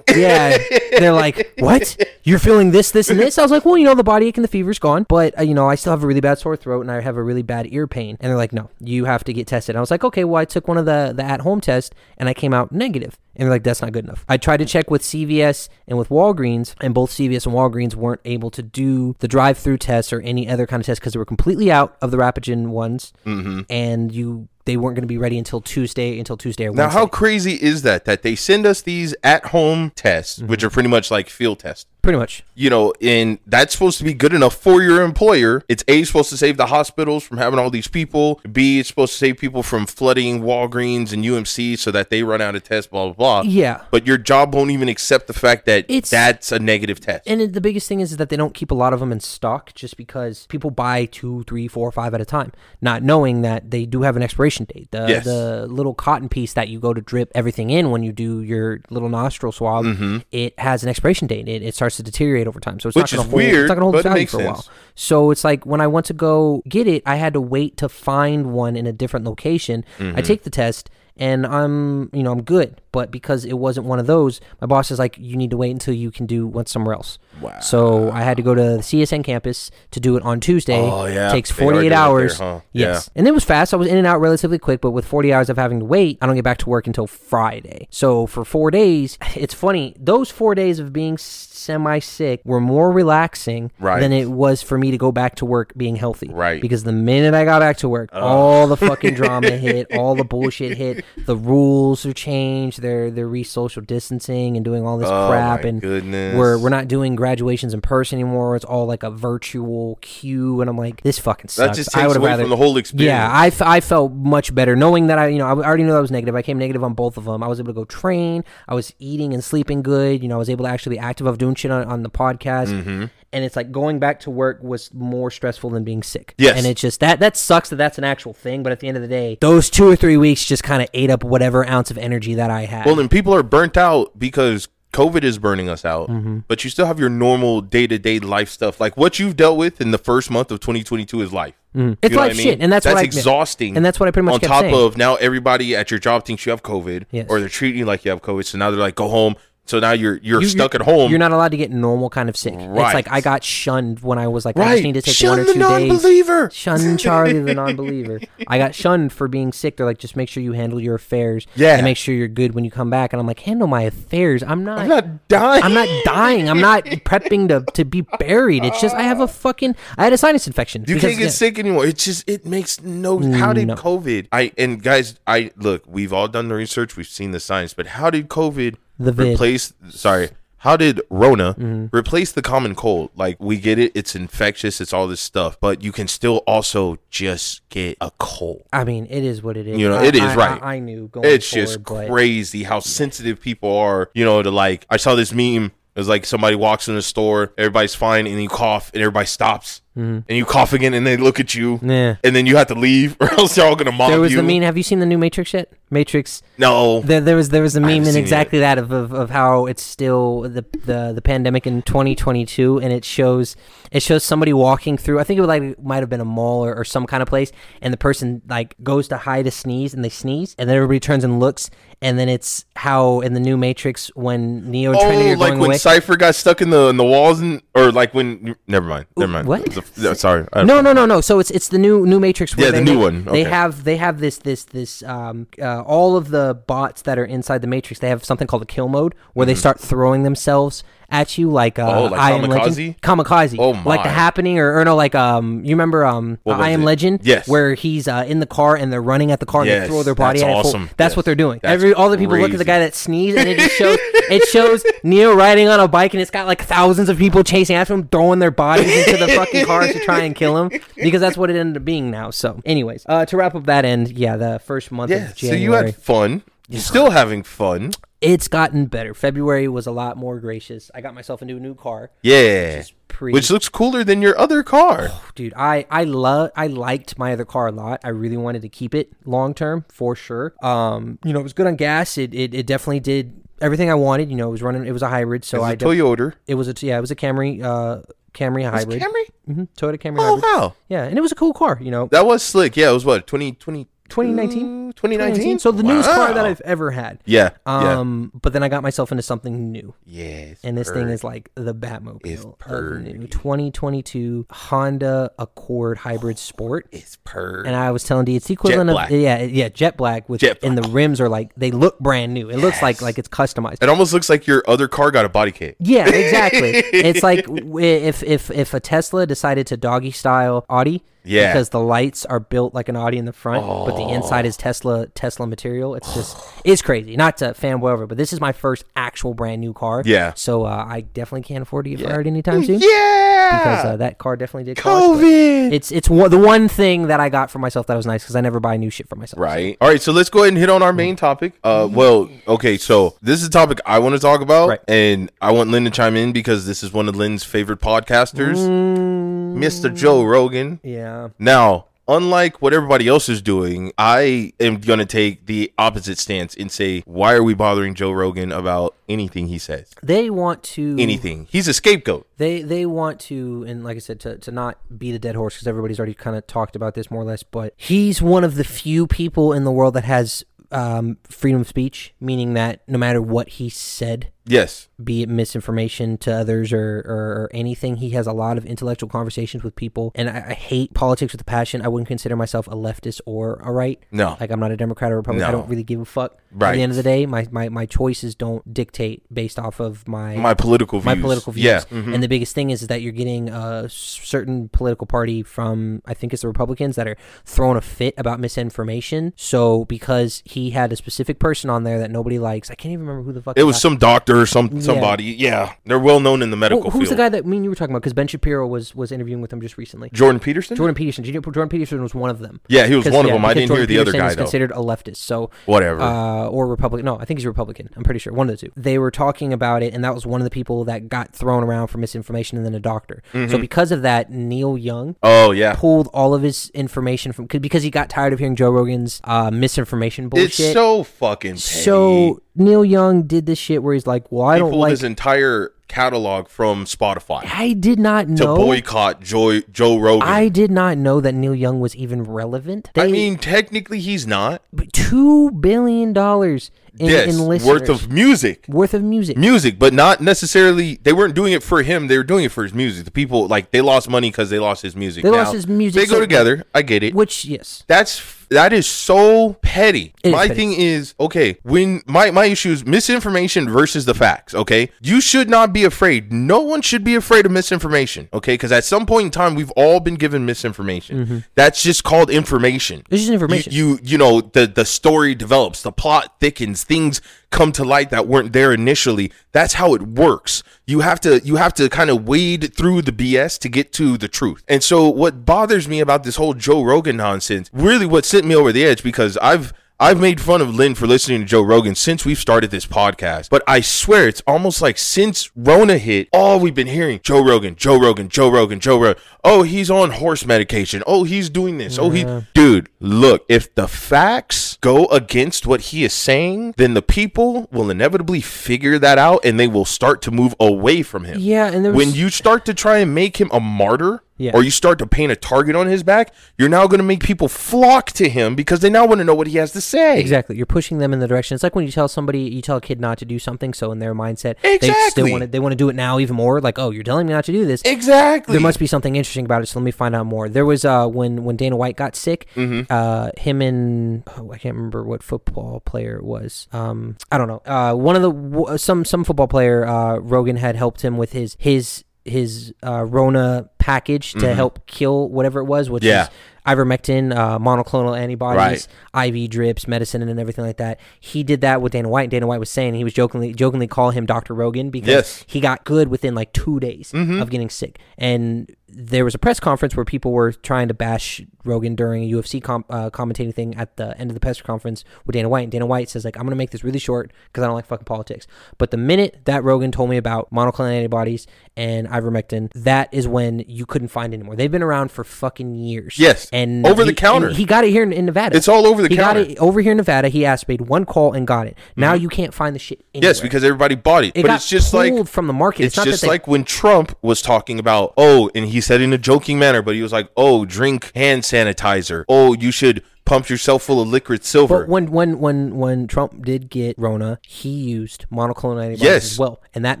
yeah, 0.16 0.58
they're 0.98 1.12
like, 1.12 1.52
"What? 1.58 1.96
You're 2.24 2.38
feeling 2.38 2.70
this, 2.70 2.90
this, 2.90 3.10
and 3.10 3.18
this?" 3.18 3.38
I 3.38 3.42
was 3.42 3.50
like, 3.50 3.64
"Well, 3.64 3.78
you 3.78 3.84
know, 3.84 3.94
the 3.94 4.04
body 4.04 4.26
ache 4.26 4.36
and 4.36 4.44
the 4.44 4.48
fever's 4.48 4.78
gone, 4.78 5.04
but 5.08 5.38
uh, 5.38 5.42
you 5.42 5.54
know, 5.54 5.68
I 5.68 5.74
still 5.74 5.92
have 5.92 6.02
a 6.02 6.06
really 6.06 6.20
bad 6.20 6.38
sore 6.38 6.56
throat 6.56 6.82
and 6.82 6.90
I 6.90 7.00
have 7.00 7.16
a 7.16 7.22
really 7.22 7.42
bad 7.42 7.66
ear 7.72 7.86
pain." 7.86 8.16
And 8.20 8.30
they're 8.30 8.36
like, 8.36 8.52
"No, 8.52 8.70
you 8.80 9.04
have 9.06 9.24
to 9.24 9.32
get 9.32 9.46
tested." 9.46 9.74
And 9.74 9.78
I 9.78 9.80
was 9.80 9.90
like, 9.90 10.04
"Okay, 10.04 10.24
well, 10.24 10.40
I 10.40 10.44
took 10.44 10.68
one 10.68 10.78
of 10.78 10.84
the 10.86 11.12
the 11.14 11.22
at 11.24 11.40
home 11.40 11.60
tests 11.60 11.94
and 12.18 12.28
I 12.28 12.34
came 12.34 12.52
out 12.54 12.72
negative." 12.72 13.18
And 13.36 13.46
they're 13.46 13.50
like, 13.54 13.62
"That's 13.64 13.80
not 13.82 13.92
good 13.92 14.04
enough." 14.04 14.24
I 14.28 14.36
tried 14.36 14.58
to 14.58 14.66
check 14.66 14.90
with 14.90 15.02
CVS 15.02 15.68
and 15.88 15.96
with 15.98 16.08
Walgreens, 16.10 16.74
and 16.80 16.92
both 16.94 17.10
CVS 17.10 17.46
and 17.46 17.54
Walgreens 17.54 17.94
weren't 17.94 18.20
able 18.24 18.50
to 18.50 18.62
do 18.62 19.16
the 19.20 19.28
drive-through 19.28 19.78
tests 19.78 20.12
or 20.12 20.20
any 20.20 20.48
other 20.48 20.66
kind 20.66 20.80
of 20.80 20.86
test 20.86 21.00
because 21.00 21.12
they 21.14 21.18
were 21.18 21.24
completely 21.24 21.70
out 21.72 21.96
of 22.02 22.10
the 22.10 22.16
Rapigen 22.18 22.68
ones, 22.68 23.12
Mm-hmm. 23.24 23.60
and 23.70 24.12
you 24.12 24.48
they 24.70 24.76
weren't 24.76 24.94
going 24.94 25.02
to 25.02 25.08
be 25.08 25.18
ready 25.18 25.36
until 25.36 25.60
Tuesday 25.60 26.16
until 26.18 26.36
Tuesday 26.36 26.68
or 26.68 26.72
Now, 26.72 26.88
how 26.90 27.06
crazy 27.06 27.54
is 27.60 27.82
that? 27.82 28.04
That 28.04 28.22
they 28.22 28.36
send 28.36 28.64
us 28.66 28.80
these 28.82 29.14
at-home 29.24 29.90
tests, 29.96 30.38
which 30.40 30.60
Mm-hmm. 30.60 30.66
are 30.66 30.70
pretty 30.70 30.88
much 30.88 31.10
like 31.10 31.28
field 31.28 31.58
tests. 31.58 31.86
Pretty 32.02 32.18
much. 32.18 32.44
you 32.54 32.70
know, 32.70 32.92
and 33.02 33.38
that's 33.46 33.72
supposed 33.72 33.98
to 33.98 34.04
be 34.04 34.14
good 34.14 34.32
enough 34.32 34.54
for 34.54 34.82
your 34.82 35.02
employer. 35.02 35.62
It's 35.68 35.84
A, 35.88 36.02
supposed 36.04 36.30
to 36.30 36.36
save 36.36 36.56
the 36.56 36.66
hospitals 36.66 37.24
from 37.24 37.38
having 37.38 37.58
all 37.58 37.70
these 37.70 37.88
people. 37.88 38.40
B, 38.50 38.78
it's 38.78 38.88
supposed 38.88 39.12
to 39.12 39.18
save 39.18 39.38
people 39.38 39.62
from 39.62 39.86
flooding 39.86 40.40
Walgreens 40.42 41.12
and 41.12 41.24
UMC 41.24 41.78
so 41.78 41.90
that 41.90 42.10
they 42.10 42.22
run 42.22 42.40
out 42.40 42.54
of 42.54 42.62
tests, 42.64 42.90
blah, 42.90 43.06
blah, 43.12 43.42
blah. 43.42 43.50
Yeah. 43.50 43.82
But 43.90 44.06
your 44.06 44.18
job 44.18 44.54
won't 44.54 44.70
even 44.70 44.88
accept 44.88 45.26
the 45.26 45.32
fact 45.32 45.66
that 45.66 45.84
It's- 45.88 46.10
that's 46.10 46.52
a 46.52 46.58
negative 46.58 47.00
test. 47.00 47.22
And 47.26 47.40
it- 47.40 47.52
the 47.52 47.60
biggest 47.60 47.88
thing 47.88 48.00
is, 48.00 48.12
is 48.12 48.16
that 48.18 48.28
they 48.28 48.36
don't 48.36 48.54
keep 48.54 48.70
a 48.70 48.74
lot 48.74 48.92
of 48.92 49.00
them 49.00 49.12
in 49.12 49.20
stock 49.20 49.74
just 49.74 49.96
because 49.96 50.46
people 50.48 50.70
buy 50.70 51.04
two, 51.06 51.44
three, 51.46 51.68
four, 51.68 51.90
five 51.92 52.14
at 52.14 52.20
a 52.20 52.24
time, 52.24 52.52
not 52.80 53.02
knowing 53.02 53.42
that 53.42 53.70
they 53.70 53.84
do 53.86 54.02
have 54.02 54.16
an 54.16 54.22
expiration 54.22 54.66
date. 54.72 54.88
The, 54.90 55.06
Yes. 55.08 55.24
the 55.24 55.66
little 55.68 55.94
cotton 55.94 56.28
piece 56.28 56.52
that 56.54 56.68
you 56.68 56.78
go 56.80 56.94
to 56.94 57.00
drip 57.00 57.30
everything 57.34 57.70
in 57.70 57.90
when 57.90 58.02
you 58.02 58.12
do 58.12 58.40
your 58.42 58.80
little 58.90 59.08
nostril 59.08 59.52
swab, 59.52 59.84
mm-hmm. 59.84 60.18
it 60.32 60.58
has 60.58 60.82
an 60.82 60.88
expiration 60.88 61.26
date. 61.26 61.48
It, 61.48 61.62
it 61.62 61.74
starts 61.74 61.89
to 61.96 62.02
deteriorate 62.02 62.46
over 62.46 62.60
time. 62.60 62.80
So 62.80 62.88
it's. 62.88 62.96
Which 62.96 63.12
not 63.12 63.18
going 63.18 63.24
to 63.26 63.30
hold, 63.30 63.36
weird, 63.36 63.64
it's 63.64 63.68
not 63.68 63.74
gonna 63.74 63.84
hold 63.84 63.96
its 63.96 64.06
it 64.06 64.08
value 64.08 64.26
for 64.26 64.40
a 64.40 64.44
while. 64.46 64.54
sense. 64.56 64.70
So 64.94 65.30
it's 65.30 65.44
like 65.44 65.64
when 65.66 65.80
I 65.80 65.86
went 65.86 66.06
to 66.06 66.12
go 66.12 66.62
get 66.68 66.86
it, 66.86 67.02
I 67.06 67.16
had 67.16 67.32
to 67.34 67.40
wait 67.40 67.76
to 67.78 67.88
find 67.88 68.52
one 68.52 68.76
in 68.76 68.86
a 68.86 68.92
different 68.92 69.26
location. 69.26 69.84
Mm-hmm. 69.98 70.18
I 70.18 70.22
take 70.22 70.42
the 70.42 70.50
test 70.50 70.90
and 71.16 71.46
I'm, 71.46 72.10
you 72.12 72.22
know, 72.22 72.32
I'm 72.32 72.42
good. 72.42 72.80
But 72.92 73.10
because 73.10 73.44
it 73.44 73.58
wasn't 73.58 73.86
one 73.86 73.98
of 73.98 74.06
those, 74.06 74.40
my 74.60 74.66
boss 74.66 74.90
is 74.90 74.98
like, 74.98 75.16
you 75.18 75.36
need 75.36 75.50
to 75.50 75.56
wait 75.56 75.70
until 75.70 75.94
you 75.94 76.10
can 76.10 76.26
do 76.26 76.46
one 76.46 76.66
somewhere 76.66 76.94
else. 76.94 77.18
Wow. 77.40 77.60
So 77.60 78.10
I 78.10 78.22
had 78.22 78.36
to 78.36 78.42
go 78.42 78.54
to 78.54 78.62
the 78.62 78.78
CSN 78.78 79.24
campus 79.24 79.70
to 79.92 80.00
do 80.00 80.16
it 80.16 80.22
on 80.22 80.40
Tuesday. 80.40 80.80
Oh, 80.80 81.06
yeah. 81.06 81.30
Takes 81.32 81.50
48 81.50 81.72
doing 81.72 81.86
it 81.86 81.88
there, 81.90 81.98
hours. 81.98 82.38
huh? 82.38 82.60
Yes. 82.72 83.10
And 83.14 83.26
it 83.26 83.32
was 83.34 83.44
fast. 83.44 83.72
I 83.74 83.76
was 83.76 83.88
in 83.88 83.96
and 83.96 84.06
out 84.06 84.20
relatively 84.20 84.58
quick, 84.58 84.80
but 84.80 84.90
with 84.90 85.04
40 85.06 85.32
hours 85.32 85.48
of 85.50 85.56
having 85.56 85.80
to 85.80 85.84
wait, 85.84 86.18
I 86.20 86.26
don't 86.26 86.34
get 86.34 86.44
back 86.44 86.58
to 86.58 86.68
work 86.68 86.86
until 86.86 87.06
Friday. 87.06 87.88
So 87.90 88.26
for 88.26 88.44
four 88.44 88.70
days, 88.70 89.18
it's 89.36 89.54
funny. 89.54 89.94
Those 89.98 90.30
four 90.30 90.54
days 90.54 90.78
of 90.78 90.92
being 90.92 91.18
semi 91.18 91.98
sick 91.98 92.40
were 92.44 92.60
more 92.60 92.90
relaxing 92.90 93.70
Right. 93.78 94.00
than 94.00 94.12
it 94.12 94.30
was 94.30 94.62
for 94.62 94.78
me 94.78 94.90
to 94.90 94.98
go 94.98 95.12
back 95.12 95.36
to 95.36 95.44
work 95.44 95.72
being 95.76 95.96
healthy. 95.96 96.28
Right. 96.32 96.60
Because 96.60 96.84
the 96.84 96.92
minute 96.92 97.34
I 97.34 97.44
got 97.44 97.60
back 97.60 97.78
to 97.78 97.88
work, 97.88 98.10
all 98.12 98.66
the 98.66 98.76
fucking 98.76 99.14
drama 99.14 99.50
hit, 99.56 99.94
all 99.96 100.14
the 100.14 100.24
bullshit 100.24 100.76
hit. 100.76 101.04
The 101.26 101.36
rules 101.36 102.04
are 102.06 102.12
changed. 102.12 102.80
They're 102.82 103.10
they're 103.10 103.28
re 103.28 103.42
social 103.44 103.82
distancing 103.82 104.56
and 104.56 104.64
doing 104.64 104.86
all 104.86 104.98
this 104.98 105.08
Oh, 105.08 105.28
crap 105.28 105.62
my 105.62 105.68
and 105.68 105.80
goodness. 105.80 106.36
we're 106.36 106.58
we're 106.58 106.68
not 106.68 106.88
doing 106.88 107.14
graduations 107.30 107.72
in 107.74 107.80
person 107.80 108.18
anymore. 108.18 108.56
It's 108.56 108.64
all 108.64 108.86
like 108.86 109.02
a 109.02 109.10
virtual 109.10 109.98
queue, 110.00 110.60
and 110.60 110.68
I'm 110.68 110.76
like, 110.76 111.02
this 111.02 111.18
fucking 111.18 111.48
sucks. 111.48 111.68
that 111.68 111.76
just 111.76 111.96
I 111.96 112.00
takes 112.02 112.08
would 112.08 112.16
away 112.18 112.30
rather. 112.30 112.42
from 112.42 112.50
the 112.50 112.56
whole 112.56 112.76
experience. 112.76 113.06
yeah, 113.06 113.30
I, 113.30 113.46
f- 113.48 113.62
I 113.62 113.80
felt 113.80 114.12
much 114.12 114.52
better 114.54 114.74
knowing 114.74 115.06
that 115.06 115.18
I 115.18 115.28
you 115.28 115.38
know 115.38 115.46
I 115.46 115.52
already 115.52 115.84
knew 115.84 115.94
I 115.94 116.00
was 116.00 116.10
negative. 116.10 116.34
I 116.34 116.42
came 116.42 116.58
negative 116.58 116.82
on 116.82 116.94
both 116.94 117.16
of 117.16 117.24
them. 117.24 117.42
I 117.42 117.46
was 117.46 117.60
able 117.60 117.68
to 117.68 117.74
go 117.74 117.84
train. 117.84 118.44
I 118.66 118.74
was 118.74 118.92
eating 118.98 119.32
and 119.32 119.42
sleeping 119.44 119.82
good. 119.82 120.22
You 120.22 120.28
know, 120.28 120.34
I 120.34 120.38
was 120.38 120.50
able 120.50 120.64
to 120.64 120.70
actually 120.70 120.96
be 120.96 120.98
active 121.00 121.26
of 121.26 121.38
doing 121.38 121.54
shit 121.54 121.70
on, 121.70 121.84
on 121.84 122.02
the 122.02 122.10
podcast. 122.10 122.68
Mm-hmm. 122.68 123.04
And 123.32 123.44
it's 123.44 123.54
like 123.54 123.70
going 123.70 124.00
back 124.00 124.18
to 124.20 124.30
work 124.30 124.60
was 124.60 124.92
more 124.92 125.30
stressful 125.30 125.70
than 125.70 125.84
being 125.84 126.02
sick. 126.02 126.34
Yes. 126.36 126.58
And 126.58 126.66
it's 126.66 126.80
just 126.80 126.98
that 126.98 127.20
that 127.20 127.36
sucks 127.36 127.68
that 127.70 127.76
that's 127.76 127.96
an 127.96 128.02
actual 128.02 128.32
thing. 128.32 128.64
But 128.64 128.72
at 128.72 128.80
the 128.80 128.88
end 128.88 128.96
of 128.96 129.02
the 129.02 129.08
day, 129.08 129.38
those 129.40 129.70
two 129.70 129.86
or 129.86 129.94
three 129.94 130.16
weeks 130.16 130.44
just 130.44 130.64
kind 130.64 130.82
of 130.82 130.88
ate 130.94 131.10
up 131.10 131.22
whatever 131.22 131.64
ounce 131.64 131.92
of 131.92 131.98
energy 131.98 132.34
that 132.34 132.50
I 132.50 132.62
had. 132.64 132.86
Well, 132.86 132.96
then 132.96 133.08
people 133.08 133.32
are 133.32 133.44
burnt 133.44 133.76
out 133.76 134.18
because 134.18 134.66
COVID 134.92 135.22
is 135.22 135.38
burning 135.38 135.68
us 135.68 135.84
out, 135.84 136.08
Mm-hmm. 136.08 136.38
but 136.48 136.64
you 136.64 136.70
still 136.70 136.86
have 136.86 136.98
your 136.98 137.08
normal 137.08 137.60
day 137.60 137.86
to 137.86 137.98
day 137.98 138.18
life 138.18 138.48
stuff. 138.48 138.80
Like 138.80 138.96
what 138.96 139.18
you've 139.18 139.36
dealt 139.36 139.56
with 139.56 139.80
in 139.80 139.90
the 139.92 139.98
first 139.98 140.30
month 140.30 140.50
of 140.50 140.60
2022 140.60 141.22
is 141.22 141.32
life. 141.32 141.54
It's 141.72 141.76
You 141.76 141.86
know 142.10 142.16
life 142.16 142.32
I 142.32 142.34
mean? 142.34 142.42
shit, 142.42 142.60
and 142.60 142.72
that's, 142.72 142.84
what 142.84 142.96
I 142.96 143.02
exhausting. 143.02 143.76
And 143.76 143.86
that's 143.86 144.00
what 144.00 144.08
I 144.08 144.10
pretty 144.10 144.26
much 144.26 144.34
on 144.34 144.40
top 144.40 144.62
saying. 144.62 144.74
of 144.74 144.96
now 144.96 145.14
everybody 145.16 145.76
at 145.76 145.88
your 145.92 146.00
job 146.00 146.24
thinks 146.24 146.44
you 146.44 146.50
have 146.50 146.64
COVID, 146.64 147.04
Yes. 147.12 147.26
or 147.30 147.38
they're 147.38 147.48
treating 147.48 147.78
you 147.78 147.84
like 147.84 148.04
you 148.04 148.10
have 148.10 148.22
COVID. 148.22 148.44
So 148.44 148.58
now 148.58 148.72
they're 148.72 148.80
like, 148.80 148.96
go 148.96 149.08
home. 149.08 149.36
So 149.70 149.78
now 149.80 149.92
you're 149.92 150.18
you're 150.22 150.42
You- 150.42 150.48
stuck 150.48 150.74
you're- 150.74 150.84
at 150.84 150.90
home. 150.90 151.10
You're 151.10 151.18
not 151.18 151.32
allowed 151.32 151.52
to 151.52 151.56
get 151.56 151.70
normal 151.70 152.10
kind 152.10 152.28
of 152.28 152.36
sick. 152.36 152.54
Right. 152.56 152.86
It's 152.86 152.94
like 152.94 153.10
I 153.10 153.20
got 153.20 153.42
shunned 153.44 154.00
when 154.00 154.18
I 154.18 154.26
was 154.28 154.44
like, 154.44 154.56
I 154.56 154.60
right. 154.60 154.70
just 154.72 154.82
need 154.82 154.94
to 154.94 155.02
take 155.02 155.14
Shun 155.14 155.30
one 155.30 155.38
or 155.40 155.44
the 155.44 155.52
two 155.54 155.58
days. 155.60 155.88
non-believer. 155.88 156.50
Shun 156.52 156.96
Charlie 157.04 157.38
the 157.38 157.54
non-believer. 157.54 158.20
I 158.46 158.58
got 158.58 158.74
shunned 158.74 159.12
for 159.12 159.28
being 159.28 159.52
sick. 159.52 159.76
They're 159.76 159.86
like, 159.86 159.98
just 159.98 160.16
make 160.16 160.28
sure 160.28 160.42
you 160.42 160.52
handle 160.52 160.80
your 160.80 160.96
affairs. 160.96 161.46
Yeah. 161.54 161.74
And 161.76 161.84
make 161.84 161.96
sure 161.96 162.14
you're 162.14 162.28
good 162.28 162.54
when 162.54 162.64
you 162.64 162.70
come 162.70 162.90
back. 162.90 163.12
And 163.12 163.20
I'm 163.20 163.26
like, 163.26 163.40
handle 163.40 163.66
my 163.68 163.82
affairs. 163.82 164.42
I'm 164.42 164.64
not. 164.64 164.78
I'm 164.80 164.88
not 164.88 165.28
dying. 165.28 165.62
I'm 165.64 165.74
not 165.74 165.88
dying. 166.04 166.48
I'm 166.50 166.60
not 166.60 166.84
prepping 166.84 167.48
to, 167.48 167.64
to 167.74 167.84
be 167.84 168.00
buried. 168.18 168.64
It's 168.64 168.80
just 168.80 168.94
I 168.96 169.02
have 169.02 169.20
a 169.20 169.28
fucking 169.40 169.76
I 169.96 170.04
had 170.04 170.12
a 170.12 170.18
sinus 170.18 170.46
infection. 170.46 170.82
You 170.88 170.94
because- 170.96 171.02
can't 171.10 171.18
get 171.18 171.24
yeah. 171.26 171.30
sick 171.30 171.58
anymore. 171.58 171.86
It's 171.86 172.04
just 172.04 172.28
it 172.28 172.44
makes 172.44 172.80
no. 172.82 173.20
How 173.32 173.52
did 173.52 173.68
No. 173.68 173.76
COVID? 173.76 174.26
I 174.32 174.52
and 174.58 174.82
guys, 174.82 175.18
I 175.26 175.52
look. 175.56 175.84
We've 175.86 176.12
all 176.12 176.26
done 176.28 176.48
the 176.48 176.54
research. 176.54 176.96
We've 176.96 177.06
seen 177.06 177.30
the 177.30 177.40
science. 177.40 177.72
But 177.74 177.86
how 177.88 178.10
did 178.10 178.28
COVID 178.28 178.74
The 179.04 179.12
vid. 179.12 179.24
Mm-hmm. 179.26 179.32
replace? 179.34 179.72
Sorry. 179.90 180.28
How 180.58 180.76
did 180.76 181.00
Rona 181.08 181.88
replace 181.90 182.32
the 182.32 182.42
common 182.42 182.74
cold? 182.74 183.10
Like 183.16 183.38
we 183.40 183.56
get 183.58 183.78
it, 183.78 183.92
it's 183.94 184.14
infectious, 184.14 184.78
it's 184.78 184.92
all 184.92 185.06
this 185.08 185.22
stuff, 185.22 185.58
but 185.58 185.82
you 185.82 185.90
can 185.90 186.06
still 186.06 186.38
also 186.46 186.98
just 187.08 187.66
get 187.70 187.96
a 188.02 188.10
cold. 188.18 188.64
I 188.70 188.84
mean, 188.84 189.06
it 189.08 189.24
is 189.24 189.42
what 189.42 189.56
it 189.56 189.66
is. 189.66 189.78
You 189.78 189.88
know, 189.88 189.96
I- 189.96 190.04
it 190.04 190.14
is, 190.16 190.20
I- 190.20 190.34
right. 190.36 190.62
I, 190.62 190.74
I 190.74 190.78
knew 190.80 191.08
going 191.08 191.26
It's 191.26 191.48
forward, 191.48 191.64
just 191.66 191.82
but 191.84 192.08
crazy 192.08 192.64
how 192.64 192.80
sensitive 192.80 193.40
people 193.40 193.74
are. 193.74 194.10
You 194.12 194.26
know, 194.26 194.42
to 194.42 194.50
like 194.50 194.84
I 194.90 194.98
saw 194.98 195.14
this 195.14 195.32
meme. 195.32 195.72
It 195.94 195.98
was 195.98 196.08
like 196.08 196.24
somebody 196.24 196.54
walks 196.56 196.88
in 196.88 196.94
the 196.94 197.02
store, 197.02 197.52
everybody's 197.58 197.94
fine, 197.94 198.26
and 198.26 198.40
you 198.40 198.48
cough, 198.48 198.90
and 198.94 199.02
everybody 199.02 199.26
stops, 199.26 199.82
Mm-hmm. 199.98 200.20
and 200.28 200.38
you 200.38 200.44
cough 200.46 200.72
again, 200.72 200.94
and 200.94 201.04
they 201.04 201.16
look 201.16 201.40
at 201.40 201.52
you, 201.52 201.80
Yeah. 201.82 202.14
and 202.22 202.34
then 202.34 202.46
you 202.46 202.56
have 202.56 202.68
to 202.68 202.76
leave, 202.76 203.16
or 203.20 203.28
else 203.34 203.56
they're 203.56 203.66
all 203.66 203.74
gonna 203.74 203.90
mob 203.90 204.08
you. 204.08 204.12
There 204.14 204.20
was 204.20 204.30
you. 204.32 204.36
the 204.36 204.42
meme. 204.44 204.62
Have 204.62 204.76
you 204.76 204.84
seen 204.84 205.00
the 205.00 205.04
new 205.04 205.18
Matrix 205.18 205.52
yet? 205.52 205.72
Matrix. 205.90 206.42
no, 206.58 207.00
There, 207.00 207.20
there 207.20 207.34
was 207.34 207.48
there 207.48 207.60
was 207.62 207.74
a 207.74 207.80
meme 207.80 208.04
in 208.04 208.06
it 208.06 208.14
exactly 208.16 208.60
that 208.60 208.78
of, 208.78 208.92
of, 208.92 209.12
of 209.12 209.30
how 209.30 209.66
it's 209.66 209.82
still 209.82 210.42
the, 210.42 210.64
the 210.84 211.12
the 211.12 211.20
pandemic 211.20 211.66
in 211.66 211.82
2022, 211.82 212.78
and 212.78 212.92
it 212.92 213.04
shows 213.04 213.56
it 213.90 214.00
shows 214.00 214.22
somebody 214.22 214.52
walking 214.52 214.96
through. 214.96 215.18
I 215.18 215.24
think 215.24 215.38
it 215.38 215.40
would 215.40 215.48
like 215.48 215.82
might 215.82 215.98
have 216.04 216.08
been 216.08 216.20
a 216.20 216.24
mall 216.24 216.64
or, 216.64 216.72
or 216.76 216.84
some 216.84 217.04
kind 217.06 217.20
of 217.22 217.28
place, 217.28 217.50
and 217.82 217.92
the 217.92 217.98
person 217.98 218.42
like 218.48 218.76
goes 218.84 219.08
to 219.08 219.16
hide 219.16 219.48
a 219.48 219.50
sneeze, 219.50 219.92
and 219.92 220.04
they 220.04 220.08
sneeze, 220.08 220.54
and 220.56 220.70
then 220.70 220.76
everybody 220.76 221.00
turns 221.00 221.24
and 221.24 221.40
looks, 221.40 221.68
and 222.02 222.18
then 222.18 222.28
it's 222.28 222.64
how 222.76 223.20
in 223.20 223.34
the 223.34 223.40
new 223.40 223.56
Matrix 223.56 224.08
when 224.14 224.70
Neo 224.70 224.92
and 224.92 225.00
Trinity 225.00 225.30
oh, 225.30 225.32
are 225.32 225.36
like 225.36 225.48
going 225.50 225.60
when 225.60 225.70
away. 225.70 225.78
Cypher 225.78 226.16
got 226.16 226.34
stuck 226.34 226.62
in 226.62 226.70
the 226.70 226.88
in 226.88 226.96
the 226.96 227.04
walls, 227.04 227.40
and 227.40 227.62
or 227.74 227.92
like 227.92 228.14
when 228.14 228.56
never 228.66 228.86
mind, 228.86 229.06
never 229.16 229.30
mind. 229.32 229.46
what? 229.46 229.64
The- 229.70 229.84
the- 229.96 230.14
sorry, 230.14 230.46
No, 230.54 230.80
no, 230.80 230.92
no, 230.92 231.04
no. 231.06 231.20
So 231.20 231.38
it's 231.40 231.50
it's 231.50 231.68
the 231.68 231.78
new 231.78 232.06
new 232.06 232.18
Matrix. 232.20 232.56
Where 232.56 232.66
Yeah, 232.66 232.70
the 232.72 232.78
they 232.78 232.84
new 232.84 232.96
ha- 232.98 233.02
one. 233.02 233.24
They 233.24 233.44
have 233.44 233.84
they 233.84 233.96
have 233.96 234.20
this 234.20 234.38
this 234.38 234.64
this 234.64 235.02
um 235.02 235.46
uh, 235.60 235.82
all 235.82 236.16
of 236.16 236.30
the 236.30 236.62
bots 236.66 237.02
that 237.02 237.18
are 237.18 237.24
inside 237.24 237.60
the 237.60 237.66
Matrix. 237.68 238.00
They 238.00 238.08
have 238.08 238.24
something 238.24 238.46
called 238.46 238.62
a 238.62 238.66
kill 238.66 238.88
mode 238.88 239.14
where 239.34 239.46
they 239.46 239.54
start 239.54 239.78
throwing 239.78 240.22
themselves 240.22 240.82
at 241.10 241.36
you 241.38 241.50
like 241.50 241.78
uh. 241.78 241.86
Oh, 241.90 242.04
like 242.06 242.20
I 242.20 242.32
am 242.32 242.42
kamikaze? 242.42 242.48
Legend. 242.66 243.00
Kamikaze. 243.02 243.56
Oh, 243.58 243.74
my. 243.74 243.82
Like 243.82 244.02
the 244.02 244.08
happening 244.10 244.58
or, 244.58 244.78
or 244.78 244.84
no 244.84 244.96
like 244.96 245.14
um 245.14 245.64
you 245.64 245.70
remember 245.70 246.04
um 246.04 246.38
I 246.46 246.70
am 246.70 246.82
it? 246.82 246.84
Legend 246.84 247.20
Yes. 247.22 247.48
where 247.48 247.74
he's 247.74 248.08
uh, 248.08 248.24
in 248.26 248.40
the 248.40 248.46
car 248.46 248.76
and 248.76 248.92
they're 248.92 249.02
running 249.02 249.32
at 249.32 249.40
the 249.40 249.46
car 249.46 249.62
and 249.62 249.70
they 249.70 249.86
throw 249.86 250.02
their 250.02 250.14
body 250.14 250.40
that's 250.40 250.48
at 250.50 250.56
it. 250.56 250.66
awesome. 250.66 250.90
That's 250.96 251.12
Yes. 251.12 251.16
what 251.16 251.24
they're 251.24 251.34
doing. 251.34 251.60
That's 251.62 251.72
Every 251.72 251.94
all 251.94 252.10
the 252.10 252.18
people 252.18 252.38
look 252.38 252.52
at 252.52 252.58
the 252.58 252.64
guy 252.64 252.78
that 252.80 252.94
sneezed 252.94 253.36
and 253.38 253.48
it 253.48 253.58
just 253.58 253.76
shows 253.76 253.98
it 254.30 254.46
shows 254.48 254.84
Neo 255.02 255.34
riding 255.34 255.68
on 255.68 255.80
a 255.80 255.88
bike 255.88 256.14
and 256.14 256.20
it's 256.20 256.30
got 256.30 256.46
like 256.46 256.62
thousands 256.62 257.08
of 257.08 257.18
people 257.18 257.42
chasing 257.44 257.76
after 257.76 257.94
him, 257.94 258.06
throwing 258.08 258.38
their 258.38 258.50
bodies 258.50 258.90
into 259.08 259.16
the 259.24 259.28
fucking 259.32 259.66
cars 259.66 259.92
to 259.92 260.00
try 260.04 260.20
and 260.20 260.34
kill 260.36 260.56
him 260.56 260.80
because 260.96 261.20
that's 261.20 261.36
what 261.36 261.50
it 261.50 261.56
ended 261.56 261.76
up 261.78 261.84
being 261.84 262.10
now. 262.10 262.30
So, 262.30 262.60
anyways, 262.64 263.04
uh, 263.08 263.26
to 263.26 263.36
wrap 263.36 263.54
up 263.54 263.64
that 263.66 263.84
end, 263.84 264.12
yeah, 264.12 264.36
the 264.36 264.58
first 264.60 264.92
month 264.92 265.10
yeah. 265.10 265.30
of 265.30 265.38
So 265.38 265.54
you 265.54 265.72
had 265.72 265.94
fun. 265.96 266.42
You're 266.70 266.80
still 266.80 267.10
having 267.10 267.42
fun. 267.42 267.92
it's 268.20 268.48
gotten 268.48 268.86
better. 268.86 269.12
February 269.14 269.66
was 269.68 269.86
a 269.86 269.90
lot 269.90 270.16
more 270.16 270.38
gracious. 270.40 270.90
I 270.94 271.00
got 271.00 271.14
myself 271.14 271.42
into 271.42 271.56
a 271.56 271.60
new 271.60 271.74
car, 271.74 272.10
Yeah, 272.22 272.82
pre- 273.08 273.32
which 273.32 273.50
looks 273.50 273.68
cooler 273.68 274.04
than 274.04 274.22
your 274.22 274.38
other 274.38 274.62
car. 274.62 275.08
dude 275.34 275.52
i 275.56 275.84
i 275.90 276.04
love 276.04 276.50
i 276.56 276.66
liked 276.68 277.18
my 277.18 277.32
other 277.32 277.44
car 277.44 277.66
a 277.66 277.72
lot 277.72 278.00
i 278.04 278.08
really 278.08 278.36
wanted 278.36 278.62
to 278.62 278.68
keep 278.68 278.94
it 278.94 279.12
long 279.24 279.52
term 279.52 279.84
for 279.88 280.14
sure 280.14 280.54
um 280.62 281.18
you 281.24 281.32
know 281.32 281.40
it 281.40 281.42
was 281.42 281.52
good 281.52 281.66
on 281.66 281.74
gas 281.76 282.16
it, 282.16 282.32
it 282.34 282.54
it 282.54 282.66
definitely 282.66 283.00
did 283.00 283.32
everything 283.60 283.90
i 283.90 283.94
wanted 283.94 284.30
you 284.30 284.36
know 284.36 284.46
it 284.48 284.50
was 284.52 284.62
running 284.62 284.86
it 284.86 284.92
was 284.92 285.02
a 285.02 285.08
hybrid 285.08 285.44
so 285.44 285.62
i 285.62 285.74
Toyota. 285.76 286.34
it 286.46 286.54
was 286.54 286.68
a 286.68 286.74
yeah 286.86 286.96
it 286.96 287.00
was 287.00 287.10
a 287.10 287.16
camry 287.16 287.62
uh 287.62 288.00
camry 288.32 288.62
hybrid 288.70 289.02
Camry. 289.02 289.24
hmm 289.46 289.64
toyota 289.76 289.98
camry 289.98 290.16
Oh 290.20 290.36
hybrid 290.36 290.42
wow, 290.44 290.74
yeah 290.88 291.02
and 291.04 291.18
it 291.18 291.20
was 291.20 291.32
a 291.32 291.36
cool 291.36 291.52
car 291.52 291.78
you 291.82 291.90
know 291.90 292.06
that 292.12 292.24
was 292.24 292.42
slick. 292.42 292.76
Yeah, 292.76 292.90
it 292.90 292.94
was 292.94 293.04
what 293.04 293.26
2020, 293.26 293.88
2019 294.10 294.92
2019. 294.96 295.58
so 295.60 295.70
the 295.70 295.82
newest 295.82 296.08
car 296.10 296.28
that 296.34 296.42
Wow. 296.42 296.50
i've 296.50 296.60
ever 296.62 296.90
had 296.90 297.20
Yeah. 297.24 297.50
yeah. 297.66 297.98
um 297.98 298.32
but 298.34 298.52
then 298.52 298.62
i 298.62 298.68
got 298.68 298.82
myself 298.82 299.10
into 299.12 299.22
something 299.22 299.70
new 299.70 299.94
Yes. 300.04 300.58
and 300.64 300.76
this 300.76 300.90
thing 300.90 301.08
is 301.08 301.22
like 301.24 301.50
the 301.54 301.74
Batmobile 301.74 302.20
It's 302.26 302.44
of 302.44 302.58
purr, 302.58 302.98
new 302.98 303.26
2022 303.26 304.46
Honda 304.50 305.30
Accord 305.38 305.98
Hybrid 305.98 306.38
Sport. 306.38 306.88
It's 306.90 307.16
per. 307.24 307.62
And 307.64 307.74
I 307.76 307.90
was 307.90 308.02
telling 308.04 308.24
D, 308.24 308.36
it's 308.36 308.46
the 308.48 308.54
equivalent 308.54 308.90
black. 308.90 309.10
of 309.10 309.16
yeah, 309.20 309.42
yeah, 309.42 309.68
jet 309.68 309.96
black 309.96 310.28
with 310.28 310.40
Jet 310.40 310.58
and 310.62 310.76
the 310.76 310.88
rims 310.90 311.20
are 311.20 311.28
like 311.28 311.54
they 311.56 311.70
look 311.70 311.98
brand 312.00 312.34
new. 312.34 312.50
It 312.50 312.56
looks 312.58 312.82
like 312.82 313.00
like 313.00 313.18
it's 313.18 313.28
customized. 313.28 313.78
it 313.82 313.88
almost 313.88 314.12
looks 314.12 314.28
like 314.28 314.46
your 314.46 314.62
other 314.66 314.88
car 314.88 315.10
got 315.10 315.24
a 315.24 315.28
body 315.28 315.52
kit. 315.52 315.76
Yeah, 315.78 316.08
exactly. 316.08 316.70
it's 316.92 317.22
like 317.22 317.46
w- 317.46 317.78
if 317.78 318.22
if 318.22 318.50
if 318.50 318.74
a 318.74 318.80
Tesla 318.80 319.26
decided 319.26 319.66
to 319.68 319.76
doggy 319.76 320.10
style 320.10 320.64
Audi, 320.68 321.02
Yeah. 321.24 321.52
because 321.52 321.68
the 321.70 321.80
lights 321.80 322.24
are 322.24 322.40
built 322.40 322.74
like 322.74 322.88
an 322.88 322.96
Audi 322.96 323.18
in 323.18 323.24
the 323.24 323.32
front, 323.32 323.66
but 323.66 323.96
the 323.96 324.08
inside 324.08 324.46
is 324.46 324.56
Tesla 324.56 325.06
Tesla 325.08 325.46
material. 325.46 325.94
It's 325.94 326.12
just 326.14 326.36
it's 326.64 326.82
crazy. 326.82 327.16
Not 327.16 327.36
to 327.38 327.46
fanboy 327.52 327.90
over, 327.92 328.06
but 328.06 328.16
this 328.18 328.32
is 328.32 328.40
my 328.40 328.52
first 328.52 328.84
actual 328.96 329.34
brand 329.34 329.60
new 329.60 329.72
car. 329.72 330.02
Yeah. 330.04 330.32
So 330.34 330.64
uh, 330.64 330.84
I 330.88 331.02
definitely 331.02 331.42
can't 331.42 331.62
afford 331.62 331.84
to 331.86 331.90
get 331.90 332.00
fired 332.06 332.26
anytime 332.26 332.64
soon. 332.64 332.80
Yeah. 332.80 333.58
Because 333.58 333.84
uh, 333.84 333.96
that 333.96 334.18
car 334.18 334.36
definitely 334.36 334.64
did 334.64 334.76
cost. 334.76 335.20
COVID. 335.20 335.72
It's 335.72 335.90
it's 335.90 336.08
one, 336.08 336.30
the 336.30 336.38
one 336.38 336.68
thing 336.68 337.08
that 337.08 337.20
I 337.20 337.28
got 337.28 337.50
for 337.50 337.58
myself 337.58 337.86
that 337.88 337.96
was 337.96 338.06
nice 338.06 338.22
because 338.22 338.36
I 338.36 338.40
never 338.40 338.60
buy 338.60 338.76
new 338.76 338.90
shit 338.90 339.08
for 339.08 339.16
myself. 339.16 339.40
Right. 339.40 339.76
All 339.80 339.88
right. 339.88 340.00
So 340.00 340.12
let's 340.12 340.30
go 340.30 340.40
ahead 340.40 340.48
and 340.48 340.58
hit 340.58 340.70
on 340.70 340.82
our 340.82 340.92
main 340.92 341.16
topic. 341.16 341.54
Uh, 341.64 341.88
well, 341.90 342.28
okay. 342.46 342.76
So 342.76 343.16
this 343.22 343.40
is 343.42 343.48
a 343.48 343.50
topic 343.50 343.80
I 343.86 343.98
want 343.98 344.14
to 344.14 344.18
talk 344.20 344.40
about, 344.40 344.68
Right. 344.68 344.80
and 344.88 345.30
I 345.40 345.50
want 345.52 345.70
Lyn 345.70 345.84
to 345.84 345.90
chime 345.90 346.16
in 346.16 346.32
because 346.32 346.66
this 346.66 346.82
is 346.82 346.92
one 346.92 347.08
of 347.08 347.16
Lyn's 347.16 347.44
favorite 347.44 347.80
podcasters, 347.80 348.56
Mm, 348.56 349.29
Mr. 349.60 349.94
Joe 349.94 350.24
Rogan. 350.24 350.80
yeah. 350.82 351.28
Now, 351.38 351.86
unlike 352.08 352.60
what 352.60 352.74
everybody 352.74 353.06
else 353.06 353.28
is 353.28 353.40
doing, 353.40 353.92
I 353.96 354.52
am 354.58 354.78
going 354.78 354.98
to 354.98 355.06
take 355.06 355.46
the 355.46 355.72
opposite 355.78 356.18
stance 356.18 356.56
and 356.56 356.70
say, 356.70 357.02
why 357.06 357.34
are 357.34 357.42
we 357.42 357.54
bothering 357.54 357.94
Joe 357.94 358.10
Rogan 358.10 358.50
about 358.50 358.96
anything 359.08 359.46
he 359.46 359.58
says? 359.58 359.92
They 360.02 360.28
want 360.28 360.62
to 360.64 360.96
Anything. 360.98 361.46
He's 361.50 361.68
a 361.68 361.72
scapegoat. 361.72 362.26
They 362.36 362.62
they 362.62 362.84
want 362.86 363.20
to, 363.20 363.64
and 363.68 363.84
like 363.84 363.96
I 363.96 364.00
said, 364.00 364.18
to, 364.20 364.38
to 364.38 364.50
not 364.50 364.78
beat 364.98 365.14
a 365.14 365.18
dead 365.18 365.36
horse 365.36 365.54
because 365.54 365.68
everybody's 365.68 365.98
already 366.00 366.14
kind 366.14 366.36
of 366.36 366.46
talked 366.46 366.74
about 366.74 366.94
this 366.94 367.10
more 367.10 367.22
or 367.22 367.26
less. 367.26 367.42
But 367.42 367.74
he's 367.76 368.20
one 368.20 368.44
of 368.44 368.56
the 368.56 368.64
few 368.64 369.06
people 369.06 369.52
in 369.52 369.64
the 369.64 369.72
world 369.72 369.94
that 369.94 370.04
has 370.04 370.44
um, 370.72 371.18
freedom 371.24 371.60
of 371.60 371.68
speech, 371.68 372.14
meaning 372.20 372.54
that 372.54 372.82
no 372.88 372.98
matter 372.98 373.20
what 373.22 373.48
he 373.50 373.68
said, 373.68 374.30
Yes. 374.50 374.88
be 375.02 375.22
it 375.22 375.28
misinformation 375.28 376.18
to 376.18 376.32
others 376.32 376.72
or, 376.72 376.98
or, 377.06 377.14
or 377.44 377.50
anything. 377.54 377.96
He 377.96 378.10
has 378.10 378.26
a 378.26 378.32
lot 378.32 378.58
of 378.58 378.66
intellectual 378.66 379.08
conversations 379.08 379.62
with 379.64 379.74
people, 379.76 380.12
and 380.14 380.28
I, 380.28 380.50
I 380.50 380.54
hate 380.54 380.92
politics 380.94 381.32
with 381.32 381.40
a 381.40 381.44
passion. 381.44 381.82
I 381.82 381.88
wouldn't 381.88 382.08
consider 382.08 382.36
myself 382.36 382.66
a 382.66 382.72
leftist 382.72 383.20
or 383.26 383.56
a 383.64 383.72
right. 383.72 383.98
No. 384.10 384.36
Like 384.40 384.50
I'm 384.50 384.60
not 384.60 384.70
a 384.70 384.76
Democrat 384.76 385.12
or 385.12 385.16
Republican. 385.16 385.48
I 385.48 385.52
don't 385.52 385.68
really 385.68 385.84
give 385.84 386.00
a 386.00 386.04
fuck. 386.04 386.38
Right. 386.52 386.70
At 386.70 386.74
the 386.76 386.82
end 386.82 386.90
of 386.92 386.96
the 386.96 387.02
day, 387.02 387.26
my, 387.26 387.46
my, 387.50 387.68
my 387.68 387.86
choices 387.86 388.34
don't 388.34 388.74
dictate 388.74 389.22
based 389.32 389.58
off 389.58 389.80
of 389.80 390.06
my 390.08 390.36
My 390.36 390.54
political 390.54 390.98
views. 390.98 391.06
my 391.06 391.14
political 391.20 391.52
views. 391.52 391.64
Yeah. 391.64 391.80
mhm. 391.98 392.12
And 392.14 392.22
the 392.22 392.28
biggest 392.28 392.54
thing 392.54 392.70
is, 392.70 392.82
is 392.82 392.88
that 392.88 393.02
you're 393.02 393.12
getting 393.12 393.48
a 393.50 393.88
certain 393.88 394.68
political 394.68 395.06
party 395.06 395.42
from, 395.42 396.02
I 396.06 396.14
think 396.14 396.32
it's 396.32 396.42
the 396.42 396.48
Republicans, 396.48 396.96
that 396.96 397.06
are 397.06 397.16
throwing 397.44 397.76
a 397.76 397.80
fit 397.80 398.14
about 398.18 398.40
misinformation. 398.40 399.32
So 399.36 399.84
because 399.86 400.42
he 400.44 400.70
had 400.70 400.92
a 400.92 400.96
specific 400.96 401.38
person 401.38 401.70
on 401.70 401.84
there 401.84 401.98
that 402.00 402.10
nobody 402.10 402.38
likes, 402.38 402.70
I 402.70 402.74
can't 402.74 402.92
even 402.92 403.06
remember 403.06 403.24
who 403.26 403.32
the 403.32 403.42
fuck 403.42 403.58
It 403.58 403.62
was 403.64 403.80
some 403.80 403.96
doctor 403.96 404.39
or 404.40 404.46
some 404.46 404.80
somebody. 404.80 405.24
Yeah. 405.24 405.74
They're 405.86 405.98
well 405.98 406.20
known 406.20 406.42
in 406.42 406.50
the 406.50 406.56
medical 406.56 406.84
Who- 406.84 406.90
who's 406.90 407.08
field. 407.08 407.18
the 407.18 407.22
guy 407.22 407.28
that 407.28 407.46
me 407.46 407.58
and 407.58 407.64
you 407.64 407.70
were 407.70 407.76
talking 407.76 407.92
about? 407.92 408.00
Because 408.02 408.12
Ben 408.14 408.26
Shapiro 408.26 408.66
was 408.66 408.94
was 408.94 409.12
interviewing 409.12 409.40
with 409.40 409.52
him 409.52 409.60
just 409.60 409.76
recently. 409.78 410.10
Jordan 410.12 410.40
Peterson? 410.40 410.76
Jordan 410.76 410.94
Peterson. 410.94 411.24
You 411.24 411.32
know 411.34 411.40
Jordan 411.40 411.68
Peterson 411.68 412.02
was 412.02 412.14
one 412.14 412.30
of 412.30 412.38
them? 412.40 412.60
Yeah, 412.68 412.86
he 412.86 412.94
was 412.96 413.08
one 413.08 413.26
of 413.26 413.32
them. 413.32 413.44
I 413.44 413.54
didn't 413.54 413.68
Jordan 413.68 413.86
hear 413.88 413.96
the 413.96 413.98
other 414.00 414.12
Peterson 414.12 414.20
guy 414.20 414.30
is 414.30 414.36
though. 414.36 414.42
considered 414.44 414.70
a 414.72 414.76
leftist. 414.76 415.16
So 415.18 415.50
Whatever. 415.66 416.00
uh, 416.00 416.46
or 416.48 416.66
Republican. 416.66 417.04
No, 417.04 417.18
I 417.18 417.24
think 417.24 417.38
he's 417.38 417.44
a 417.44 417.50
Republican. 417.50 417.90
I'm 417.96 418.02
pretty 418.02 418.20
sure 418.20 418.32
one 418.32 418.48
of 418.48 418.58
the 418.58 418.66
two. 418.66 418.72
They 418.76 418.98
were 418.98 419.10
talking 419.10 419.52
about 419.52 419.82
it, 419.82 419.92
and 419.94 420.02
that 420.04 420.14
was 420.14 420.26
one 420.26 420.40
of 420.40 420.44
the 420.44 420.50
people 420.50 420.84
that 420.84 421.08
got 421.08 421.34
thrown 421.34 421.62
around 421.62 421.88
for 421.88 421.98
misinformation, 421.98 422.56
and 422.56 422.64
then 422.66 422.74
a 422.74 422.80
doctor. 422.80 423.22
So 423.32 423.38
Mm-hmm. 423.38 423.60
because 423.60 423.92
of 423.92 424.02
that, 424.02 424.30
Neil 424.30 424.78
Young 424.78 425.16
oh 425.22 425.50
yeah. 425.52 425.74
pulled 425.74 426.08
all 426.08 426.34
of 426.34 426.42
his 426.42 426.70
information 426.70 427.32
from 427.32 427.46
because 427.46 427.82
he 427.82 427.90
got 427.90 428.08
tired 428.08 428.32
of 428.32 428.38
hearing 428.38 428.56
Joe 428.56 428.70
Rogan's 428.70 429.20
uh, 429.24 429.50
misinformation 429.50 430.28
bullshit. 430.28 430.60
It's 430.60 430.72
so 430.72 431.02
fucking 431.02 431.52
petty. 431.52 431.60
So 431.60 432.40
Neil 432.54 432.84
Young 432.84 433.22
did 433.24 433.46
this 433.46 433.58
shit 433.58 433.82
where 433.82 433.94
he's 433.94 434.06
like, 434.06 434.30
"Well, 434.30 434.46
I 434.46 434.54
he 434.56 434.60
don't 434.60 434.70
pulled 434.70 434.80
like." 434.82 434.90
his 434.90 435.02
entire 435.02 435.72
catalog 435.90 436.48
from 436.48 436.84
Spotify 436.86 437.42
I 437.44 437.72
did 437.74 437.98
not 437.98 438.28
know 438.28 438.36
to 438.36 438.44
know. 438.44 438.56
boycott 438.56 439.20
Joe 439.20 439.60
Joe 439.60 439.98
Rogan. 439.98 440.26
I 440.28 440.48
did 440.48 440.70
not 440.70 440.96
know 440.96 441.20
that 441.20 441.34
Neil 441.34 441.54
Young 441.54 441.80
was 441.80 441.94
even 441.96 442.22
relevant. 442.24 442.90
They, 442.94 443.02
I 443.02 443.08
mean, 443.08 443.36
technically, 443.36 444.00
he's 444.00 444.26
not. 444.26 444.62
two 444.92 445.50
billion 445.50 446.12
dollars 446.12 446.70
in, 446.98 447.06
yes, 447.06 447.28
in 447.34 447.40
listeners 447.46 447.68
worth 447.68 447.88
of 447.88 448.10
music. 448.10 448.64
worth 448.68 448.94
of 448.94 449.02
music. 449.02 449.36
Music, 449.36 449.78
but 449.78 449.92
not 449.92 450.20
necessarily. 450.20 450.98
They 451.02 451.12
weren't 451.12 451.34
doing 451.34 451.52
it 451.52 451.62
for 451.62 451.82
him. 451.82 452.06
They 452.08 452.16
were 452.16 452.24
doing 452.24 452.44
it 452.44 452.52
for 452.52 452.62
his 452.62 452.72
music. 452.74 453.04
The 453.04 453.10
people 453.10 453.46
like 453.48 453.70
they 453.70 453.80
lost 453.80 454.08
money 454.08 454.30
because 454.30 454.50
they 454.50 454.58
lost 454.58 454.82
his 454.82 454.94
music. 454.96 455.24
They 455.24 455.30
Now, 455.30 455.38
lost 455.38 455.52
his 455.54 455.66
music, 455.66 456.00
They 456.00 456.06
go 456.06 456.14
so- 456.16 456.20
together. 456.20 456.64
I 456.74 456.82
get 456.82 457.02
it. 457.02 457.14
Which 457.14 457.44
yes, 457.44 457.84
That's 457.86 458.36
that 458.50 458.72
is 458.72 458.86
so 458.88 459.54
petty. 459.62 460.12
It 460.24 460.28
is 460.28 460.32
my 460.32 460.48
petty. 460.48 460.54
thing 460.58 460.72
is 460.72 461.14
okay. 461.20 461.58
When 461.62 462.02
my 462.06 462.30
my 462.32 462.46
issue 462.46 462.70
is 462.70 462.84
misinformation 462.84 463.68
versus 463.70 464.04
the 464.04 464.14
facts. 464.14 464.54
Okay, 464.54 464.90
you 465.00 465.20
should 465.20 465.48
not 465.48 465.72
be 465.72 465.79
afraid. 465.84 466.32
No 466.32 466.60
one 466.60 466.82
should 466.82 467.04
be 467.04 467.14
afraid 467.14 467.46
of 467.46 467.52
misinformation. 467.52 468.28
Okay, 468.32 468.54
because 468.54 468.72
at 468.72 468.84
some 468.84 469.06
point 469.06 469.26
in 469.26 469.30
time 469.30 469.54
we've 469.54 469.70
all 469.72 470.00
been 470.00 470.16
given 470.16 470.46
misinformation. 470.46 471.24
Mm-hmm. 471.24 471.38
That's 471.54 471.82
just 471.82 472.04
called 472.04 472.30
information. 472.30 473.04
it's 473.10 473.22
just 473.22 473.32
information. 473.32 473.72
You, 473.72 473.88
you 473.88 473.98
you 474.02 474.18
know 474.18 474.40
the 474.40 474.66
the 474.66 474.84
story 474.84 475.34
develops, 475.34 475.82
the 475.82 475.92
plot 475.92 476.36
thickens, 476.40 476.84
things 476.84 477.20
come 477.50 477.72
to 477.72 477.84
light 477.84 478.10
that 478.10 478.26
weren't 478.26 478.52
there 478.52 478.72
initially. 478.72 479.32
That's 479.52 479.74
how 479.74 479.94
it 479.94 480.02
works. 480.02 480.62
You 480.86 481.00
have 481.00 481.20
to 481.20 481.40
you 481.44 481.56
have 481.56 481.74
to 481.74 481.88
kind 481.88 482.10
of 482.10 482.26
wade 482.26 482.74
through 482.74 483.02
the 483.02 483.12
BS 483.12 483.58
to 483.60 483.68
get 483.68 483.92
to 483.94 484.16
the 484.16 484.28
truth. 484.28 484.62
And 484.68 484.82
so 484.82 485.08
what 485.08 485.44
bothers 485.44 485.88
me 485.88 486.00
about 486.00 486.24
this 486.24 486.36
whole 486.36 486.54
Joe 486.54 486.82
Rogan 486.82 487.16
nonsense, 487.16 487.70
really 487.72 488.06
what 488.06 488.24
sent 488.24 488.46
me 488.46 488.54
over 488.54 488.72
the 488.72 488.84
edge 488.84 489.02
because 489.02 489.36
I've 489.38 489.72
I've 490.02 490.18
made 490.18 490.40
fun 490.40 490.62
of 490.62 490.74
Lyn 490.74 490.94
for 490.94 491.06
listening 491.06 491.40
to 491.40 491.46
Joe 491.46 491.60
Rogan 491.60 491.94
since 491.94 492.24
we've 492.24 492.38
started 492.38 492.70
this 492.70 492.86
podcast. 492.86 493.50
But 493.50 493.62
I 493.66 493.82
swear 493.82 494.28
it's 494.28 494.40
almost 494.46 494.80
like 494.80 494.96
since 494.96 495.50
Rona 495.54 495.98
hit, 495.98 496.30
all 496.32 496.58
we've 496.58 496.74
been 496.74 496.86
hearing 496.86 497.20
Joe 497.22 497.44
Rogan, 497.44 497.76
Joe 497.76 498.00
Rogan, 498.00 498.30
Joe 498.30 498.50
Rogan, 498.50 498.80
Joe 498.80 498.98
Rogan. 498.98 499.22
Oh, 499.44 499.62
he's 499.62 499.90
on 499.90 500.12
horse 500.12 500.46
medication. 500.46 501.02
Oh, 501.06 501.24
he's 501.24 501.50
doing 501.50 501.76
this. 501.76 501.98
Oh, 501.98 502.08
he 502.08 502.24
Dude, 502.54 502.88
look, 502.98 503.44
if 503.46 503.74
the 503.74 503.86
facts 503.86 504.78
go 504.80 505.04
against 505.08 505.66
what 505.66 505.82
he 505.82 506.02
is 506.02 506.14
saying, 506.14 506.72
then 506.78 506.94
the 506.94 507.02
people 507.02 507.68
will 507.70 507.90
inevitably 507.90 508.40
figure 508.40 508.98
that 508.98 509.18
out 509.18 509.44
and 509.44 509.60
they 509.60 509.68
will 509.68 509.84
start 509.84 510.22
to 510.22 510.30
move 510.30 510.54
away 510.58 511.02
from 511.02 511.24
him. 511.24 511.40
yeah, 511.40 511.66
and 511.66 511.84
was 511.84 511.94
When 511.94 512.14
you 512.14 512.30
start 512.30 512.64
to 512.64 512.72
try 512.72 513.00
and 513.00 513.14
make 513.14 513.36
him 513.36 513.50
a 513.52 513.60
martyr, 513.60 514.22
Yeah. 514.40 514.52
or 514.54 514.62
you 514.64 514.70
start 514.70 514.98
to 515.00 515.06
paint 515.06 515.30
a 515.30 515.36
target 515.36 515.76
on 515.76 515.86
his 515.86 516.02
back, 516.02 516.32
you're 516.56 516.68
now 516.70 516.86
going 516.86 516.98
to 516.98 517.04
make 517.04 517.22
people 517.22 517.46
flock 517.46 518.10
to 518.12 518.28
him 518.28 518.54
because 518.54 518.80
they 518.80 518.88
now 518.88 519.04
want 519.06 519.18
to 519.18 519.24
know 519.24 519.34
what 519.34 519.46
he 519.48 519.58
has 519.58 519.72
to 519.72 519.80
say. 519.82 520.18
Exactly. 520.18 520.56
You're 520.56 520.64
pushing 520.64 520.96
them 520.98 521.12
in 521.12 521.20
the 521.20 521.28
direction. 521.28 521.54
It's 521.54 521.62
like 521.62 521.74
when 521.76 521.84
you 521.84 521.92
tell 521.92 522.08
somebody, 522.08 522.40
you 522.40 522.62
tell 522.62 522.78
a 522.78 522.80
kid 522.80 523.00
not 523.00 523.18
to 523.18 523.26
do 523.26 523.38
something, 523.38 523.74
so 523.74 523.92
in 523.92 523.98
their 523.98 524.14
mindset, 524.14 524.54
they 524.62 524.76
Exactly. 524.76 525.30
want 525.30 525.42
to, 525.42 525.46
they 525.46 525.58
want 525.60 525.72
to 525.72 525.76
do 525.76 525.90
it 525.90 525.94
now 525.94 526.18
even 526.18 526.36
more. 526.36 526.60
Like, 526.60 526.78
oh, 526.78 526.90
you're 526.90 527.02
telling 527.04 527.26
me 527.26 527.34
not 527.34 527.44
to 527.44 527.52
do 527.52 527.66
this. 527.66 527.82
Exactly. 527.84 528.52
There 528.54 528.60
must 528.62 528.78
be 528.78 528.86
something 528.86 529.14
interesting 529.16 529.44
about 529.44 529.62
it, 529.62 529.66
so 529.66 529.78
let 529.78 529.84
me 529.84 529.90
find 529.90 530.16
out 530.16 530.24
more. 530.26 530.48
There 530.48 530.64
was 530.64 530.84
uh 530.86 531.06
when 531.06 531.44
when 531.44 531.56
Dana 531.56 531.76
White 531.76 531.96
got 531.96 532.16
sick, 532.16 532.46
Mm-hmm. 532.56 532.90
uh 532.90 533.30
him 533.36 533.60
and 533.60 534.22
oh, 534.38 534.52
I 534.52 534.58
can't 534.58 534.74
remember 534.74 535.04
what 535.04 535.22
football 535.22 535.80
player 535.80 536.16
it 536.16 536.24
was. 536.24 536.66
Um, 536.72 537.16
I 537.30 537.36
don't 537.38 537.48
know. 537.48 537.62
Uh, 537.66 537.94
one 537.94 538.16
of 538.16 538.22
the 538.22 538.78
some 538.78 539.04
some 539.04 539.24
football 539.24 539.48
player 539.48 539.86
uh 539.86 540.16
Rogan 540.18 540.56
had 540.56 540.76
helped 540.76 541.02
him 541.02 541.18
with 541.18 541.32
his 541.32 541.56
his 541.58 542.04
his 542.24 542.72
uh 542.82 543.04
Rona 543.04 543.68
package 543.78 544.32
to 544.34 544.54
help 544.54 544.86
kill 544.86 545.28
whatever 545.28 545.60
it 545.60 545.64
was, 545.64 545.88
which 545.90 546.02
Mm-hmm. 546.02 546.08
Yeah. 546.08 546.24
is 546.24 546.30
ivermectin, 546.66 547.34
uh, 547.34 547.58
monoclonal 547.58 548.16
antibodies, 548.18 548.86
IV 549.18 549.48
drips, 549.50 549.88
medicine, 549.88 550.20
and 550.22 550.38
everything 550.38 550.64
like 550.64 550.76
that. 550.76 551.00
He 551.18 551.42
did 551.42 551.62
that 551.62 551.80
with 551.80 551.92
Dana 551.92 552.08
White. 552.08 552.28
Dana 552.30 552.46
White 552.46 552.60
was 552.60 552.70
saying 552.70 552.94
he 552.94 553.02
was 553.04 553.14
jokingly 553.14 553.54
jokingly 553.54 553.86
call 553.86 554.10
him 554.10 554.26
Dr. 554.26 554.54
Rogan 554.54 554.90
because 554.90 555.08
Yes. 555.08 555.38
Mm-hmm. 555.38 555.50
he 555.52 555.60
got 555.60 555.84
good 555.84 556.08
within 556.08 556.34
like 556.34 556.52
two 556.52 556.78
days 556.78 557.12
of 557.14 557.48
getting 557.50 557.70
sick. 557.70 557.98
And 558.18 558.70
there 558.92 559.24
was 559.24 559.34
a 559.34 559.38
press 559.38 559.60
conference 559.60 559.96
where 559.96 560.04
people 560.04 560.32
were 560.32 560.52
trying 560.52 560.88
to 560.88 560.94
bash 560.94 561.42
Rogan 561.64 561.94
during 561.94 562.24
a 562.24 562.32
UFC 562.34 562.62
com- 562.62 562.84
uh, 562.88 563.10
commentating 563.10 563.54
thing 563.54 563.74
at 563.76 563.96
the 563.96 564.18
end 564.18 564.30
of 564.30 564.34
the 564.34 564.40
press 564.40 564.60
conference 564.60 565.04
with 565.26 565.34
Dana 565.34 565.48
White. 565.48 565.62
And 565.62 565.72
Dana 565.72 565.86
White 565.86 566.08
says 566.08 566.24
like, 566.24 566.36
I'm 566.36 566.44
gonna 566.44 566.56
make 566.56 566.70
this 566.70 566.82
really 566.84 566.98
short 566.98 567.32
because 567.46 567.62
I 567.62 567.66
don't 567.66 567.76
like 567.76 567.86
fucking 567.86 568.04
politics. 568.04 568.46
But 568.78 568.90
the 568.90 568.96
minute 568.96 569.42
that 569.44 569.62
Rogan 569.62 569.92
told 569.92 570.10
me 570.10 570.16
about 570.16 570.52
monoclonal 570.52 570.92
antibodies 570.92 571.46
and 571.76 572.08
ivermectin, 572.08 572.70
that 572.74 573.12
is 573.12 573.28
when 573.28 573.64
you 573.66 573.86
couldn't 573.86 574.08
find 574.08 574.34
anymore. 574.34 574.56
They've 574.56 574.70
been 574.70 574.82
around 574.82 575.10
for 575.10 575.24
fucking 575.24 575.74
years. 575.74 576.18
Yes. 576.18 576.48
and 576.52 576.86
Over 576.86 577.04
the 577.04 577.14
counter. 577.14 577.50
He 577.50 577.64
got 577.64 577.84
it 577.84 577.90
here 577.90 578.02
in, 578.02 578.12
in 578.12 578.26
Nevada. 578.26 578.56
It's 578.56 578.68
all 578.68 578.86
over 578.86 579.02
the 579.02 579.08
counter. 579.08 579.40
he 579.40 579.44
counter. 579.44 579.44
got 579.44 579.50
it 579.52 579.58
over 579.58 579.80
here 579.80 579.92
in 579.92 579.98
Nevada. 579.98 580.28
He 580.28 580.44
asked, 580.44 580.68
made 580.68 580.82
one 580.82 581.04
call 581.04 581.32
and 581.32 581.46
got 581.46 581.66
it. 581.66 581.76
Now 581.96 582.14
you 582.14 582.28
can't 582.28 582.54
find 582.54 582.74
the 582.74 582.80
shit. 582.80 583.04
Anywhere. 583.14 583.30
yes, 583.30 583.40
because 583.40 583.64
everybody 583.64 583.94
bought 583.94 584.24
it. 584.24 584.28
it 584.34 584.42
but 584.42 584.48
got 584.48 584.54
it's 584.56 584.68
just 584.68 584.94
like 584.94 585.26
from 585.26 585.46
the 585.46 585.52
market. 585.52 585.84
it's 585.84 585.96
not 585.96 586.06
just 586.06 586.22
they, 586.22 586.28
like 586.28 586.46
when 586.46 586.64
Trump 586.64 587.16
was 587.22 587.42
talking 587.42 587.78
about, 587.78 588.14
oh, 588.16 588.50
and 588.54 588.66
he 588.66 588.79
said 588.80 589.00
in 589.00 589.12
a 589.12 589.18
joking 589.18 589.58
manner, 589.58 589.82
but 589.82 589.94
he 589.94 590.02
was 590.02 590.12
like, 590.12 590.28
oh, 590.36 590.64
drink 590.64 591.12
hand 591.14 591.42
sanitizer. 591.42 592.24
Oh, 592.28 592.54
you 592.54 592.70
should 592.70 593.02
pump 593.26 593.48
yourself 593.48 593.82
full 593.84 594.00
of 594.00 594.08
liquid 594.08 594.44
silver. 594.44 594.80
But 594.80 594.88
when 594.88 595.10
when 595.12 595.38
when 595.38 595.76
when 595.76 596.06
Trump 596.08 596.44
did 596.44 596.68
get 596.68 596.98
Rona, 596.98 597.38
he 597.46 597.68
used 597.70 598.26
monoclonal 598.32 598.78
antibodies 598.82 599.02
Yes. 599.02 599.32
as 599.32 599.38
well, 599.38 599.62
and 599.74 599.84
that 599.84 600.00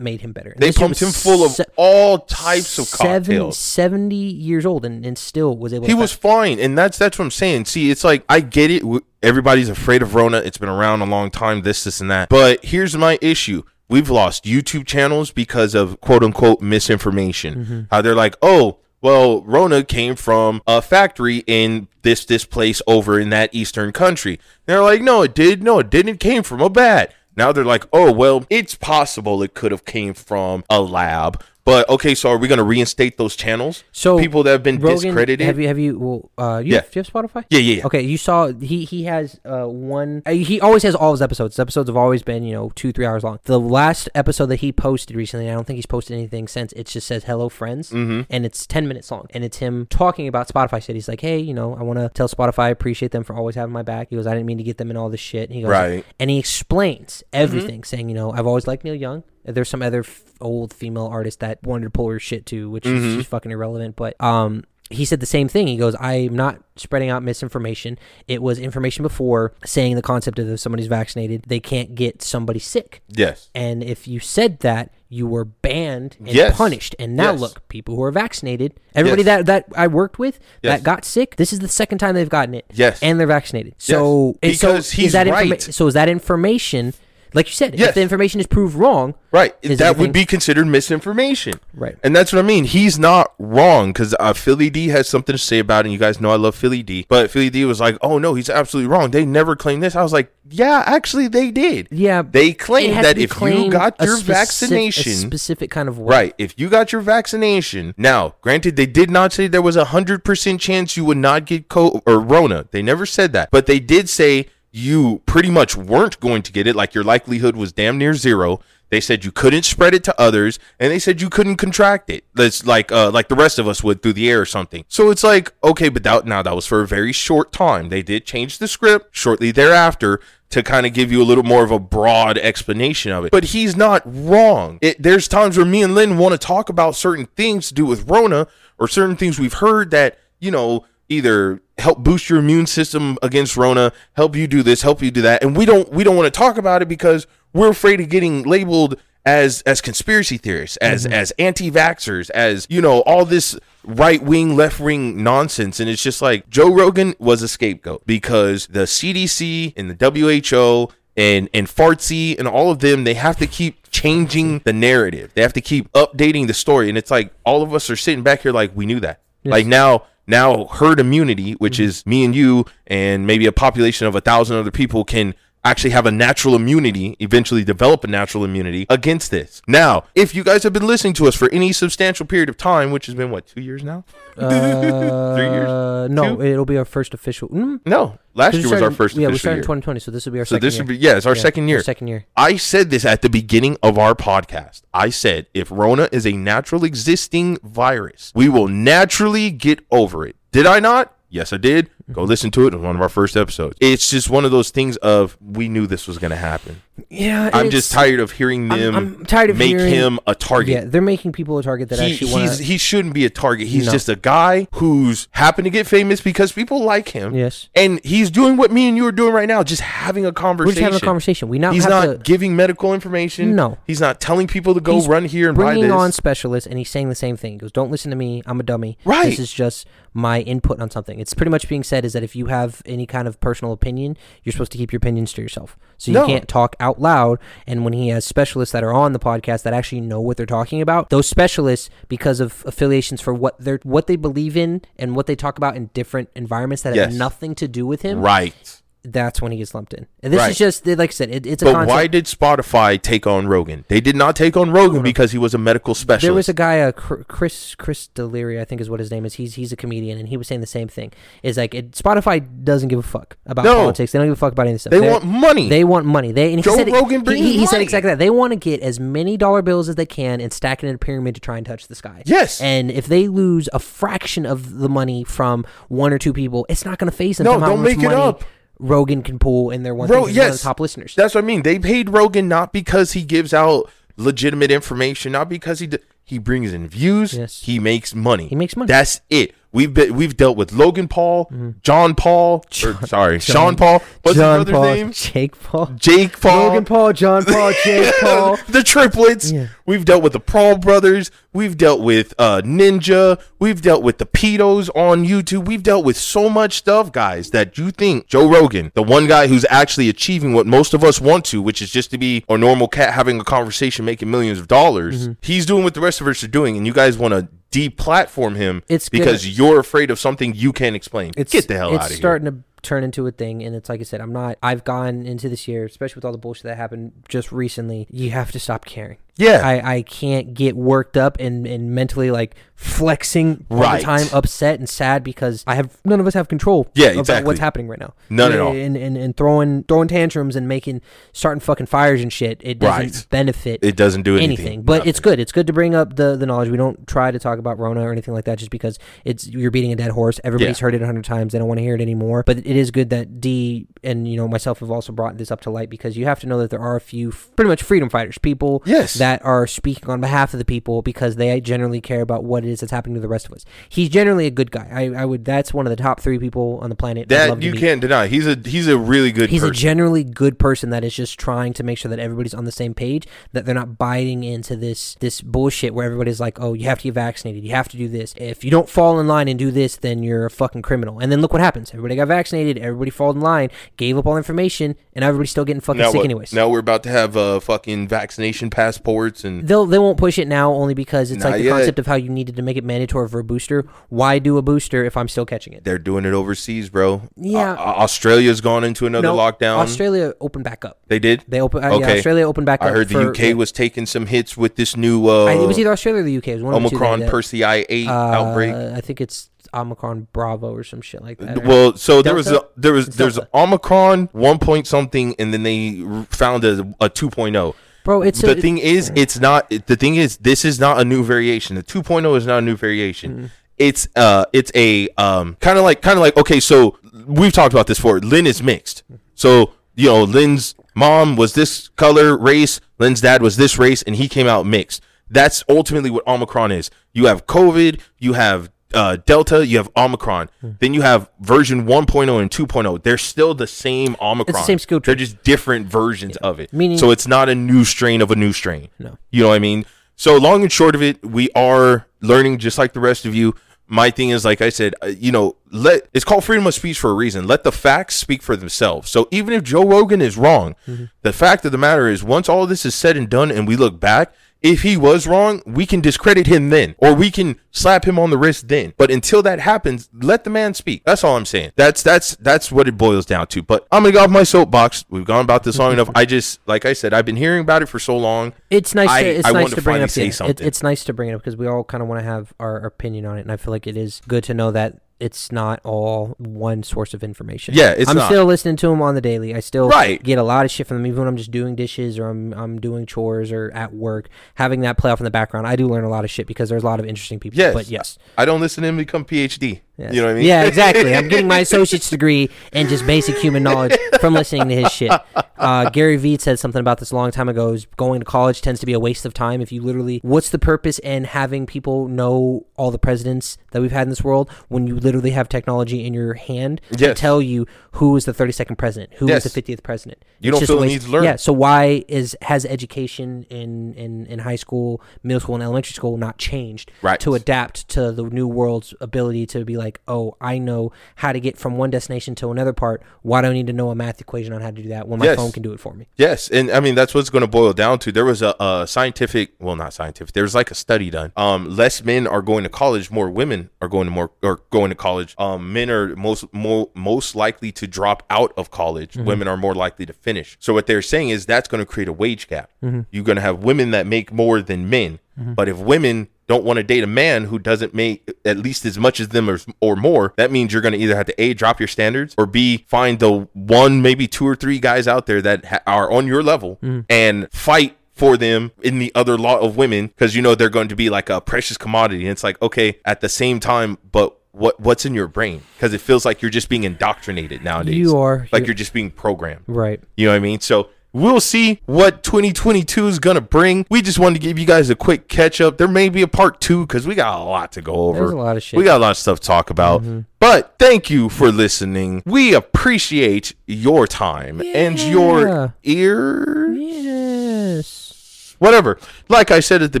made 0.00 0.20
him 0.22 0.32
better. 0.32 0.50
And 0.50 0.60
they 0.60 0.68
this 0.68 0.76
dude 0.76 0.80
pumped 0.82 1.02
him 1.02 1.06
was 1.08 1.22
full 1.22 1.44
of 1.44 1.52
se- 1.52 1.64
all 1.76 2.18
types 2.18 2.78
of 2.78 2.86
seven- 2.86 3.20
cocktails. 3.22 3.58
70 3.58 4.16
years 4.16 4.66
old 4.66 4.84
and, 4.84 5.04
and 5.06 5.16
still 5.16 5.56
was 5.56 5.72
able 5.72 5.84
to 5.84 5.88
He 5.90 5.94
to 5.94 6.00
was 6.00 6.12
fine, 6.12 6.58
and 6.58 6.76
that's 6.76 6.98
that's 6.98 7.18
what 7.18 7.26
I'm 7.26 7.30
saying. 7.30 7.66
See, 7.66 7.90
it's 7.90 8.02
like 8.04 8.24
I 8.28 8.40
get 8.40 8.70
it. 8.70 8.80
w- 8.80 9.02
Everybody's 9.22 9.68
afraid 9.68 10.00
of 10.00 10.14
Rona. 10.14 10.38
It's 10.38 10.56
been 10.56 10.70
around 10.70 11.02
a 11.02 11.04
long 11.04 11.30
time. 11.30 11.60
This, 11.60 11.84
this, 11.84 12.00
and 12.00 12.10
that. 12.10 12.30
But 12.30 12.64
here's 12.64 12.96
my 12.96 13.18
issue: 13.20 13.62
we've 13.90 14.08
lost 14.08 14.44
YouTube 14.44 14.86
channels 14.86 15.30
because 15.30 15.74
of 15.74 16.00
quote 16.00 16.22
unquote 16.22 16.62
misinformation. 16.62 17.54
Mm-hmm. 17.54 17.80
How 17.90 18.00
they're 18.00 18.14
like, 18.14 18.36
oh. 18.40 18.78
well, 19.02 19.42
Rona 19.42 19.82
came 19.82 20.14
from 20.14 20.62
a 20.66 20.80
factory 20.80 21.42
in 21.46 21.88
this 22.02 22.24
this 22.24 22.44
place 22.44 22.80
over 22.86 23.18
in 23.18 23.30
that 23.30 23.50
eastern 23.54 23.92
country. 23.92 24.34
And 24.34 24.40
they're 24.66 24.82
like, 24.82 25.02
no, 25.02 25.22
it 25.22 25.34
did. 25.34 25.62
No, 25.62 25.78
it 25.80 25.90
didn't. 25.90 26.14
It 26.14 26.20
came 26.20 26.42
from 26.42 26.60
a 26.60 26.70
bat. 26.70 27.14
Now 27.36 27.52
they're 27.52 27.64
like, 27.64 27.86
oh, 27.92 28.12
well, 28.12 28.44
it's 28.50 28.74
possible 28.74 29.42
it 29.42 29.54
could 29.54 29.72
have 29.72 29.84
came 29.84 30.14
from 30.14 30.64
a 30.68 30.80
lab. 30.80 31.42
But 31.64 31.88
okay, 31.88 32.14
so 32.14 32.30
are 32.30 32.38
we 32.38 32.48
going 32.48 32.58
to 32.58 32.64
reinstate 32.64 33.18
those 33.18 33.36
channels? 33.36 33.84
So 33.92 34.18
people 34.18 34.42
that 34.44 34.50
have 34.52 34.62
been 34.62 34.78
Rogan, 34.78 35.02
discredited. 35.08 35.46
Have 35.46 35.58
you 35.58 35.68
have 35.68 35.78
you 35.78 35.98
well 35.98 36.30
uh 36.38 36.58
you, 36.58 36.72
Yeah. 36.72 36.80
have, 36.80 36.90
do 36.90 36.98
you 37.00 37.04
have 37.04 37.12
Spotify? 37.12 37.44
yeah, 37.50 37.58
yeah, 37.58 37.74
yeah. 37.76 37.86
Okay, 37.86 38.00
you 38.02 38.16
saw 38.16 38.52
he 38.52 38.84
he 38.84 39.04
has 39.04 39.38
uh 39.44 39.66
one 39.66 40.22
uh, 40.26 40.30
he 40.32 40.60
always 40.60 40.82
has 40.84 40.94
all 40.94 41.12
his 41.12 41.22
episodes. 41.22 41.54
His 41.56 41.60
episodes 41.60 41.88
have 41.88 41.96
always 41.96 42.22
been, 42.22 42.42
you 42.44 42.54
know, 42.54 42.70
2 42.74 42.92
3 42.92 43.04
hours 43.06 43.22
long. 43.24 43.38
The 43.44 43.60
last 43.60 44.08
episode 44.14 44.46
that 44.46 44.56
he 44.60 44.72
posted 44.72 45.16
recently, 45.16 45.50
I 45.50 45.52
don't 45.54 45.66
think 45.66 45.76
he's 45.76 45.86
posted 45.86 46.16
anything 46.16 46.48
since. 46.48 46.72
It 46.72 46.86
just 46.86 47.06
says 47.06 47.24
hello 47.24 47.48
friends 47.48 47.90
Mhm. 47.90 48.26
and 48.30 48.46
it's 48.46 48.66
10 48.66 48.88
minutes 48.88 49.10
long 49.10 49.26
and 49.34 49.44
it's 49.44 49.58
him 49.58 49.86
talking 49.90 50.26
about 50.28 50.48
Spotify 50.48 50.82
shit. 50.82 50.96
He's 50.96 51.08
like, 51.08 51.20
"Hey, 51.20 51.38
you 51.38 51.54
know, 51.54 51.74
I 51.78 51.82
want 51.82 51.98
to 51.98 52.08
tell 52.14 52.28
Spotify 52.28 52.64
I 52.64 52.68
appreciate 52.70 53.12
them 53.12 53.22
for 53.24 53.34
always 53.36 53.54
having 53.54 53.72
my 53.72 53.82
back." 53.82 54.08
He 54.10 54.16
goes, 54.16 54.26
"I 54.26 54.32
didn't 54.32 54.46
mean 54.46 54.58
to 54.58 54.64
get 54.64 54.78
them 54.78 54.90
in 54.90 54.96
all 54.96 55.08
this 55.10 55.20
shit." 55.20 55.50
He 55.52 55.60
goes, 55.62 55.70
Right. 55.70 56.04
and 56.18 56.30
he 56.30 56.38
explains 56.38 57.22
everything, 57.32 57.84
saying, 57.84 58.08
you 58.08 58.14
know, 58.14 58.32
I've 58.32 58.46
always 58.46 58.66
liked 58.66 58.84
Neil 58.84 58.94
Young. 58.94 59.22
There's 59.50 59.68
some 59.68 59.82
other 59.82 60.00
f- 60.00 60.22
old 60.40 60.72
female 60.72 61.06
artist 61.06 61.40
that 61.40 61.62
wanted 61.62 61.84
to 61.84 61.90
pull 61.90 62.08
her 62.10 62.18
shit 62.18 62.46
too, 62.46 62.70
which 62.70 62.86
is 62.86 63.16
just 63.16 63.28
fucking 63.30 63.50
irrelevant. 63.52 63.96
But 63.96 64.20
um, 64.22 64.64
he 64.90 65.04
said 65.04 65.20
the 65.20 65.26
same 65.26 65.48
thing. 65.48 65.66
He 65.68 65.76
goes, 65.76 65.94
I'm 66.00 66.34
not 66.34 66.60
spreading 66.76 67.10
out 67.10 67.22
misinformation. 67.22 67.98
It 68.26 68.42
was 68.42 68.58
information 68.58 69.02
before 69.02 69.52
saying 69.64 69.94
the 69.96 70.02
concept 70.02 70.38
of 70.38 70.48
if 70.48 70.58
somebody's 70.58 70.88
vaccinated, 70.88 71.44
they 71.46 71.60
can't 71.60 71.94
get 71.94 72.22
somebody 72.22 72.58
sick. 72.58 73.02
Yes. 73.08 73.50
And 73.54 73.82
if 73.84 74.08
you 74.08 74.18
said 74.18 74.60
that, 74.60 74.92
you 75.12 75.26
were 75.26 75.44
banned 75.44 76.16
and 76.20 76.28
Yes. 76.28 76.56
punished. 76.56 76.94
And 76.98 77.16
now 77.16 77.32
Yes. 77.32 77.40
look, 77.40 77.68
people 77.68 77.96
who 77.96 78.02
are 78.02 78.12
vaccinated, 78.12 78.74
everybody 78.94 79.22
Yes. 79.22 79.44
that, 79.44 79.46
that 79.46 79.78
I 79.78 79.86
worked 79.88 80.18
with 80.18 80.38
that 80.62 80.82
got 80.84 81.04
sick, 81.04 81.36
this 81.36 81.52
is 81.52 81.58
the 81.60 81.68
second 81.68 81.98
time 81.98 82.14
they've 82.14 82.28
gotten 82.28 82.54
it. 82.54 82.64
Yes. 82.72 82.98
And 83.02 83.18
they're 83.20 83.26
vaccinated. 83.26 83.74
So, 83.78 83.92
so 83.94 84.38
Because 84.40 84.90
he's 84.92 85.06
is 85.06 85.12
that 85.12 85.26
informa- 85.26 85.50
right. 85.50 85.62
so 85.62 85.86
is 85.88 85.94
that 85.94 86.08
information 86.08 86.94
like 87.34 87.46
you 87.48 87.52
said, 87.54 87.78
Yes. 87.78 87.90
if 87.90 87.94
the 87.94 88.02
information 88.02 88.40
is 88.40 88.46
proved 88.46 88.74
wrong, 88.74 89.14
Right. 89.32 89.54
That 89.62 89.70
anything- 89.80 89.98
would 89.98 90.12
be 90.12 90.24
considered 90.26 90.66
misinformation. 90.66 91.54
Right. 91.72 91.96
And 92.02 92.16
that's 92.16 92.32
what 92.32 92.40
I 92.40 92.42
mean. 92.42 92.64
He's 92.64 92.98
not 92.98 93.32
wrong 93.38 93.92
because 93.92 94.12
uh, 94.18 94.32
Philly 94.32 94.70
D 94.70 94.88
has 94.88 95.08
something 95.08 95.32
to 95.32 95.38
say 95.38 95.60
about 95.60 95.84
it. 95.84 95.88
And 95.88 95.92
you 95.92 96.00
guys 96.00 96.20
know 96.20 96.30
I 96.30 96.36
love 96.36 96.56
Philly 96.56 96.82
D. 96.82 97.06
But 97.08 97.30
Philly 97.30 97.48
D 97.48 97.64
was 97.64 97.78
like, 97.78 97.96
oh, 98.02 98.18
no, 98.18 98.34
he's 98.34 98.50
absolutely 98.50 98.88
wrong. 98.90 99.12
They 99.12 99.24
never 99.24 99.54
claimed 99.54 99.84
this. 99.84 99.94
I 99.94 100.02
was 100.02 100.12
like, 100.12 100.32
yeah, 100.48 100.82
actually, 100.84 101.28
they 101.28 101.52
did. 101.52 101.86
yeah, 101.92 102.22
They 102.22 102.52
claimed 102.52 103.04
that 103.04 103.16
if 103.18 103.30
you 103.30 103.36
claimed 103.36 103.70
got 103.72 103.94
a 104.00 104.04
your 104.06 104.16
specific- 104.16 104.34
vaccination. 104.36 105.12
a 105.12 105.14
specific 105.16 105.70
kind 105.70 105.88
of 105.88 105.96
way. 106.00 106.10
Right. 106.10 106.34
If 106.38 106.54
you 106.58 106.68
got 106.68 106.90
your 106.90 107.00
vaccination, 107.02 107.94
now, 107.96 108.34
granted, 108.40 108.74
they 108.74 108.86
did 108.86 109.10
not 109.10 109.32
say 109.32 109.46
there 109.46 109.62
was 109.62 109.76
a 109.76 109.86
hundred 109.86 110.24
percent 110.24 110.60
chance 110.60 110.96
you 110.96 111.04
would 111.04 111.16
not 111.18 111.44
get 111.46 111.68
co 111.68 112.02
or 112.04 112.18
Rona. 112.18 112.66
They 112.72 112.82
never 112.82 113.06
said 113.06 113.32
that, 113.34 113.50
but 113.52 113.66
they 113.66 113.78
did 113.78 114.08
say 114.08 114.48
you 114.70 115.22
pretty 115.26 115.50
much 115.50 115.76
weren't 115.76 116.20
going 116.20 116.42
to 116.42 116.52
get 116.52 116.66
it. 116.66 116.76
Like 116.76 116.94
your 116.94 117.04
likelihood 117.04 117.56
was 117.56 117.72
damn 117.72 117.98
near 117.98 118.14
zero. 118.14 118.60
They 118.90 119.00
said 119.00 119.24
you 119.24 119.30
couldn't 119.30 119.64
spread 119.64 119.94
it 119.94 120.02
to 120.04 120.20
others, 120.20 120.58
and 120.80 120.90
they 120.90 120.98
said 120.98 121.20
you 121.20 121.30
couldn't 121.30 121.56
contract 121.56 122.10
it. 122.10 122.24
That's 122.34 122.66
like 122.66 122.90
uh 122.90 123.10
like 123.10 123.28
the 123.28 123.36
rest 123.36 123.58
of 123.58 123.68
us 123.68 123.84
would 123.84 124.02
through 124.02 124.14
the 124.14 124.28
air 124.28 124.40
or 124.40 124.46
something. 124.46 124.84
So 124.88 125.10
it's 125.10 125.22
like 125.22 125.52
okay, 125.62 125.88
but 125.88 126.02
that 126.02 126.26
now 126.26 126.42
that 126.42 126.54
was 126.54 126.66
for 126.66 126.80
a 126.80 126.86
very 126.86 127.12
short 127.12 127.52
time. 127.52 127.88
They 127.88 128.02
did 128.02 128.26
change 128.26 128.58
the 128.58 128.66
script 128.66 129.14
shortly 129.14 129.52
thereafter 129.52 130.20
to 130.50 130.62
kind 130.64 130.84
of 130.84 130.92
give 130.92 131.12
you 131.12 131.22
a 131.22 131.24
little 131.24 131.44
more 131.44 131.62
of 131.62 131.70
a 131.70 131.78
broad 131.78 132.36
explanation 132.36 133.12
of 133.12 133.24
it. 133.24 133.30
But 133.30 133.44
he's 133.44 133.76
not 133.76 134.02
wrong. 134.04 134.78
It, 134.82 135.00
there's 135.00 135.28
times 135.28 135.56
where 135.56 135.66
me 135.66 135.82
and 135.82 135.94
Lyn 135.94 136.18
want 136.18 136.32
to 136.32 136.38
talk 136.38 136.68
about 136.68 136.96
certain 136.96 137.26
things 137.36 137.68
to 137.68 137.74
do 137.74 137.86
with 137.86 138.10
Rona 138.10 138.48
or 138.76 138.88
certain 138.88 139.16
things 139.16 139.38
we've 139.38 139.54
heard 139.54 139.92
that, 139.92 140.18
you 140.40 140.50
know, 140.50 140.84
either 141.10 141.60
help 141.78 141.98
boost 141.98 142.30
your 142.30 142.38
immune 142.38 142.66
system 142.66 143.18
against 143.22 143.56
Rona, 143.56 143.92
help 144.14 144.36
you 144.36 144.46
do 144.46 144.62
this, 144.62 144.82
help 144.82 145.02
you 145.02 145.10
do 145.10 145.22
that. 145.22 145.42
And 145.42 145.56
we 145.56 145.66
don't 145.66 145.90
we 145.92 146.04
don't 146.04 146.16
want 146.16 146.32
to 146.32 146.38
talk 146.38 146.56
about 146.56 146.80
it 146.80 146.88
because 146.88 147.26
we're 147.52 147.70
afraid 147.70 148.00
of 148.00 148.08
getting 148.08 148.44
labeled 148.44 149.00
as 149.26 149.62
as 149.62 149.80
conspiracy 149.80 150.38
theorists, 150.38 150.76
as 150.78 151.04
mm-hmm. 151.04 151.12
as 151.12 151.32
anti-vaxxers, 151.38 152.30
as 152.30 152.66
you 152.70 152.80
know, 152.80 153.00
all 153.02 153.24
this 153.24 153.58
right 153.84 154.22
wing, 154.22 154.56
left 154.56 154.80
wing 154.80 155.22
nonsense. 155.22 155.80
And 155.80 155.90
it's 155.90 156.02
just 156.02 156.22
like 156.22 156.48
Joe 156.48 156.72
Rogan 156.72 157.14
was 157.18 157.42
a 157.42 157.48
scapegoat 157.48 158.06
because 158.06 158.66
the 158.68 158.80
CDC 158.80 159.74
and 159.76 159.90
the 159.90 160.10
WHO 160.10 160.92
and 161.16 161.48
and 161.52 161.66
Fartsy 161.66 162.38
and 162.38 162.46
all 162.46 162.70
of 162.70 162.78
them, 162.78 163.04
they 163.04 163.14
have 163.14 163.36
to 163.38 163.46
keep 163.46 163.90
changing 163.90 164.60
the 164.60 164.72
narrative. 164.72 165.32
They 165.34 165.42
have 165.42 165.52
to 165.54 165.60
keep 165.60 165.90
updating 165.92 166.46
the 166.46 166.54
story. 166.54 166.88
And 166.88 166.96
it's 166.96 167.10
like 167.10 167.32
all 167.44 167.62
of 167.62 167.74
us 167.74 167.90
are 167.90 167.96
sitting 167.96 168.22
back 168.22 168.42
here 168.42 168.52
like 168.52 168.72
we 168.74 168.86
knew 168.86 169.00
that. 169.00 169.20
Like 169.44 169.66
now 169.66 170.04
now 170.30 170.66
herd 170.66 170.98
immunity, 171.00 171.52
which 171.54 171.74
mm-hmm. 171.74 171.84
is 171.84 172.06
me 172.06 172.24
and 172.24 172.34
you 172.34 172.64
and 172.86 173.26
maybe 173.26 173.46
a 173.46 173.52
population 173.52 174.06
of 174.06 174.14
a 174.14 174.20
thousand 174.20 174.56
other 174.56 174.70
people 174.70 175.04
can 175.04 175.34
actually 175.64 175.90
have 175.90 176.06
a 176.06 176.10
natural 176.10 176.54
immunity, 176.54 177.16
eventually 177.20 177.64
develop 177.64 178.04
a 178.04 178.06
natural 178.06 178.44
immunity 178.44 178.86
against 178.88 179.30
this. 179.30 179.60
Now, 179.66 180.04
if 180.14 180.34
you 180.34 180.42
guys 180.44 180.62
have 180.62 180.72
been 180.72 180.86
listening 180.86 181.12
to 181.14 181.26
us 181.28 181.34
for 181.34 181.50
any 181.52 181.72
substantial 181.72 182.24
period 182.26 182.48
of 182.48 182.56
time, 182.56 182.90
which 182.90 183.06
has 183.06 183.14
been 183.14 183.30
what, 183.30 183.46
two 183.46 183.60
years 183.60 183.82
now? 183.84 184.04
Uh, 184.36 185.34
Three 185.36 185.44
years? 185.50 186.10
No, 186.10 186.36
Two? 186.36 186.42
it'll 186.42 186.64
be 186.64 186.78
our 186.78 186.84
first 186.84 187.12
official. 187.14 187.48
Mm, 187.50 187.80
No, 187.84 188.18
last 188.34 188.54
we 188.54 188.60
year 188.60 188.70
was 188.70 188.82
our 188.82 188.90
first 188.90 189.14
Yeah, 189.16 189.20
we 189.28 189.34
official 189.34 189.38
started 189.40 189.58
in 189.58 189.62
2020, 189.64 190.00
so 190.00 190.10
this 190.10 190.24
will 190.26 190.32
be 190.32 190.38
our 190.38 190.44
So 190.44 190.54
second 190.56 190.66
this 190.66 190.74
year. 190.76 190.84
would 190.84 190.88
be 190.88 190.96
yeah, 190.96 191.16
it's 191.16 191.26
our 191.26 191.36
Yeah, 191.36 191.42
second 191.42 191.68
year. 191.68 191.82
second 191.82 192.08
year. 192.08 192.24
I 192.36 192.56
said 192.56 192.90
this 192.90 193.04
at 193.04 193.22
the 193.22 193.28
beginning 193.30 193.76
of 193.82 193.98
our 193.98 194.14
podcast. 194.14 194.82
I 194.94 195.10
said 195.10 195.46
if 195.54 195.70
Rona 195.70 196.08
is 196.10 196.26
a 196.26 196.32
natural 196.32 196.84
existing 196.84 197.58
virus, 197.62 198.32
we 198.34 198.48
will 198.48 198.68
naturally 198.68 199.50
get 199.50 199.80
over 199.90 200.26
it. 200.26 200.36
Did 200.52 200.66
I 200.66 200.80
not? 200.80 201.14
Yes, 201.28 201.52
I 201.52 201.58
did. 201.58 201.90
Go 202.12 202.24
listen 202.24 202.50
to 202.52 202.66
it 202.66 202.74
in 202.74 202.82
one 202.82 202.96
of 202.96 203.02
our 203.02 203.08
first 203.08 203.36
episodes. 203.36 203.76
It's 203.80 204.10
just 204.10 204.28
one 204.30 204.44
of 204.44 204.50
those 204.50 204.70
things 204.70 204.96
of 204.98 205.36
we 205.40 205.68
knew 205.68 205.86
this 205.86 206.06
was 206.06 206.18
going 206.18 206.30
to 206.30 206.36
happen. 206.36 206.82
Yeah, 207.08 207.50
I'm 207.52 207.70
just 207.70 207.92
tired 207.92 208.20
of 208.20 208.32
hearing 208.32 208.70
I'm- 208.70 208.80
them 208.80 208.94
I'm 208.96 209.24
tired 209.26 209.50
of 209.50 209.56
make 209.58 209.68
hearing- 209.70 209.92
him 209.94 210.18
a 210.26 210.34
target. 210.34 210.68
Yeah, 210.74 210.84
they're 210.84 211.00
making 211.00 211.32
people 211.32 211.58
a 211.58 211.62
target 211.62 211.88
that 211.90 211.98
he, 211.98 212.12
actually 212.12 212.32
want 212.32 212.42
he's, 212.44 212.58
he 212.58 212.78
shouldn't 212.78 213.14
be 213.14 213.24
a 213.24 213.30
target. 213.30 213.68
He's 213.68 213.86
No. 213.86 213.92
just 213.92 214.08
a 214.08 214.16
guy 214.16 214.66
who's 214.74 215.28
happened 215.32 215.64
to 215.66 215.70
get 215.70 215.86
famous 215.86 216.20
because 216.20 216.52
people 216.52 216.82
like 216.84 217.10
him. 217.10 217.34
Yes. 217.34 217.68
And 217.74 218.00
he's 218.04 218.30
doing 218.30 218.56
what 218.56 218.70
me 218.72 218.88
and 218.88 218.96
you 218.96 219.06
are 219.06 219.12
doing 219.12 219.32
right 219.32 219.48
now, 219.48 219.62
just 219.62 219.82
having 219.82 220.26
a 220.26 220.32
conversation. 220.32 220.66
We're 220.68 220.72
just 220.72 220.82
having 220.82 220.96
a 220.96 221.00
conversation. 221.00 221.48
We 221.48 221.58
now 221.58 221.72
He's 221.72 221.86
not 221.86 222.04
to 222.06 222.18
giving 222.18 222.56
medical 222.56 222.92
information. 222.94 223.54
No. 223.54 223.78
He's 223.86 224.00
not 224.00 224.20
telling 224.20 224.46
people 224.46 224.74
to 224.74 224.80
go 224.80 224.94
He's 224.96 225.08
run 225.08 225.24
here 225.24 225.48
and 225.48 225.56
buy 225.56 225.64
bringing 225.72 225.84
this. 225.84 225.92
on 225.92 226.12
specialists, 226.12 226.66
and 226.66 226.78
he's 226.78 226.90
saying 226.90 227.08
the 227.08 227.14
same 227.14 227.36
thing. 227.36 227.52
He 227.52 227.58
goes, 227.58 227.72
"Don't 227.72 227.90
listen 227.90 228.10
to 228.10 228.16
me. 228.16 228.42
I'm 228.46 228.58
a 228.60 228.62
dummy. 228.62 228.98
Right. 229.04 229.26
This 229.26 229.38
is 229.38 229.52
just 229.52 229.86
my 230.12 230.40
input 230.40 230.80
on 230.80 230.90
something." 230.90 231.18
It's 231.20 231.34
pretty 231.34 231.50
much 231.50 231.68
being 231.68 231.82
said 231.84 232.04
is 232.04 232.12
that 232.14 232.22
if 232.22 232.34
you 232.34 232.46
have 232.46 232.82
any 232.86 233.06
kind 233.06 233.28
of 233.28 233.40
personal 233.40 233.72
opinion, 233.72 234.16
you're 234.42 234.52
supposed 234.52 234.72
to 234.72 234.78
keep 234.78 234.92
your 234.92 234.98
opinions 234.98 235.32
to 235.34 235.42
yourself. 235.42 235.76
So 235.98 236.10
you 236.10 236.14
No. 236.18 236.26
can't 236.26 236.48
talk 236.48 236.74
out 236.80 236.89
loud. 236.98 237.38
And 237.66 237.84
when 237.84 237.92
he 237.92 238.08
has 238.08 238.24
specialists 238.24 238.72
that 238.72 238.82
are 238.82 238.92
on 238.92 239.12
the 239.12 239.18
podcast 239.18 239.62
that 239.64 239.74
actually 239.74 240.00
know 240.00 240.20
what 240.20 240.36
they're 240.38 240.46
talking 240.46 240.80
about, 240.80 241.10
those 241.10 241.28
specialists, 241.28 241.90
because 242.08 242.40
of 242.40 242.64
affiliations 242.66 243.20
for 243.20 243.34
what 243.34 243.54
they're 243.60 243.80
what 243.82 244.06
they 244.06 244.16
believe 244.16 244.56
in 244.56 244.82
and 244.96 245.14
what 245.14 245.26
they 245.26 245.36
talk 245.36 245.58
about 245.58 245.76
in 245.76 245.90
different 245.94 246.30
environments 246.34 246.82
that 246.82 246.94
Yes. 246.94 247.10
have 247.10 247.18
nothing 247.18 247.54
to 247.56 247.68
do 247.68 247.86
with 247.86 248.02
him, 248.02 248.20
right. 248.20 248.80
That's 249.02 249.40
when 249.40 249.50
he 249.50 249.56
gets 249.58 249.74
lumped 249.74 249.94
in. 249.94 250.06
And 250.22 250.30
this 250.30 250.38
Right. 250.40 250.50
is 250.50 250.58
just 250.58 250.86
like 250.86 251.10
I 251.10 251.12
said, 251.12 251.30
it, 251.30 251.46
it's 251.46 251.62
a 251.62 251.64
But 251.66 251.72
concept. 251.72 251.88
why 251.90 252.06
did 252.06 252.26
Spotify 252.26 253.00
take 253.00 253.26
on 253.26 253.48
Rogan? 253.48 253.86
They 253.88 254.00
did 254.00 254.14
not 254.14 254.36
take 254.36 254.58
on 254.58 254.70
Rogan 254.70 255.02
because 255.02 255.32
he 255.32 255.38
was 255.38 255.54
a 255.54 255.58
medical 255.58 255.94
specialist. 255.94 256.22
There 256.22 256.34
was 256.34 256.48
a 256.50 256.52
guy, 256.52 256.80
uh, 256.80 256.92
Chris 256.92 257.74
Chris 257.76 258.08
D'Elia, 258.08 258.60
I 258.60 258.64
think 258.66 258.80
is 258.82 258.90
what 258.90 259.00
his 259.00 259.10
name 259.10 259.24
is. 259.24 259.34
He's 259.34 259.54
he's 259.54 259.72
a 259.72 259.76
comedian, 259.76 260.18
and 260.18 260.28
he 260.28 260.36
was 260.36 260.48
saying 260.48 260.60
the 260.60 260.66
same 260.66 260.88
thing. 260.88 261.12
Is 261.42 261.56
like 261.56 261.74
it, 261.74 261.92
Spotify 261.92 262.44
doesn't 262.62 262.88
give 262.90 262.98
a 262.98 263.02
fuck 263.02 263.38
about 263.46 263.64
No. 263.64 263.74
politics. 263.76 264.12
They 264.12 264.18
don't 264.18 264.28
give 264.28 264.34
a 264.34 264.36
fuck 264.36 264.52
about 264.52 264.64
any 264.66 264.72
of 264.72 264.74
this 264.74 264.82
stuff. 264.82 264.90
they 264.90 265.00
They're- 265.00 265.10
want 265.12 265.24
money. 265.24 265.68
They 265.70 265.82
want 265.84 266.04
money. 266.04 266.32
They 266.32 266.52
and 266.52 266.62
Joe 266.62 266.72
he 266.76 266.84
said, 266.84 266.92
Rogan 266.92 267.24
he- 267.26 267.36
he, 267.52 267.58
he 267.60 267.66
said 267.66 267.80
exactly 267.80 268.10
that. 268.10 268.18
They 268.18 268.28
want 268.30 268.52
to 268.52 268.56
get 268.56 268.80
as 268.80 269.00
many 269.00 269.38
dollar 269.38 269.62
bills 269.62 269.88
as 269.88 269.94
they 269.94 270.04
can 270.06 270.42
and 270.42 270.52
stack 270.52 270.84
it 270.84 270.88
in 270.88 270.94
a 270.94 270.98
pyramid 270.98 271.34
to 271.36 271.40
try 271.40 271.56
and 271.56 271.64
touch 271.64 271.88
the 271.88 271.94
sky. 271.94 272.22
Yes. 272.26 272.60
And 272.60 272.90
if 272.90 273.06
they 273.06 273.28
lose 273.28 273.68
a 273.72 273.78
fraction 273.78 274.44
of 274.44 274.78
the 274.78 274.90
money 274.90 275.24
from 275.24 275.64
one 275.88 276.12
or 276.12 276.18
two 276.18 276.34
people, 276.34 276.66
it's 276.68 276.84
not 276.84 276.98
going 276.98 277.10
to 277.10 277.16
phase 277.16 277.38
them. 277.38 277.46
No, 277.46 277.58
don't 277.58 277.82
make 277.82 277.96
it 277.96 278.02
money 278.02 278.14
up. 278.14 278.44
Rogan 278.80 279.22
can 279.22 279.38
pull 279.38 279.70
in 279.70 279.82
their 279.82 279.94
one. 279.94 280.08
Ro- 280.08 280.16
thing. 280.16 280.22
One 280.22 280.30
of 280.30 280.36
yes. 280.36 280.58
the 280.58 280.64
top 280.64 280.80
listeners. 280.80 281.14
That's 281.14 281.34
what 281.34 281.44
I 281.44 281.46
mean. 281.46 281.62
They 281.62 281.78
paid 281.78 282.10
Rogan 282.10 282.48
not 282.48 282.72
because 282.72 283.12
he 283.12 283.22
gives 283.22 283.54
out 283.54 283.90
legitimate 284.16 284.70
information, 284.70 285.32
not 285.32 285.48
because 285.48 285.80
he 285.80 285.86
d- 285.86 285.98
he 286.24 286.38
brings 286.38 286.72
in 286.72 286.88
views. 286.88 287.34
Yes. 287.34 287.62
He 287.62 287.78
makes 287.78 288.14
money. 288.14 288.48
He 288.48 288.56
makes 288.56 288.76
money. 288.76 288.86
That's 288.86 289.20
it. 289.30 289.54
We've 289.72 289.94
been, 289.94 290.16
we've 290.16 290.36
dealt 290.36 290.56
with 290.56 290.72
Logan 290.72 291.06
Paul, 291.06 291.44
mm-hmm. 291.44 291.70
John 291.82 292.16
Paul, 292.16 292.64
or, 292.84 293.06
sorry, 293.06 293.38
Sean 293.38 293.76
Paul. 293.76 294.02
What's 294.22 294.36
John 294.36 294.60
his 294.60 294.64
brother's 294.64 294.72
Paul, 294.72 294.94
name? 294.94 295.12
Jake 295.12 295.60
Paul, 295.62 295.86
Jake 295.94 296.40
Paul. 296.40 296.68
Logan 296.68 296.84
Paul, 296.84 297.12
John 297.12 297.44
Paul, 297.44 297.72
Jake 297.84 298.12
Paul. 298.20 298.58
the 298.68 298.82
triplets. 298.82 299.52
Yeah. 299.52 299.68
We've 299.90 300.04
dealt 300.04 300.22
with 300.22 300.34
the 300.34 300.38
Paul 300.40 300.78
brothers. 300.78 301.32
We've 301.52 301.76
dealt 301.76 302.00
with 302.00 302.32
uh, 302.38 302.62
Ninja. 302.64 303.42
We've 303.58 303.82
dealt 303.82 304.04
with 304.04 304.18
the 304.18 304.24
pedos 304.24 304.88
on 304.94 305.24
YouTube. 305.26 305.66
We've 305.66 305.82
dealt 305.82 306.04
with 306.04 306.16
so 306.16 306.48
much 306.48 306.74
stuff, 306.74 307.10
guys, 307.10 307.50
that 307.50 307.76
you 307.76 307.90
think 307.90 308.28
Joe 308.28 308.48
Rogan, 308.48 308.92
the 308.94 309.02
one 309.02 309.26
guy 309.26 309.48
who's 309.48 309.66
actually 309.68 310.08
achieving 310.08 310.52
what 310.52 310.64
most 310.64 310.94
of 310.94 311.02
us 311.02 311.20
want 311.20 311.44
to, 311.46 311.60
which 311.60 311.82
is 311.82 311.90
just 311.90 312.12
to 312.12 312.18
be 312.18 312.44
a 312.48 312.56
normal 312.56 312.86
cat 312.86 313.14
having 313.14 313.40
a 313.40 313.44
conversation, 313.44 314.04
making 314.04 314.30
millions 314.30 314.60
of 314.60 314.68
dollars, 314.68 315.24
Mm-hmm. 315.24 315.32
he's 315.42 315.66
doing 315.66 315.82
what 315.82 315.94
the 315.94 316.00
rest 316.00 316.20
of 316.20 316.28
us 316.28 316.44
are 316.44 316.48
doing, 316.48 316.76
and 316.76 316.86
you 316.86 316.92
guys 316.92 317.18
want 317.18 317.34
to 317.34 317.48
deplatform 317.76 318.54
him 318.54 318.84
It's 318.88 319.08
good- 319.08 319.18
because 319.18 319.58
you're 319.58 319.80
afraid 319.80 320.12
of 320.12 320.20
something 320.20 320.54
you 320.54 320.72
can't 320.72 320.94
explain. 320.94 321.32
It's 321.36 321.50
Get 321.52 321.66
the 321.66 321.76
hell 321.76 321.88
out 321.88 321.94
of 321.94 322.00
here. 322.02 322.06
It's 322.10 322.16
starting 322.16 322.46
to 322.46 322.62
turn 322.82 323.04
into 323.04 323.26
a 323.26 323.30
thing 323.30 323.62
and 323.62 323.76
it's 323.76 323.88
like 323.90 324.00
I 324.00 324.04
said, 324.04 324.20
I'm 324.22 324.32
not 324.32 324.56
I've 324.62 324.84
gone 324.84 325.26
into 325.26 325.48
this 325.50 325.68
year, 325.68 325.84
especially 325.84 326.14
with 326.16 326.24
all 326.24 326.32
the 326.32 326.38
bullshit 326.38 326.62
that 326.64 326.76
happened 326.78 327.12
just 327.28 327.52
recently, 327.52 328.06
you 328.10 328.30
have 328.30 328.52
to 328.52 328.58
stop 328.60 328.86
caring. 328.86 329.18
Yeah. 329.36 329.60
I, 329.64 329.96
I 329.96 330.02
can't 330.02 330.54
get 330.54 330.76
worked 330.76 331.16
up 331.16 331.38
and, 331.40 331.66
and 331.66 331.92
mentally 331.92 332.30
like 332.30 332.54
flexing 332.94 333.66
all 333.70 333.78
Right. 333.78 333.98
the 334.00 334.04
time, 334.04 334.26
upset 334.32 334.78
and 334.78 334.88
sad 334.88 335.22
because 335.22 335.64
I 335.66 335.74
have 335.74 335.98
none 336.04 336.18
of 336.20 336.26
us 336.26 336.34
have 336.34 336.48
control 336.48 336.88
Yeah, 336.94 337.08
about 337.08 337.20
exactly. 337.20 337.46
what's 337.46 337.60
happening 337.60 337.88
right 337.88 337.98
now. 338.00 338.14
None 338.30 338.52
at 338.52 338.60
all. 338.60 338.72
And, 338.74 338.96
and 338.96 339.16
and 339.16 339.36
throwing 339.36 339.84
throwing 339.84 340.08
tantrums 340.08 340.56
and 340.56 340.66
making 340.66 341.00
starting 341.32 341.60
fucking 341.60 341.86
fires 341.86 342.22
and 342.22 342.32
shit. 342.32 342.60
It 342.64 342.78
doesn't 342.78 343.00
Right. 343.00 343.26
benefit 343.30 343.80
it 343.82 343.96
doesn't 343.96 344.22
do 344.22 344.36
anything. 344.36 344.56
anything. 344.66 344.82
But 344.82 345.06
it's 345.06 345.20
good. 345.20 345.38
It's 345.38 345.52
good 345.52 345.66
to 345.66 345.72
bring 345.72 345.94
up 345.94 346.16
the 346.16 346.36
the 346.36 346.46
knowledge. 346.46 346.68
We 346.70 346.76
don't 346.78 347.06
try 347.06 347.30
to 347.30 347.38
talk 347.38 347.58
about 347.58 347.78
Rona 347.78 348.02
or 348.02 348.12
anything 348.12 348.34
like 348.34 348.44
that 348.46 348.58
just 348.58 348.70
because 348.70 348.98
it's 349.24 349.46
you're 349.46 349.70
beating 349.70 349.92
a 349.92 349.96
dead 349.96 350.10
horse. 350.12 350.40
Everybody's 350.44 350.78
Yeah. 350.80 350.84
heard 350.84 350.94
it 350.94 351.02
a 351.02 351.06
hundred 351.06 351.24
times. 351.24 351.52
They 351.52 351.58
don't 351.58 351.68
want 351.68 351.78
to 351.78 351.84
hear 351.84 351.94
it 351.94 352.00
anymore. 352.00 352.42
But 352.46 352.58
it 352.58 352.66
is 352.66 352.90
good 352.90 353.10
that 353.10 353.40
D 353.40 353.86
and 354.02 354.26
you 354.26 354.36
know 354.36 354.48
myself 354.48 354.80
have 354.80 354.90
also 354.90 355.12
brought 355.12 355.36
this 355.38 355.50
up 355.50 355.60
to 355.62 355.70
light 355.70 355.90
because 355.90 356.16
you 356.16 356.24
have 356.26 356.40
to 356.40 356.46
know 356.46 356.58
that 356.58 356.70
there 356.70 356.80
are 356.80 356.96
a 356.96 357.00
few 357.00 357.28
f- 357.28 357.50
pretty 357.56 357.68
much 357.68 357.82
freedom 357.82 358.08
fighters, 358.08 358.38
people 358.38 358.82
Yes. 358.86 359.18
That 359.20 359.44
are 359.44 359.66
speaking 359.66 360.08
on 360.08 360.20
behalf 360.20 360.54
of 360.54 360.58
the 360.58 360.64
people 360.64 361.02
because 361.02 361.36
they 361.36 361.60
generally 361.60 362.00
care 362.00 362.22
about 362.22 362.42
what 362.42 362.64
it 362.64 362.70
is 362.70 362.80
that's 362.80 362.90
happening 362.90 363.14
to 363.14 363.20
the 363.20 363.28
rest 363.28 363.46
of 363.46 363.52
us. 363.52 363.64
He's 363.88 364.08
generally 364.08 364.46
a 364.46 364.50
good 364.50 364.70
guy. 364.70 364.88
I, 364.90 365.22
I 365.22 365.24
would. 365.24 365.44
That's 365.44 365.74
one 365.74 365.86
of 365.86 365.90
the 365.90 366.02
top 366.02 366.20
three 366.20 366.38
people 366.38 366.78
on 366.82 366.90
the 366.90 366.96
planet. 366.96 367.28
That 367.28 367.62
you 367.62 367.72
can't 367.72 368.00
deny. 368.00 368.26
He's 368.26 368.46
a 368.46 368.56
he's 368.64 368.88
a 368.88 368.98
really 368.98 369.30
good 369.30 369.50
He's 369.50 369.62
a 369.62 369.70
generally 369.70 370.24
good 370.24 370.58
person 370.58 370.90
that 370.90 371.04
is 371.04 371.14
just 371.14 371.38
trying 371.38 371.72
to 371.74 371.82
make 371.82 371.98
sure 371.98 372.08
that 372.08 372.18
everybody's 372.18 372.54
on 372.54 372.64
the 372.64 372.72
same 372.72 372.94
page, 372.94 373.26
that 373.52 373.66
they're 373.66 373.74
not 373.74 373.98
biting 373.98 374.42
into 374.42 374.74
this 374.74 375.16
this 375.20 375.40
bullshit 375.42 375.94
where 375.94 376.06
everybody's 376.06 376.40
like, 376.40 376.58
"Oh, 376.60 376.72
you 376.72 376.86
have 376.86 376.98
to 376.98 377.04
get 377.04 377.14
vaccinated. 377.14 377.62
You 377.62 377.70
have 377.70 377.88
to 377.90 377.96
do 377.96 378.08
this. 378.08 378.34
If 378.36 378.64
you 378.64 378.70
don't 378.70 378.88
fall 378.88 379.20
in 379.20 379.28
line 379.28 379.48
and 379.48 379.58
do 379.58 379.70
this, 379.70 379.96
then 379.96 380.22
you're 380.22 380.46
a 380.46 380.50
fucking 380.50 380.82
criminal." 380.82 381.18
And 381.18 381.30
then 381.30 381.40
look 381.42 381.52
what 381.52 381.60
happens. 381.60 381.90
Everybody 381.90 382.16
got 382.16 382.28
vaccinated, 382.28 382.78
everybody 382.78 383.10
followed 383.10 383.36
in 383.36 383.42
line, 383.42 383.70
gave 383.96 384.16
up 384.16 384.26
all 384.26 384.36
information, 384.36 384.96
and 385.14 385.24
everybody's 385.24 385.50
still 385.50 385.64
getting 385.64 385.80
fucking 385.80 386.00
now, 386.00 386.10
sick 386.10 386.18
what- 386.18 386.24
anyways. 386.24 386.52
now 386.52 386.68
we're 386.68 386.78
about 386.78 387.02
to 387.02 387.10
have 387.10 387.36
a 387.36 387.60
fucking 387.60 388.08
vaccination 388.08 388.70
passports 389.14 389.44
and 389.44 389.66
They'll 389.66 389.86
they 389.86 389.98
won't 389.98 390.18
push 390.18 390.38
it 390.38 390.48
now 390.48 390.72
only 390.72 390.94
because 390.94 391.30
it's 391.30 391.42
Not 391.42 391.50
like 391.50 391.58
the 391.58 391.64
yet. 391.64 391.70
concept 391.72 391.98
of 391.98 392.06
how 392.06 392.14
you 392.14 392.28
needed 392.28 392.56
to 392.56 392.62
make 392.62 392.76
it 392.76 392.84
mandatory 392.84 393.28
for 393.28 393.38
a 393.40 393.44
booster. 393.44 393.84
Why 394.08 394.38
do 394.38 394.56
a 394.58 394.62
booster 394.62 395.04
if 395.04 395.16
I'm 395.16 395.28
still 395.28 395.46
catching 395.46 395.72
it? 395.72 395.84
they're 395.84 395.98
doing 395.98 396.24
it 396.24 396.32
overseas, 396.32 396.88
bro. 396.90 397.22
Yeah. 397.36 397.72
Uh, 397.72 397.76
Australia's 397.76 398.60
gone 398.60 398.84
into 398.84 399.06
another 399.06 399.28
No, 399.28 399.36
lockdown. 399.36 399.76
Australia 399.78 400.32
opened 400.40 400.64
back 400.64 400.84
up. 400.84 400.98
they 401.08 401.18
did. 401.18 401.44
They 401.48 401.60
open. 401.60 401.84
Uh, 401.84 401.88
Yeah, 401.90 401.94
Okay. 401.96 402.16
Australia 402.18 402.46
opened 402.46 402.66
back 402.66 402.80
up. 402.80 402.86
I 402.86 402.90
up. 402.90 402.96
heard 402.96 403.08
the 403.08 403.14
for- 403.14 403.30
UK 403.30 403.54
was 403.56 403.72
taking 403.72 404.06
some 404.06 404.26
hits 404.26 404.56
with 404.56 404.76
this 404.76 404.96
new 404.96 405.28
uh, 405.28 405.46
I- 405.46 405.52
it 405.54 405.66
was 405.66 405.78
either 405.78 405.92
Australia 405.92 406.20
or 406.20 406.24
the 406.24 406.36
UK. 406.36 406.48
It 406.48 406.54
was 406.54 406.62
one 406.62 406.74
of 406.74 406.82
the 406.82 406.88
two 406.90 406.96
Omicron 406.96 407.20
that- 407.20 407.26
that- 407.26 407.34
Persei 407.34 407.84
8 407.88 408.08
Uh, 408.08 408.12
outbreak. 408.12 408.74
I 408.74 409.00
think 409.00 409.20
it's 409.20 409.50
Omicron 409.72 410.26
Bravo 410.32 410.74
or 410.74 410.82
some 410.82 411.00
shit 411.00 411.22
like 411.22 411.38
that. 411.38 411.64
Well, 411.64 411.94
so 411.96 412.22
there 412.22 412.34
was 412.34 412.48
a 412.48 412.52
Delta? 412.52 412.68
there 412.76 412.92
was 412.92 413.06
It's 413.08 413.16
there's 413.16 413.34
Delta. 413.36 413.48
Omicron 413.54 414.28
one 414.32 414.58
point 414.58 414.86
something, 414.86 415.34
and 415.38 415.52
then 415.54 415.62
they 415.62 416.02
r- 416.04 416.26
found 416.30 416.64
a, 416.64 416.80
a 417.00 417.08
2.0. 417.10 417.74
bro, 418.04 418.22
it's 418.22 418.40
the 418.40 418.52
a, 418.52 418.60
thing 418.60 418.78
is, 418.78 419.12
it's 419.14 419.38
not. 419.38 419.68
The 419.70 419.96
thing 419.96 420.16
is, 420.16 420.36
this 420.38 420.64
is 420.64 420.78
not 420.80 421.00
a 421.00 421.04
new 421.04 421.22
variation. 421.22 421.76
The 421.76 421.82
2.0 421.82 422.36
is 422.36 422.46
not 422.46 422.58
a 422.58 422.62
new 422.62 422.76
variation. 422.76 423.32
Mm-hmm. 423.32 423.46
It's 423.78 424.08
uh, 424.14 424.44
it's 424.52 424.70
a 424.74 425.08
um, 425.16 425.56
kind 425.60 425.78
of 425.78 425.84
like 425.84 426.02
kind 426.02 426.18
of 426.18 426.22
like 426.22 426.36
okay. 426.36 426.60
So 426.60 426.98
we've 427.26 427.52
talked 427.52 427.72
about 427.72 427.86
this 427.86 427.98
before. 427.98 428.20
Lyn 428.20 428.46
is 428.46 428.62
mixed. 428.62 429.02
So 429.34 429.72
you 429.94 430.06
know, 430.06 430.22
Lyn's 430.24 430.74
mom 430.94 431.36
was 431.36 431.54
this 431.54 431.88
color 431.88 432.36
race. 432.36 432.80
Lyn's 432.98 433.20
dad 433.20 433.42
was 433.42 433.56
this 433.56 433.78
race, 433.78 434.02
and 434.02 434.16
he 434.16 434.28
came 434.28 434.46
out 434.46 434.66
mixed. 434.66 435.02
That's 435.30 435.64
ultimately 435.68 436.10
what 436.10 436.26
Omicron 436.26 436.72
is. 436.72 436.90
You 437.12 437.26
have 437.26 437.46
COVID. 437.46 438.00
You 438.18 438.34
have 438.34 438.70
uh, 438.94 439.16
Delta, 439.24 439.66
you 439.66 439.76
have 439.78 439.88
Omicron. 439.96 440.48
Hmm. 440.60 440.70
Then 440.80 440.94
you 440.94 441.02
have 441.02 441.30
version 441.40 441.86
1.0 441.86 442.40
and 442.40 442.50
2.0. 442.50 443.02
They're 443.02 443.18
still 443.18 443.54
the 443.54 443.66
same 443.66 444.16
Omicron. 444.20 444.50
It's 444.56 444.58
the 444.60 444.64
same 444.66 444.78
skill 444.78 445.00
They're 445.00 445.14
just 445.14 445.42
different 445.44 445.86
versions 445.86 446.36
of 446.38 446.60
it. 446.60 446.72
Meaning- 446.72 446.98
so 446.98 447.10
it's 447.10 447.26
not 447.28 447.48
a 447.48 447.54
new 447.54 447.84
strain 447.84 448.20
of 448.22 448.30
a 448.30 448.36
new 448.36 448.52
strain. 448.52 448.88
No. 448.98 449.16
You 449.30 449.42
know 449.42 449.48
what 449.48 449.54
I 449.54 449.58
mean? 449.60 449.84
So 450.16 450.36
long 450.36 450.62
and 450.62 450.70
short 450.70 450.94
of 450.94 451.02
it, 451.02 451.24
we 451.24 451.48
are 451.54 452.06
learning 452.20 452.58
just 452.58 452.76
like 452.78 452.92
the 452.92 453.00
rest 453.00 453.24
of 453.24 453.34
you. 453.34 453.54
My 453.92 454.10
thing 454.10 454.28
is, 454.30 454.44
like 454.44 454.60
I 454.60 454.68
said, 454.68 454.94
uh, 455.02 455.06
you 455.06 455.32
know, 455.32 455.56
let 455.72 456.06
it's 456.14 456.24
called 456.24 456.44
freedom 456.44 456.64
of 456.66 456.74
speech 456.74 456.98
for 457.00 457.10
a 457.10 457.14
reason. 457.14 457.46
Let 457.48 457.64
the 457.64 457.72
facts 457.72 458.14
speak 458.14 458.40
for 458.42 458.54
themselves. 458.54 459.10
So 459.10 459.26
even 459.32 459.52
if 459.54 459.64
Joe 459.64 459.84
Rogan 459.84 460.20
is 460.20 460.36
wrong, 460.36 460.76
Mm-hmm. 460.86 461.04
the 461.22 461.32
fact 461.32 461.64
of 461.64 461.72
the 461.72 461.78
matter 461.78 462.06
is, 462.08 462.22
once 462.22 462.48
all 462.48 462.66
this 462.66 462.86
is 462.86 462.94
said 462.94 463.16
and 463.16 463.28
done, 463.28 463.50
and 463.50 463.66
we 463.66 463.74
look 463.76 463.98
back, 463.98 464.32
if 464.62 464.82
he 464.82 464.96
was 464.96 465.26
wrong, 465.26 465.62
we 465.64 465.86
can 465.86 466.00
discredit 466.00 466.46
him 466.46 466.70
then, 466.70 466.94
or 466.98 467.14
we 467.14 467.30
can 467.30 467.58
slap 467.70 468.04
him 468.04 468.18
on 468.18 468.30
the 468.30 468.38
wrist 468.38 468.68
then. 468.68 468.92
But 468.96 469.10
until 469.10 469.42
that 469.42 469.60
happens, 469.60 470.08
let 470.12 470.44
the 470.44 470.50
man 470.50 470.74
speak. 470.74 471.02
That's 471.04 471.24
all 471.24 471.36
I'm 471.36 471.46
saying. 471.46 471.72
That's 471.76 472.02
that's 472.02 472.36
that's 472.36 472.70
what 472.70 472.86
it 472.88 472.98
boils 472.98 473.26
down 473.26 473.46
to. 473.48 473.62
But 473.62 473.86
I'm 473.90 474.02
gonna 474.02 474.12
go 474.12 474.24
off 474.24 474.30
my 474.30 474.42
soapbox. 474.42 475.04
We've 475.08 475.24
gone 475.24 475.44
about 475.44 475.64
this 475.64 475.78
long 475.78 475.92
enough. 475.92 476.10
I 476.14 476.24
just, 476.24 476.60
like 476.66 476.84
I 476.84 476.92
said, 476.92 477.14
I've 477.14 477.26
been 477.26 477.36
hearing 477.36 477.60
about 477.60 477.82
it 477.82 477.86
for 477.86 477.98
so 477.98 478.16
long. 478.16 478.52
It's 478.70 478.94
nice. 478.94 479.08
I- 479.08 479.22
to, 479.22 479.28
it's 479.28 479.48
I 479.48 479.52
nice 479.52 479.70
to 479.70 479.76
to 479.76 479.82
bring 479.82 479.96
it 479.96 479.98
finally 479.98 480.04
up. 480.04 480.10
say 480.10 480.22
yeah. 480.22 480.28
It, 480.28 480.32
something. 480.32 480.66
it's 480.66 480.82
nice 480.82 481.04
to 481.04 481.12
bring 481.12 481.30
it 481.30 481.32
up 481.34 481.40
because 481.40 481.56
we 481.56 481.66
all 481.66 481.84
kind 481.84 482.02
of 482.02 482.08
want 482.08 482.20
to 482.20 482.24
have 482.24 482.52
our 482.60 482.76
opinion 482.78 483.26
on 483.26 483.38
it, 483.38 483.42
and 483.42 483.52
I 483.52 483.56
feel 483.56 483.72
like 483.72 483.86
it 483.86 483.96
is 483.96 484.20
good 484.28 484.44
to 484.44 484.54
know 484.54 484.70
that 484.72 484.98
it's 485.20 485.52
not 485.52 485.80
all 485.84 486.34
one 486.38 486.82
source 486.82 487.12
of 487.14 487.22
information. 487.22 487.74
Yeah, 487.74 487.90
it's 487.96 488.08
I'm 488.10 488.16
not. 488.16 488.26
still 488.26 488.44
listening 488.46 488.76
to 488.76 488.88
them 488.88 489.02
on 489.02 489.14
the 489.14 489.20
daily. 489.20 489.54
I 489.54 489.60
still 489.60 489.88
Right. 489.88 490.22
get 490.22 490.38
a 490.38 490.42
lot 490.42 490.64
of 490.64 490.70
shit 490.70 490.86
from 490.86 490.96
them, 490.98 491.06
even 491.06 491.20
when 491.20 491.28
I'm 491.28 491.36
just 491.36 491.50
doing 491.50 491.76
dishes 491.76 492.18
or 492.18 492.28
I'm 492.28 492.52
I'm 492.54 492.80
doing 492.80 493.06
chores 493.06 493.52
or 493.52 493.70
at 493.74 493.92
work. 493.94 494.28
Having 494.54 494.80
that 494.80 494.96
play 494.98 495.10
off 495.10 495.20
in 495.20 495.24
the 495.24 495.30
background, 495.30 495.66
I 495.66 495.76
do 495.76 495.86
learn 495.86 496.04
a 496.04 496.08
lot 496.08 496.24
of 496.24 496.30
shit 496.30 496.46
because 496.46 496.68
there's 496.70 496.82
a 496.82 496.86
lot 496.86 497.00
of 497.00 497.06
interesting 497.06 497.38
people. 497.38 497.58
Yes. 497.58 497.74
but 497.74 497.88
yes. 497.88 498.18
I 498.38 498.44
don't 498.44 498.60
listen 498.60 498.82
to 498.82 498.88
him 498.88 498.96
become 498.96 499.24
PhD. 499.24 499.80
Yes. 500.00 500.14
You 500.14 500.20
know 500.22 500.26
what 500.28 500.32
I 500.32 500.34
mean? 500.38 500.46
Yeah, 500.46 500.62
exactly. 500.64 501.14
I'm 501.14 501.28
getting 501.28 501.46
my 501.46 501.58
associate's 501.68 502.08
degree 502.08 502.48
in 502.72 502.88
just 502.88 503.06
basic 503.06 503.36
human 503.36 503.62
knowledge 503.62 503.96
from 504.20 504.34
listening 504.34 504.68
to 504.68 504.74
his 504.74 504.90
shit. 504.90 505.12
Uh, 505.58 505.90
Gary 505.90 506.16
Vee 506.16 506.38
said 506.38 506.58
something 506.58 506.80
about 506.80 506.98
this 506.98 507.10
a 507.10 507.14
long 507.16 507.30
time 507.30 507.48
ago. 507.48 507.72
Is 507.74 507.86
going 507.98 508.20
to 508.20 508.24
college 508.24 508.62
tends 508.62 508.80
to 508.80 508.86
be 508.86 508.94
a 508.94 509.00
waste 509.00 509.26
of 509.26 509.34
time 509.34 509.60
if 509.60 509.70
you 509.70 509.82
literally. 509.82 510.20
What's 510.22 510.48
the 510.48 510.58
purpose 510.58 510.98
in 511.00 511.24
having 511.24 511.66
people 511.66 512.08
know 512.08 512.66
all 512.76 512.90
the 512.90 512.98
presidents 512.98 513.58
that 513.72 513.82
we've 513.82 513.92
had 513.92 514.04
in 514.04 514.08
this 514.08 514.24
world 514.24 514.50
when 514.68 514.86
you 514.86 514.96
literally 514.96 515.30
have 515.32 515.48
technology 515.50 516.06
in 516.06 516.14
your 516.14 516.32
hand 516.34 516.80
to 516.92 516.98
Yes. 517.08 517.20
tell 517.20 517.42
you 517.42 517.66
who 517.92 518.16
is 518.16 518.24
the 518.24 518.32
32nd 518.32 518.76
president, 518.78 519.12
who 519.16 519.28
Yes. 519.28 519.44
the 519.44 519.50
50th 519.50 519.82
president? 519.82 520.24
You 520.40 520.50
It's 520.52 520.60
don't 520.60 520.66
feel 520.66 520.80
the 520.80 520.86
need 520.86 521.02
to 521.02 521.10
learn. 521.10 521.24
Yeah. 521.24 521.36
So 521.36 521.52
why 521.52 522.04
is 522.08 522.34
has 522.42 522.64
education 522.64 523.44
in 523.50 523.92
in 523.94 524.24
in 524.26 524.38
high 524.40 524.56
school, 524.56 525.02
middle 525.22 525.40
school, 525.40 525.56
and 525.56 525.62
elementary 525.64 525.92
school 525.92 526.16
not 526.16 526.38
changed 526.38 526.90
Right. 527.02 527.20
to 527.20 527.34
adapt 527.34 527.86
to 527.90 528.12
the 528.12 528.22
new 528.24 528.48
world's 528.48 528.94
ability 529.00 529.44
to 529.48 529.64
be 529.66 529.76
like, 529.76 529.89
oh, 530.08 530.36
I 530.40 530.58
know 530.58 530.92
how 531.16 531.32
to 531.32 531.40
get 531.40 531.56
from 531.58 531.76
one 531.76 531.90
destination 531.90 532.34
to 532.36 532.50
another 532.50 532.72
part. 532.72 533.02
Why 533.22 533.42
do 533.42 533.48
I 533.48 533.52
need 533.52 533.66
to 533.66 533.72
know 533.72 533.90
a 533.90 533.94
math 533.94 534.20
equation 534.20 534.52
on 534.52 534.60
how 534.60 534.70
to 534.70 534.82
do 534.82 534.88
that 534.90 535.08
when 535.08 535.18
my 535.18 535.24
Yes. 535.26 535.36
phone 535.36 535.52
can 535.52 535.62
do 535.62 535.72
it 535.72 535.80
for 535.80 535.94
me? 535.94 536.06
Yes, 536.16 536.48
and 536.48 536.70
I 536.70 536.80
mean 536.80 536.94
that's 536.94 537.14
what 537.14 537.20
it's 537.20 537.30
going 537.30 537.42
to 537.42 537.48
boil 537.48 537.72
down 537.72 537.98
to. 538.00 538.12
There 538.12 538.24
was 538.24 538.42
a, 538.42 538.54
a 538.60 538.86
scientific, 538.86 539.52
well, 539.58 539.76
not 539.76 539.92
scientific. 539.92 540.32
There 540.34 540.42
was 540.42 540.54
like 540.54 540.70
a 540.70 540.74
study 540.74 541.10
done. 541.10 541.32
Um, 541.36 541.74
less 541.76 542.04
men 542.04 542.26
are 542.26 542.42
going 542.42 542.62
to 542.64 542.68
college, 542.70 543.10
more 543.10 543.30
women 543.30 543.70
are 543.80 543.88
going 543.88 544.06
to 544.06 544.10
more 544.10 544.30
or 544.42 544.60
going 544.70 544.90
to 544.90 544.94
college. 544.94 545.34
Um, 545.38 545.72
men 545.72 545.90
are 545.90 546.14
most 546.16 546.44
more 546.52 546.90
most 546.94 547.34
likely 547.34 547.72
to 547.72 547.86
drop 547.86 548.22
out 548.30 548.52
of 548.56 548.70
college. 548.70 549.16
Women 549.16 549.48
are 549.48 549.56
more 549.56 549.74
likely 549.74 550.06
to 550.06 550.12
finish. 550.12 550.56
So 550.60 550.72
what 550.74 550.86
they're 550.86 551.02
saying 551.02 551.30
is 551.30 551.46
that's 551.46 551.68
going 551.68 551.80
to 551.80 551.86
create 551.86 552.08
a 552.08 552.12
wage 552.12 552.48
gap. 552.48 552.70
You're 553.10 553.24
going 553.24 553.36
to 553.36 553.42
have 553.42 553.62
women 553.62 553.90
that 553.92 554.06
make 554.06 554.32
more 554.32 554.60
than 554.62 554.88
men, 554.90 555.18
but 555.36 555.68
if 555.68 555.78
women 555.78 556.28
don't 556.50 556.64
want 556.64 556.78
to 556.78 556.82
date 556.82 557.04
a 557.04 557.06
man 557.06 557.44
who 557.44 557.60
doesn't 557.60 557.94
make 557.94 558.28
at 558.44 558.56
least 558.58 558.84
as 558.84 558.98
much 558.98 559.20
as 559.20 559.28
them 559.28 559.48
or, 559.48 559.60
or 559.80 559.94
more, 559.94 560.34
that 560.36 560.50
means 560.50 560.72
you're 560.72 560.82
going 560.82 560.92
to 560.92 560.98
either 560.98 561.14
have 561.14 561.26
to 561.26 561.40
A, 561.40 561.54
drop 561.54 561.78
your 561.78 561.86
standards, 561.86 562.34
or 562.36 562.44
B, 562.44 562.84
find 562.88 563.20
the 563.20 563.48
one, 563.54 564.02
maybe 564.02 564.26
two 564.26 564.46
or 564.46 564.56
three 564.56 564.80
guys 564.80 565.06
out 565.06 565.26
there 565.26 565.40
that 565.40 565.64
ha- 565.64 565.82
are 565.86 566.10
on 566.10 566.26
your 566.26 566.42
level 566.42 566.78
mm-hmm. 566.82 567.00
and 567.08 567.46
fight 567.52 567.96
for 568.12 568.36
them 568.36 568.72
in 568.82 568.98
the 568.98 569.12
other 569.14 569.38
lot 569.38 569.60
of 569.60 569.76
women 569.76 570.08
because 570.08 570.34
you 570.34 570.42
know 570.42 570.56
they're 570.56 570.68
going 570.68 570.88
to 570.88 570.96
be 570.96 571.08
like 571.08 571.30
a 571.30 571.40
precious 571.40 571.78
commodity. 571.78 572.24
And 572.24 572.32
it's 572.32 572.42
like, 572.44 572.60
okay, 572.60 572.98
at 573.04 573.20
the 573.20 573.28
same 573.28 573.60
time, 573.60 573.96
but 574.10 574.36
what 574.50 574.80
what's 574.80 575.06
in 575.06 575.14
your 575.14 575.28
brain? 575.28 575.62
Because 575.76 575.94
it 575.94 576.00
feels 576.00 576.24
like 576.24 576.42
you're 576.42 576.50
just 576.50 576.68
being 576.68 576.82
indoctrinated 576.82 577.62
nowadays. 577.62 577.94
You 577.94 578.18
are. 578.18 578.48
Like 578.50 578.62
You- 578.62 578.66
you're 578.66 578.74
just 578.74 578.92
being 578.92 579.10
programmed. 579.12 579.62
Right. 579.68 580.00
You 580.16 580.26
know 580.26 580.32
what 580.32 580.36
I 580.36 580.40
mean? 580.40 580.60
So 580.60 580.90
we'll 581.12 581.40
see 581.40 581.80
what 581.86 582.22
2022 582.22 583.06
is 583.08 583.18
going 583.18 583.34
to 583.36 583.40
bring. 583.40 583.86
We 583.90 584.02
just 584.02 584.18
wanted 584.18 584.40
to 584.40 584.46
give 584.46 584.58
you 584.58 584.66
guys 584.66 584.90
a 584.90 584.94
quick 584.94 585.28
catch 585.28 585.60
up. 585.60 585.78
There 585.78 585.88
may 585.88 586.08
be 586.08 586.22
a 586.22 586.28
part 586.28 586.60
two 586.60 586.86
because 586.86 587.06
we 587.06 587.14
got 587.14 587.40
a 587.40 587.44
lot 587.44 587.72
to 587.72 587.82
go 587.82 587.94
over. 587.94 588.18
There's 588.18 588.30
a 588.32 588.36
lot 588.36 588.56
of 588.56 588.62
shit. 588.62 588.78
We 588.78 588.84
got 588.84 588.98
a 588.98 589.02
lot 589.02 589.10
of 589.10 589.16
stuff 589.16 589.40
to 589.40 589.46
talk 589.46 589.70
about. 589.70 590.02
Mm-hmm. 590.02 590.20
But 590.38 590.74
thank 590.78 591.10
you 591.10 591.28
for 591.28 591.50
listening. 591.52 592.22
We 592.24 592.54
appreciate 592.54 593.54
your 593.66 594.06
time 594.06 594.62
and 594.62 594.98
your 595.00 595.74
ears. 595.82 596.78
Yes. 596.78 598.56
whatever. 598.58 598.98
Like 599.28 599.50
I 599.50 599.60
said 599.60 599.82
at 599.82 599.92
the 599.92 600.00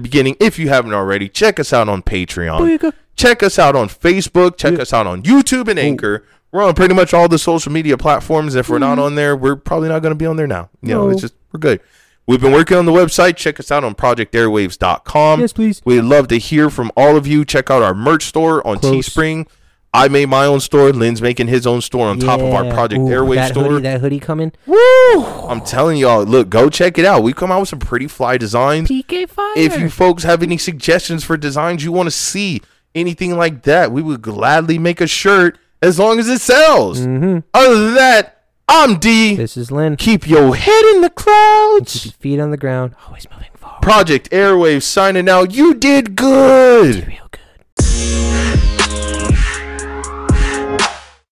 beginning, 0.00 0.36
if 0.40 0.58
you 0.58 0.68
haven't 0.68 0.94
already, 0.94 1.28
check 1.28 1.60
us 1.60 1.72
out 1.72 1.88
on 1.88 2.02
Patreon. 2.02 2.92
Check 3.16 3.42
us 3.42 3.58
out 3.58 3.76
on 3.76 3.88
Facebook. 3.88 4.56
Check 4.56 4.78
us 4.78 4.94
out 4.94 5.06
on 5.06 5.22
YouTube 5.22 5.68
and 5.68 5.78
Anchor. 5.78 6.24
We're 6.52 6.64
on 6.64 6.74
pretty 6.74 6.94
much 6.94 7.14
all 7.14 7.28
the 7.28 7.38
social 7.38 7.70
media 7.70 7.96
platforms. 7.96 8.54
If 8.54 8.68
we're 8.68 8.78
not 8.78 8.96
mm-hmm. 8.96 9.04
on 9.04 9.14
there, 9.14 9.36
we're 9.36 9.56
probably 9.56 9.88
not 9.88 10.00
going 10.00 10.12
to 10.12 10.16
be 10.16 10.26
on 10.26 10.36
there 10.36 10.48
now. 10.48 10.68
You 10.82 10.94
know, 10.94 11.08
it's 11.08 11.20
just 11.20 11.34
we're 11.52 11.60
good. 11.60 11.80
We've 12.26 12.40
been 12.40 12.52
working 12.52 12.76
on 12.76 12.86
the 12.86 12.92
website. 12.92 13.36
Check 13.36 13.58
us 13.58 13.70
out 13.70 13.82
on 13.82 13.94
projectairwaves.com. 13.94 15.40
Yes, 15.40 15.52
please. 15.52 15.82
We'd 15.84 16.02
love 16.02 16.28
to 16.28 16.38
hear 16.38 16.70
from 16.70 16.92
all 16.96 17.16
of 17.16 17.26
you. 17.26 17.44
Check 17.44 17.70
out 17.70 17.82
our 17.82 17.94
merch 17.94 18.24
store 18.24 18.64
on 18.66 18.78
Close. 18.78 19.08
Teespring. 19.08 19.48
I 19.92 20.06
made 20.06 20.26
my 20.26 20.46
own 20.46 20.60
store. 20.60 20.92
Lyn's 20.92 21.20
making 21.20 21.48
his 21.48 21.66
own 21.66 21.80
store 21.80 22.06
on 22.06 22.20
top 22.20 22.40
of 22.40 22.54
our 22.54 22.72
Project 22.72 23.00
Ooh, 23.00 23.06
Airwaves 23.06 23.48
store. 23.48 23.64
Hoodie, 23.64 23.82
that 23.82 24.00
hoodie 24.00 24.20
coming. 24.20 24.52
Woo! 24.66 25.24
I'm 25.48 25.60
telling 25.62 25.96
y'all, 25.96 26.22
look, 26.22 26.48
go 26.48 26.70
check 26.70 26.96
it 26.98 27.04
out. 27.04 27.24
We 27.24 27.32
come 27.32 27.50
out 27.50 27.60
with 27.60 27.70
some 27.70 27.80
pretty 27.80 28.06
fly 28.06 28.36
designs. 28.36 28.88
PK 28.88 29.28
Fire. 29.28 29.52
If 29.56 29.80
you 29.80 29.90
folks 29.90 30.22
have 30.22 30.44
any 30.44 30.58
suggestions 30.58 31.24
for 31.24 31.36
designs 31.36 31.82
you 31.82 31.90
want 31.90 32.06
to 32.06 32.12
see, 32.12 32.62
anything 32.94 33.36
like 33.36 33.62
that, 33.62 33.90
we 33.90 34.02
would 34.02 34.22
gladly 34.22 34.78
make 34.78 35.00
a 35.00 35.08
shirt 35.08 35.58
as 35.82 35.98
long 35.98 36.18
as 36.18 36.28
it 36.28 36.40
sells. 36.40 37.00
hmm 37.00 37.38
Other 37.54 37.84
than 37.84 37.94
that, 37.94 38.44
I'm 38.68 38.98
D. 38.98 39.34
This 39.36 39.56
is 39.56 39.70
Lyn. 39.72 39.96
Keep 39.96 40.28
your 40.28 40.54
head 40.54 40.84
in 40.94 41.00
the 41.00 41.08
Keep 41.10 41.16
clouds. 41.16 42.04
your 42.06 42.12
feet 42.12 42.38
on 42.40 42.50
the 42.52 42.56
ground. 42.56 42.94
Always 43.06 43.26
moving 43.30 43.48
forward. 43.56 43.82
Project 43.82 44.30
Airwaves 44.30 44.82
signing 44.84 45.28
out. 45.28 45.52
You 45.52 45.74
did 45.74 46.14
good. 46.16 47.06
Real 47.08 47.28
good. 47.30 48.69